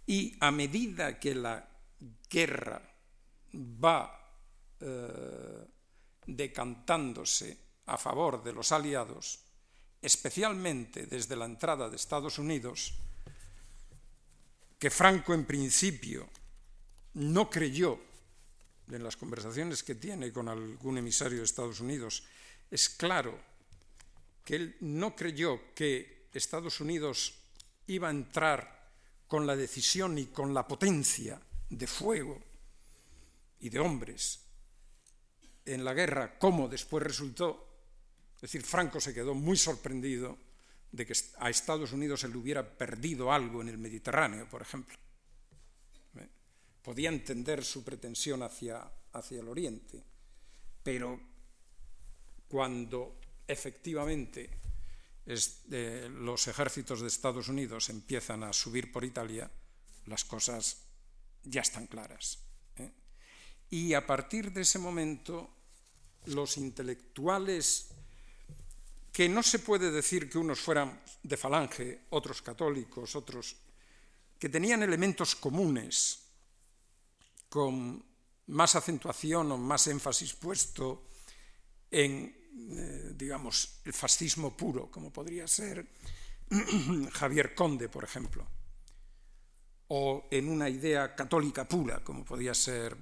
Y 0.07 0.37
a 0.39 0.53
medida 0.53 1.19
que 1.19 1.35
la 1.35 1.69
guerra 2.31 2.81
va 3.55 4.07
eh, 4.79 5.67
decantándose 6.27 7.59
a 7.87 7.99
favor 7.99 8.43
de 8.45 8.53
los 8.53 8.71
aliados, 8.71 9.41
especialmente 10.01 11.07
desde 11.07 11.35
la 11.35 11.47
entrada 11.47 11.91
de 11.91 11.97
Estados 11.97 12.39
Unidos, 12.39 12.95
que 14.79 14.91
Franco 14.91 15.35
en 15.35 15.45
principio 15.45 16.29
no 17.15 17.51
creyó 17.51 17.99
en 18.89 19.03
las 19.03 19.17
conversaciones 19.17 19.83
que 19.83 19.97
tiene 19.97 20.33
con 20.33 20.49
algún 20.49 20.99
emisario 20.99 21.39
de 21.39 21.45
Estados 21.45 21.81
Unidos, 21.81 22.23
es 22.71 22.89
claro 22.89 23.50
que 24.51 24.57
él 24.57 24.77
no 24.81 25.15
creyó 25.15 25.73
que 25.77 26.27
Estados 26.33 26.81
Unidos 26.81 27.35
iba 27.87 28.09
a 28.09 28.11
entrar 28.11 28.91
con 29.29 29.47
la 29.47 29.55
decisión 29.55 30.19
y 30.19 30.27
con 30.27 30.53
la 30.53 30.67
potencia 30.67 31.41
de 31.69 31.87
fuego 31.87 32.37
y 33.61 33.69
de 33.69 33.79
hombres 33.79 34.41
en 35.65 35.85
la 35.85 35.95
guerra, 35.95 36.37
como 36.37 36.67
después 36.67 37.05
resultó. 37.05 37.65
Es 38.35 38.41
decir, 38.41 38.65
Franco 38.65 39.01
se 39.01 39.15
quedó 39.15 39.35
muy 39.35 39.57
sorprendido 39.57 40.37
de 40.91 41.07
que 41.07 41.15
a 41.39 41.49
Estados 41.49 41.93
Unidos 41.93 42.19
se 42.19 42.29
le 42.29 42.37
hubiera 42.37 42.77
perdido 42.77 43.33
algo 43.33 43.63
en 43.63 43.69
el 43.69 43.79
Mediterráneo, 43.79 44.49
por 44.49 44.63
ejemplo. 44.63 44.97
¿Eh? 46.17 46.29
Podía 46.83 47.11
entender 47.11 47.65
su 47.65 47.85
pretensión 47.85 48.43
hacia, 48.43 48.83
hacia 49.13 49.39
el 49.39 49.47
Oriente, 49.47 50.03
pero 50.83 51.21
cuando 52.49 53.21
efectivamente 53.51 54.61
eh, 55.27 56.09
los 56.11 56.49
ejércitos 56.49 57.01
de 57.01 57.09
Estados 57.09 57.49
Unidos 57.49 57.89
empiezan 57.91 58.43
a 58.43 58.53
subir 58.53 58.91
por 58.91 59.05
Italia, 59.05 59.51
las 60.07 60.25
cosas 60.25 60.79
ya 61.45 61.61
están 61.61 61.87
claras. 61.87 62.39
¿eh? 62.77 62.91
Y 63.71 63.95
a 63.95 64.07
partir 64.07 64.53
de 64.53 64.63
ese 64.63 64.79
momento, 64.79 65.51
los 66.27 66.57
intelectuales, 66.57 67.89
que 69.13 69.29
no 69.29 69.43
se 69.43 69.59
puede 69.59 69.91
decir 69.91 70.31
que 70.31 70.39
unos 70.39 70.61
fueran 70.61 71.03
de 71.23 71.37
falange, 71.37 72.07
otros 72.11 72.43
católicos, 72.43 73.15
otros, 73.15 73.57
que 74.39 74.49
tenían 74.49 74.83
elementos 74.83 75.35
comunes, 75.37 76.27
con 77.49 78.03
más 78.47 78.75
acentuación 78.75 79.53
o 79.53 79.59
más 79.59 79.87
énfasis 79.87 80.35
puesto 80.35 81.07
en, 81.91 82.40
eh, 82.53 83.13
digamos, 83.15 83.81
el 83.85 83.93
fascismo 83.93 84.57
puro, 84.57 84.91
como 84.91 85.13
podría 85.13 85.47
ser 85.47 85.87
Javier 87.13 87.55
Conde, 87.55 87.89
por 87.89 88.05
ejemplo, 88.05 88.47
o 89.89 90.29
en 90.31 90.49
una 90.49 90.69
idea 90.69 91.15
católica 91.15 91.67
pura, 91.67 92.03
como 92.05 92.25
podía 92.25 92.55
ser 92.55 92.97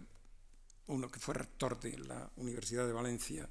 uno 0.86 1.10
que 1.10 1.20
fue 1.20 1.34
rector 1.34 1.78
de 1.78 1.98
la 1.98 2.30
Universidad 2.36 2.86
de 2.86 2.92
Valencia, 2.92 3.48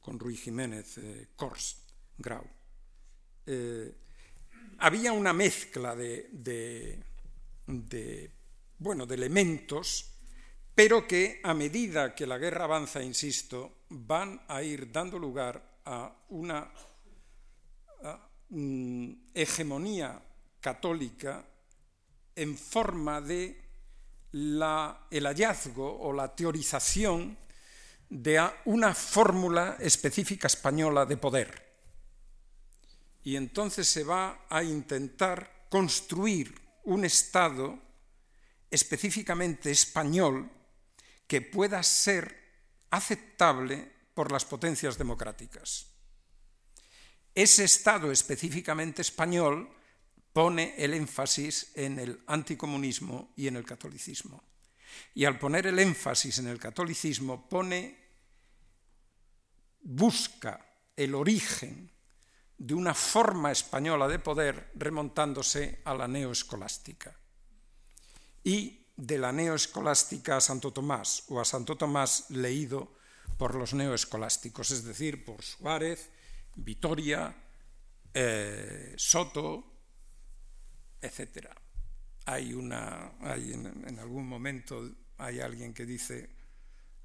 con 0.00 0.18
Ruy 0.18 0.36
Jiménez, 0.36 0.98
eh, 0.98 1.28
Grau. 2.16 2.44
Eh, 3.46 3.94
había 4.78 5.12
una 5.12 5.32
mezcla 5.32 5.94
de, 5.94 7.00
bueno, 8.78 9.06
de 9.06 9.14
elementos, 9.14 10.17
pero 10.78 11.08
que 11.08 11.40
a 11.42 11.54
medida 11.54 12.14
que 12.14 12.24
la 12.24 12.38
guerra 12.38 12.62
avanza, 12.62 13.02
insisto, 13.02 13.82
van 13.88 14.40
a 14.46 14.62
ir 14.62 14.92
dando 14.92 15.18
lugar 15.18 15.80
a 15.84 16.06
una 16.28 16.70
hegemonía 19.34 20.22
católica 20.60 21.44
en 22.36 22.56
forma 22.56 23.20
de 23.20 23.60
el 24.30 25.26
hallazgo 25.26 25.98
o 25.98 26.12
la 26.12 26.32
teorización 26.36 27.36
de 28.08 28.40
una 28.66 28.94
fórmula 28.94 29.78
específica 29.80 30.46
española 30.46 31.04
de 31.06 31.16
poder. 31.16 31.74
Y 33.24 33.34
entonces 33.34 33.88
se 33.88 34.04
va 34.04 34.46
a 34.48 34.62
intentar 34.62 35.66
construir 35.68 36.54
un 36.84 37.04
Estado 37.04 37.76
específicamente 38.70 39.72
español 39.72 40.52
que 41.28 41.42
pueda 41.42 41.82
ser 41.84 42.36
aceptable 42.90 43.92
por 44.14 44.32
las 44.32 44.44
potencias 44.44 44.98
democráticas. 44.98 45.86
Ese 47.34 47.62
Estado 47.62 48.10
específicamente 48.10 49.02
español 49.02 49.70
pone 50.32 50.74
el 50.76 50.94
énfasis 50.94 51.70
en 51.74 51.98
el 52.00 52.20
anticomunismo 52.26 53.32
y 53.36 53.46
en 53.46 53.56
el 53.56 53.64
catolicismo. 53.64 54.42
Y 55.14 55.24
al 55.24 55.38
poner 55.38 55.66
el 55.66 55.78
énfasis 55.78 56.38
en 56.38 56.48
el 56.48 56.58
catolicismo, 56.58 57.48
pone, 57.48 57.96
busca 59.82 60.66
el 60.96 61.14
origen 61.14 61.92
de 62.56 62.74
una 62.74 62.94
forma 62.94 63.52
española 63.52 64.08
de 64.08 64.18
poder 64.18 64.72
remontándose 64.74 65.80
a 65.84 65.94
la 65.94 66.08
neoescolástica. 66.08 67.14
Y 68.42 68.87
de 68.98 69.16
la 69.16 69.30
neoescolástica 69.30 70.36
a 70.36 70.40
Santo 70.42 70.72
Tomás, 70.74 71.22
o 71.30 71.38
a 71.38 71.46
Santo 71.46 71.78
Tomás 71.78 72.26
leído 72.34 72.98
por 73.38 73.54
los 73.54 73.72
neoescolásticos, 73.72 74.72
es 74.72 74.82
decir, 74.82 75.24
por 75.24 75.40
Suárez, 75.40 76.10
Vitoria, 76.56 77.32
eh, 78.12 78.94
Soto, 78.96 79.64
etcétera. 81.00 81.54
Hay 82.26 82.52
una, 82.52 83.12
hay 83.20 83.52
en, 83.52 83.98
algún 84.00 84.26
momento 84.26 84.90
hay 85.18 85.38
alguien 85.38 85.72
que 85.72 85.86
dice, 85.86 86.30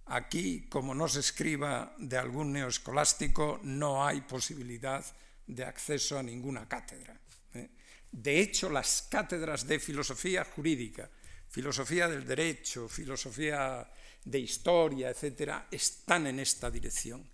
aquí 0.08 0.68
como 0.68 0.96
no 0.96 1.08
se 1.08 1.20
escriba 1.20 1.94
de 2.00 2.18
algún 2.18 2.54
neoescolástico, 2.54 3.60
no 3.62 4.04
hay 4.04 4.22
posibilidad 4.22 5.06
de 5.46 5.64
acceso 5.64 6.18
a 6.18 6.24
ninguna 6.24 6.68
cátedra. 6.68 7.22
¿eh? 7.54 7.70
De 8.12 8.40
hecho, 8.40 8.68
las 8.72 9.04
cátedras 9.04 9.68
de 9.68 9.80
filosofía 9.80 10.44
jurídica, 10.44 11.08
filosofía 11.54 12.10
del 12.10 12.26
derecho, 12.26 12.90
filosofía 12.90 13.88
de 14.26 14.40
historia, 14.40 15.12
etcétera, 15.12 15.68
están 15.70 16.26
en 16.26 16.40
esta 16.40 16.70
dirección. 16.70 17.30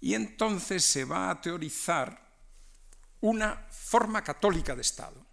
Y 0.00 0.12
entonces 0.12 0.84
se 0.84 1.04
va 1.04 1.30
a 1.30 1.40
teorizar 1.40 2.28
una 3.22 3.66
forma 3.70 4.22
católica 4.22 4.76
de 4.76 4.82
Estado 4.82 5.24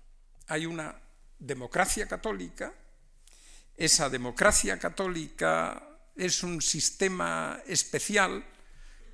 hay 0.51 0.65
una 0.65 0.93
democracia 1.39 2.07
católica, 2.07 2.73
esa 3.77 4.09
democracia 4.09 4.77
católica 4.77 5.81
es 6.13 6.43
un 6.43 6.61
sistema 6.61 7.61
especial 7.65 8.45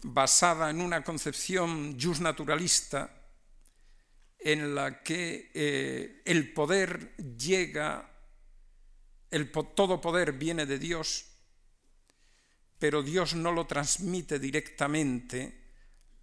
basada 0.01 0.71
en 0.71 0.81
una 0.81 1.03
concepción 1.03 1.95
naturalista 2.19 3.21
en 4.39 4.73
la 4.73 5.03
que 5.03 5.51
eh, 5.53 6.23
el 6.25 6.53
poder 6.53 7.15
llega, 7.37 8.16
el, 9.31 9.51
todo 9.51 9.99
poder 9.99 10.33
viene 10.33 10.65
de 10.65 10.79
Dios, 10.79 11.25
pero 12.79 13.01
Dios 13.03 13.35
no 13.35 13.51
lo 13.51 13.65
transmite 13.65 14.39
directamente 14.39 15.67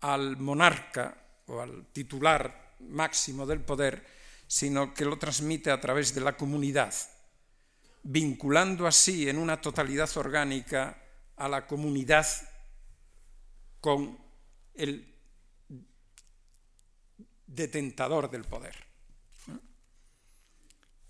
al 0.00 0.36
monarca 0.36 1.16
o 1.46 1.60
al 1.60 1.86
titular 1.92 2.76
máximo 2.80 3.46
del 3.46 3.60
poder, 3.60 4.06
sino 4.46 4.94
que 4.94 5.04
lo 5.04 5.18
transmite 5.18 5.70
a 5.70 5.80
través 5.80 6.14
de 6.14 6.20
la 6.20 6.36
comunidad, 6.36 6.94
vinculando 8.02 8.86
así 8.86 9.28
en 9.28 9.38
una 9.38 9.60
totalidad 9.60 10.10
orgánica 10.16 11.02
a 11.36 11.48
la 11.48 11.66
comunidad 11.66 12.26
con 13.80 14.18
el 14.74 15.14
detentador 17.46 18.30
del 18.30 18.44
poder. 18.44 18.74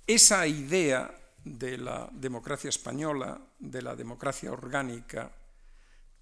Esa 0.07 0.47
idea 0.47 1.24
de 1.45 1.79
la 1.79 2.09
democracia 2.13 2.71
española, 2.71 3.41
de 3.59 3.83
la 3.83 3.95
democracia 3.95 4.51
orgánica, 4.51 5.31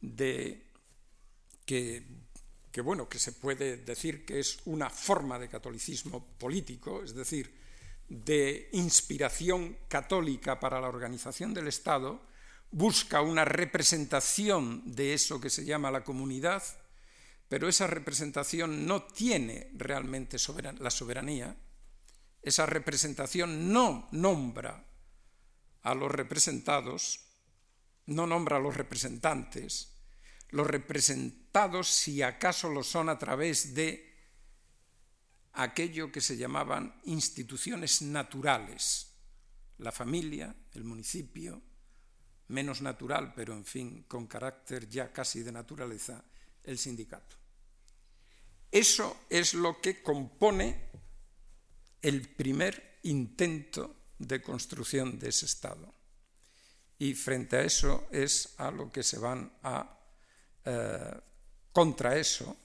de 0.01 0.67
que 1.65 2.81
bueno, 2.83 3.09
que 3.09 3.19
se 3.19 3.33
puede 3.33 3.77
decir 3.79 4.25
que 4.25 4.41
es 4.41 4.59
una 4.65 4.91
forma 4.91 5.39
de 5.39 5.49
catolicismo 5.49 6.25
político, 6.39 7.03
es 7.03 7.15
decir, 7.15 7.55
de 8.09 8.69
inspiración 8.73 9.79
católica 9.89 10.59
para 10.59 10.81
la 10.81 10.89
organización 10.89 11.55
del 11.55 11.69
Estado, 11.69 12.21
busca 12.71 13.21
una 13.21 13.45
representación 13.45 14.83
de 14.87 15.15
eso 15.15 15.41
que 15.41 15.51
se 15.51 15.65
llama 15.65 15.91
la 15.91 16.03
comunidad, 16.03 16.63
pero 17.49 17.69
esa 17.69 17.87
representación 17.87 18.87
no 18.87 19.03
tiene 19.03 19.71
realmente 19.75 20.39
la 20.79 20.91
soberanía, 20.91 21.57
esa 22.43 22.67
representación 22.67 23.73
no 23.73 24.09
nombra 24.13 24.92
a 25.83 25.95
los 25.95 26.11
representados, 26.11 27.21
no 28.07 28.27
nombra 28.27 28.57
a 28.57 28.61
los 28.61 28.77
representantes, 28.77 29.93
los 30.51 30.67
representados, 30.67 31.89
si 31.89 32.23
acaso 32.23 32.69
lo 32.69 32.83
son, 32.83 33.09
a 33.09 33.19
través 33.19 33.75
de 33.75 34.13
aquello 35.53 36.11
que 36.13 36.21
se 36.21 36.37
llamaban 36.37 37.01
instituciones 37.05 38.03
naturales, 38.03 39.13
la 39.79 39.93
familia, 39.93 40.55
el 40.73 40.85
municipio, 40.85 41.63
menos 42.49 42.83
natural, 42.83 43.33
pero 43.35 43.55
en 43.55 43.65
fin, 43.65 44.05
con 44.05 44.27
carácter 44.27 44.89
ya 44.89 45.13
casi 45.13 45.43
de 45.43 45.53
naturaleza, 45.53 46.25
el 46.65 46.79
sindicato. 46.79 47.37
Eso 48.71 49.25
es 49.29 49.55
lo 49.55 49.81
que 49.81 50.03
compone 50.03 50.91
el 52.01 52.29
primer 52.29 52.99
intento 53.03 54.02
de 54.27 54.41
construcción 54.41 55.19
de 55.19 55.29
ese 55.29 55.47
Estado. 55.47 55.93
Y 56.99 57.15
frente 57.15 57.57
a 57.57 57.63
eso 57.63 58.09
es 58.11 58.55
a 58.59 58.71
lo 58.71 58.91
que 58.91 59.03
se 59.03 59.19
van 59.19 59.53
a... 59.63 59.99
Eh, 60.65 61.21
contra 61.73 62.17
eso 62.17 62.57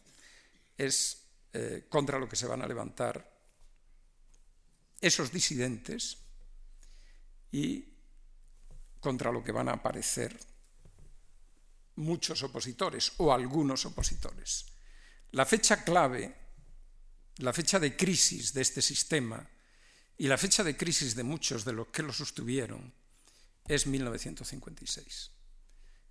es 0.78 1.24
eh, 1.54 1.88
contra 1.90 2.20
lo 2.20 2.30
que 2.30 2.36
se 2.36 2.46
van 2.46 2.62
a 2.62 2.68
levantar 2.68 3.18
esos 5.02 5.32
disidentes 5.32 6.18
y 7.52 7.84
contra 9.00 9.32
lo 9.32 9.44
que 9.44 9.52
van 9.52 9.70
a 9.70 9.74
aparecer 9.74 10.38
muchos 11.96 12.44
opositores 12.44 13.14
o 13.18 13.34
algunos 13.34 13.86
opositores. 13.86 14.66
La 15.32 15.46
fecha 15.46 15.84
clave, 15.84 16.36
la 17.38 17.54
fecha 17.54 17.80
de 17.80 17.96
crisis 17.96 18.54
de 18.54 18.62
este 18.62 18.82
sistema 18.82 19.48
y 20.18 20.28
la 20.28 20.38
fecha 20.38 20.64
de 20.64 20.76
crisis 20.76 21.16
de 21.16 21.24
muchos 21.24 21.64
de 21.64 21.74
los 21.74 21.88
que 21.88 22.04
lo 22.04 22.12
sostuvieron 22.12 22.94
es 23.68 23.86
1956. 23.86 25.32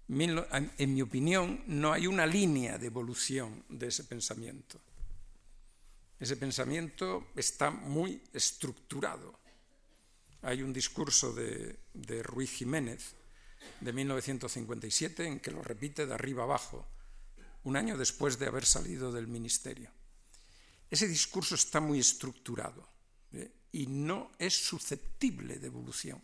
En 0.08 0.94
mi 0.94 1.02
opinión, 1.02 1.64
no 1.66 1.92
hay 1.92 2.06
una 2.06 2.26
línea 2.26 2.78
de 2.78 2.86
evolución 2.86 3.64
de 3.68 3.88
ese 3.88 4.04
pensamiento. 4.04 4.80
Ese 6.20 6.36
pensamiento 6.36 7.28
está 7.34 7.70
muy 7.70 8.22
estructurado. 8.32 9.38
Hay 10.42 10.62
un 10.62 10.72
discurso 10.72 11.32
de, 11.32 11.80
de 11.92 12.22
Ruiz 12.22 12.52
Jiménez 12.52 13.14
de 13.80 13.92
1957 13.92 15.26
en 15.26 15.40
que 15.40 15.50
lo 15.50 15.62
repite 15.62 16.06
de 16.06 16.14
arriba 16.14 16.44
abajo, 16.44 16.86
un 17.64 17.76
año 17.76 17.98
después 17.98 18.38
de 18.38 18.46
haber 18.46 18.64
salido 18.64 19.10
del 19.10 19.26
ministerio. 19.26 19.90
Ese 20.88 21.08
discurso 21.08 21.56
está 21.56 21.80
muy 21.80 21.98
estructurado. 21.98 22.95
Y 23.72 23.86
no 23.86 24.32
es 24.38 24.54
susceptible 24.54 25.58
de 25.58 25.66
evolución. 25.66 26.20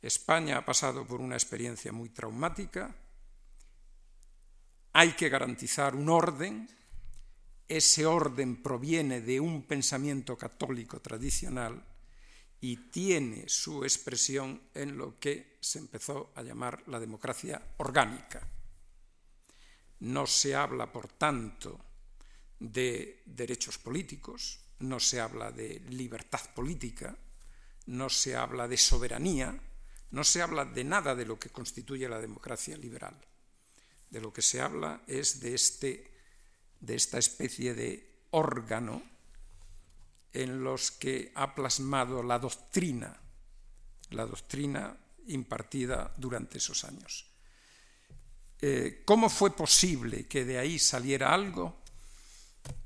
España 0.00 0.58
ha 0.58 0.64
pasado 0.64 1.06
por 1.06 1.20
una 1.20 1.34
experiencia 1.34 1.92
muy 1.92 2.10
traumática, 2.10 2.94
hay 4.92 5.12
que 5.12 5.28
garantizar 5.28 5.94
un 5.94 6.08
orden 6.08 6.68
ese 7.68 8.06
orden 8.06 8.62
proviene 8.62 9.20
de 9.20 9.38
un 9.38 9.62
pensamiento 9.62 10.36
católico 10.38 11.00
tradicional 11.00 11.84
y 12.60 12.76
tiene 12.90 13.46
su 13.46 13.84
expresión 13.84 14.62
en 14.74 14.96
lo 14.96 15.20
que 15.20 15.58
se 15.60 15.78
empezó 15.78 16.32
a 16.34 16.42
llamar 16.42 16.82
la 16.88 16.98
democracia 16.98 17.62
orgánica. 17.76 18.48
No 20.00 20.26
se 20.26 20.54
habla, 20.54 20.90
por 20.90 21.08
tanto, 21.08 21.78
de 22.58 23.22
derechos 23.26 23.76
políticos, 23.76 24.60
no 24.80 25.00
se 25.00 25.20
habla 25.20 25.50
de 25.50 25.80
libertad 25.90 26.40
política, 26.54 27.16
no 27.86 28.08
se 28.08 28.36
habla 28.36 28.68
de 28.68 28.76
soberanía, 28.76 29.58
no 30.10 30.24
se 30.24 30.42
habla 30.42 30.64
de 30.64 30.84
nada 30.84 31.14
de 31.14 31.26
lo 31.26 31.38
que 31.38 31.50
constituye 31.50 32.08
la 32.08 32.20
democracia 32.20 32.76
liberal. 32.76 33.16
De 34.10 34.20
lo 34.20 34.32
que 34.32 34.42
se 34.42 34.60
habla 34.60 35.02
es 35.06 35.40
de 35.40 35.54
este 35.54 36.18
de 36.80 36.94
esta 36.94 37.18
especie 37.18 37.74
de 37.74 38.26
órgano 38.30 39.02
en 40.32 40.62
los 40.62 40.90
que 40.90 41.32
ha 41.34 41.54
plasmado 41.54 42.22
la 42.22 42.38
doctrina, 42.38 43.18
la 44.10 44.26
doctrina 44.26 44.96
impartida 45.26 46.14
durante 46.16 46.58
esos 46.58 46.84
años. 46.84 47.26
Eh, 48.60 49.02
¿Cómo 49.04 49.28
fue 49.28 49.54
posible 49.54 50.26
que 50.26 50.44
de 50.44 50.58
ahí 50.58 50.78
saliera 50.78 51.32
algo? 51.32 51.80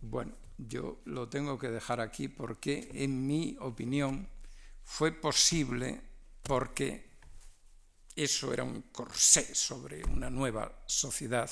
Bueno, 0.01 0.33
yo 0.69 1.01
lo 1.05 1.29
tengo 1.29 1.59
que 1.59 1.69
dejar 1.69 2.01
aquí 2.01 2.29
porque, 2.29 2.91
en 2.93 3.27
mi 3.27 3.57
opinión, 3.61 4.29
fue 4.83 5.13
posible 5.13 6.01
porque 6.43 7.13
eso 8.15 8.53
era 8.53 8.65
un 8.65 8.83
corsé 8.93 9.55
sobre 9.55 10.05
una 10.05 10.29
nueva 10.29 10.83
sociedad 10.87 11.51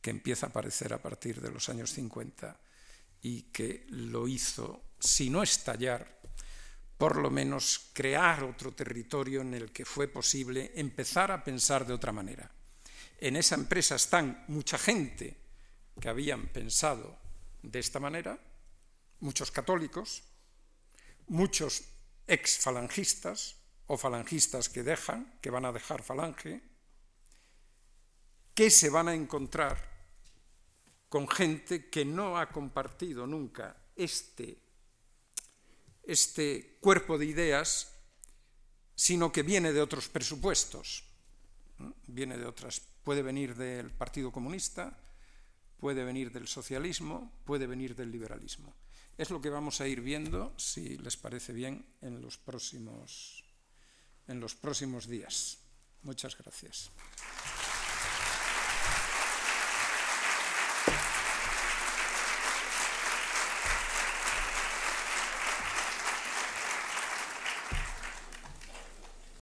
que 0.00 0.10
empieza 0.10 0.46
a 0.46 0.48
aparecer 0.50 0.92
a 0.92 1.02
partir 1.02 1.40
de 1.40 1.50
los 1.50 1.68
años 1.68 1.90
50 1.92 2.58
y 3.22 3.42
que 3.42 3.86
lo 3.90 4.28
hizo, 4.28 4.90
si 4.98 5.30
no 5.30 5.42
estallar, 5.42 6.20
por 6.96 7.16
lo 7.16 7.30
menos 7.30 7.90
crear 7.92 8.42
otro 8.44 8.72
territorio 8.72 9.42
en 9.42 9.54
el 9.54 9.70
que 9.70 9.84
fue 9.84 10.08
posible 10.08 10.72
empezar 10.74 11.30
a 11.30 11.44
pensar 11.44 11.86
de 11.86 11.92
otra 11.92 12.12
manera. 12.12 12.50
En 13.18 13.36
esa 13.36 13.54
empresa 13.54 13.96
están 13.96 14.44
mucha 14.48 14.78
gente 14.78 15.36
que 16.00 16.08
habían 16.08 16.46
pensado 16.48 17.25
de 17.66 17.78
esta 17.80 17.98
manera, 17.98 18.38
muchos 19.20 19.50
católicos, 19.50 20.22
muchos 21.26 21.82
ex 22.26 22.58
falangistas 22.58 23.56
o 23.86 23.98
falangistas 23.98 24.68
que 24.68 24.86
dejan, 24.86 25.38
que 25.42 25.50
van 25.50 25.66
a 25.66 25.74
dejar 25.74 26.02
falange, 26.02 26.62
que 28.54 28.70
se 28.70 28.88
van 28.88 29.08
a 29.08 29.14
encontrar 29.14 29.76
con 31.08 31.28
gente 31.28 31.90
que 31.90 32.04
no 32.04 32.38
ha 32.38 32.50
compartido 32.50 33.26
nunca 33.26 33.76
este, 33.94 34.58
este 36.02 36.78
cuerpo 36.80 37.18
de 37.18 37.26
ideas, 37.26 37.92
sino 38.94 39.30
que 39.32 39.42
viene 39.42 39.72
de 39.72 39.82
otros 39.82 40.08
presupuestos. 40.08 41.04
Viene 42.06 42.38
de 42.38 42.46
otras, 42.46 42.80
puede 43.04 43.22
venir 43.22 43.54
del 43.54 43.90
Partido 43.90 44.32
Comunista, 44.32 44.96
puede 45.78 46.04
venir 46.04 46.32
del 46.32 46.48
socialismo, 46.48 47.32
puede 47.44 47.66
venir 47.66 47.94
del 47.94 48.10
liberalismo. 48.10 48.74
Es 49.16 49.30
lo 49.30 49.40
que 49.40 49.50
vamos 49.50 49.80
a 49.80 49.88
ir 49.88 50.00
viendo, 50.00 50.52
si 50.58 50.98
les 50.98 51.16
parece 51.16 51.52
bien, 51.52 51.86
en 52.02 52.20
los 52.20 52.36
próximos, 52.36 53.44
días. 55.06 55.58
Muchas 56.02 56.36
gracias. 56.36 56.90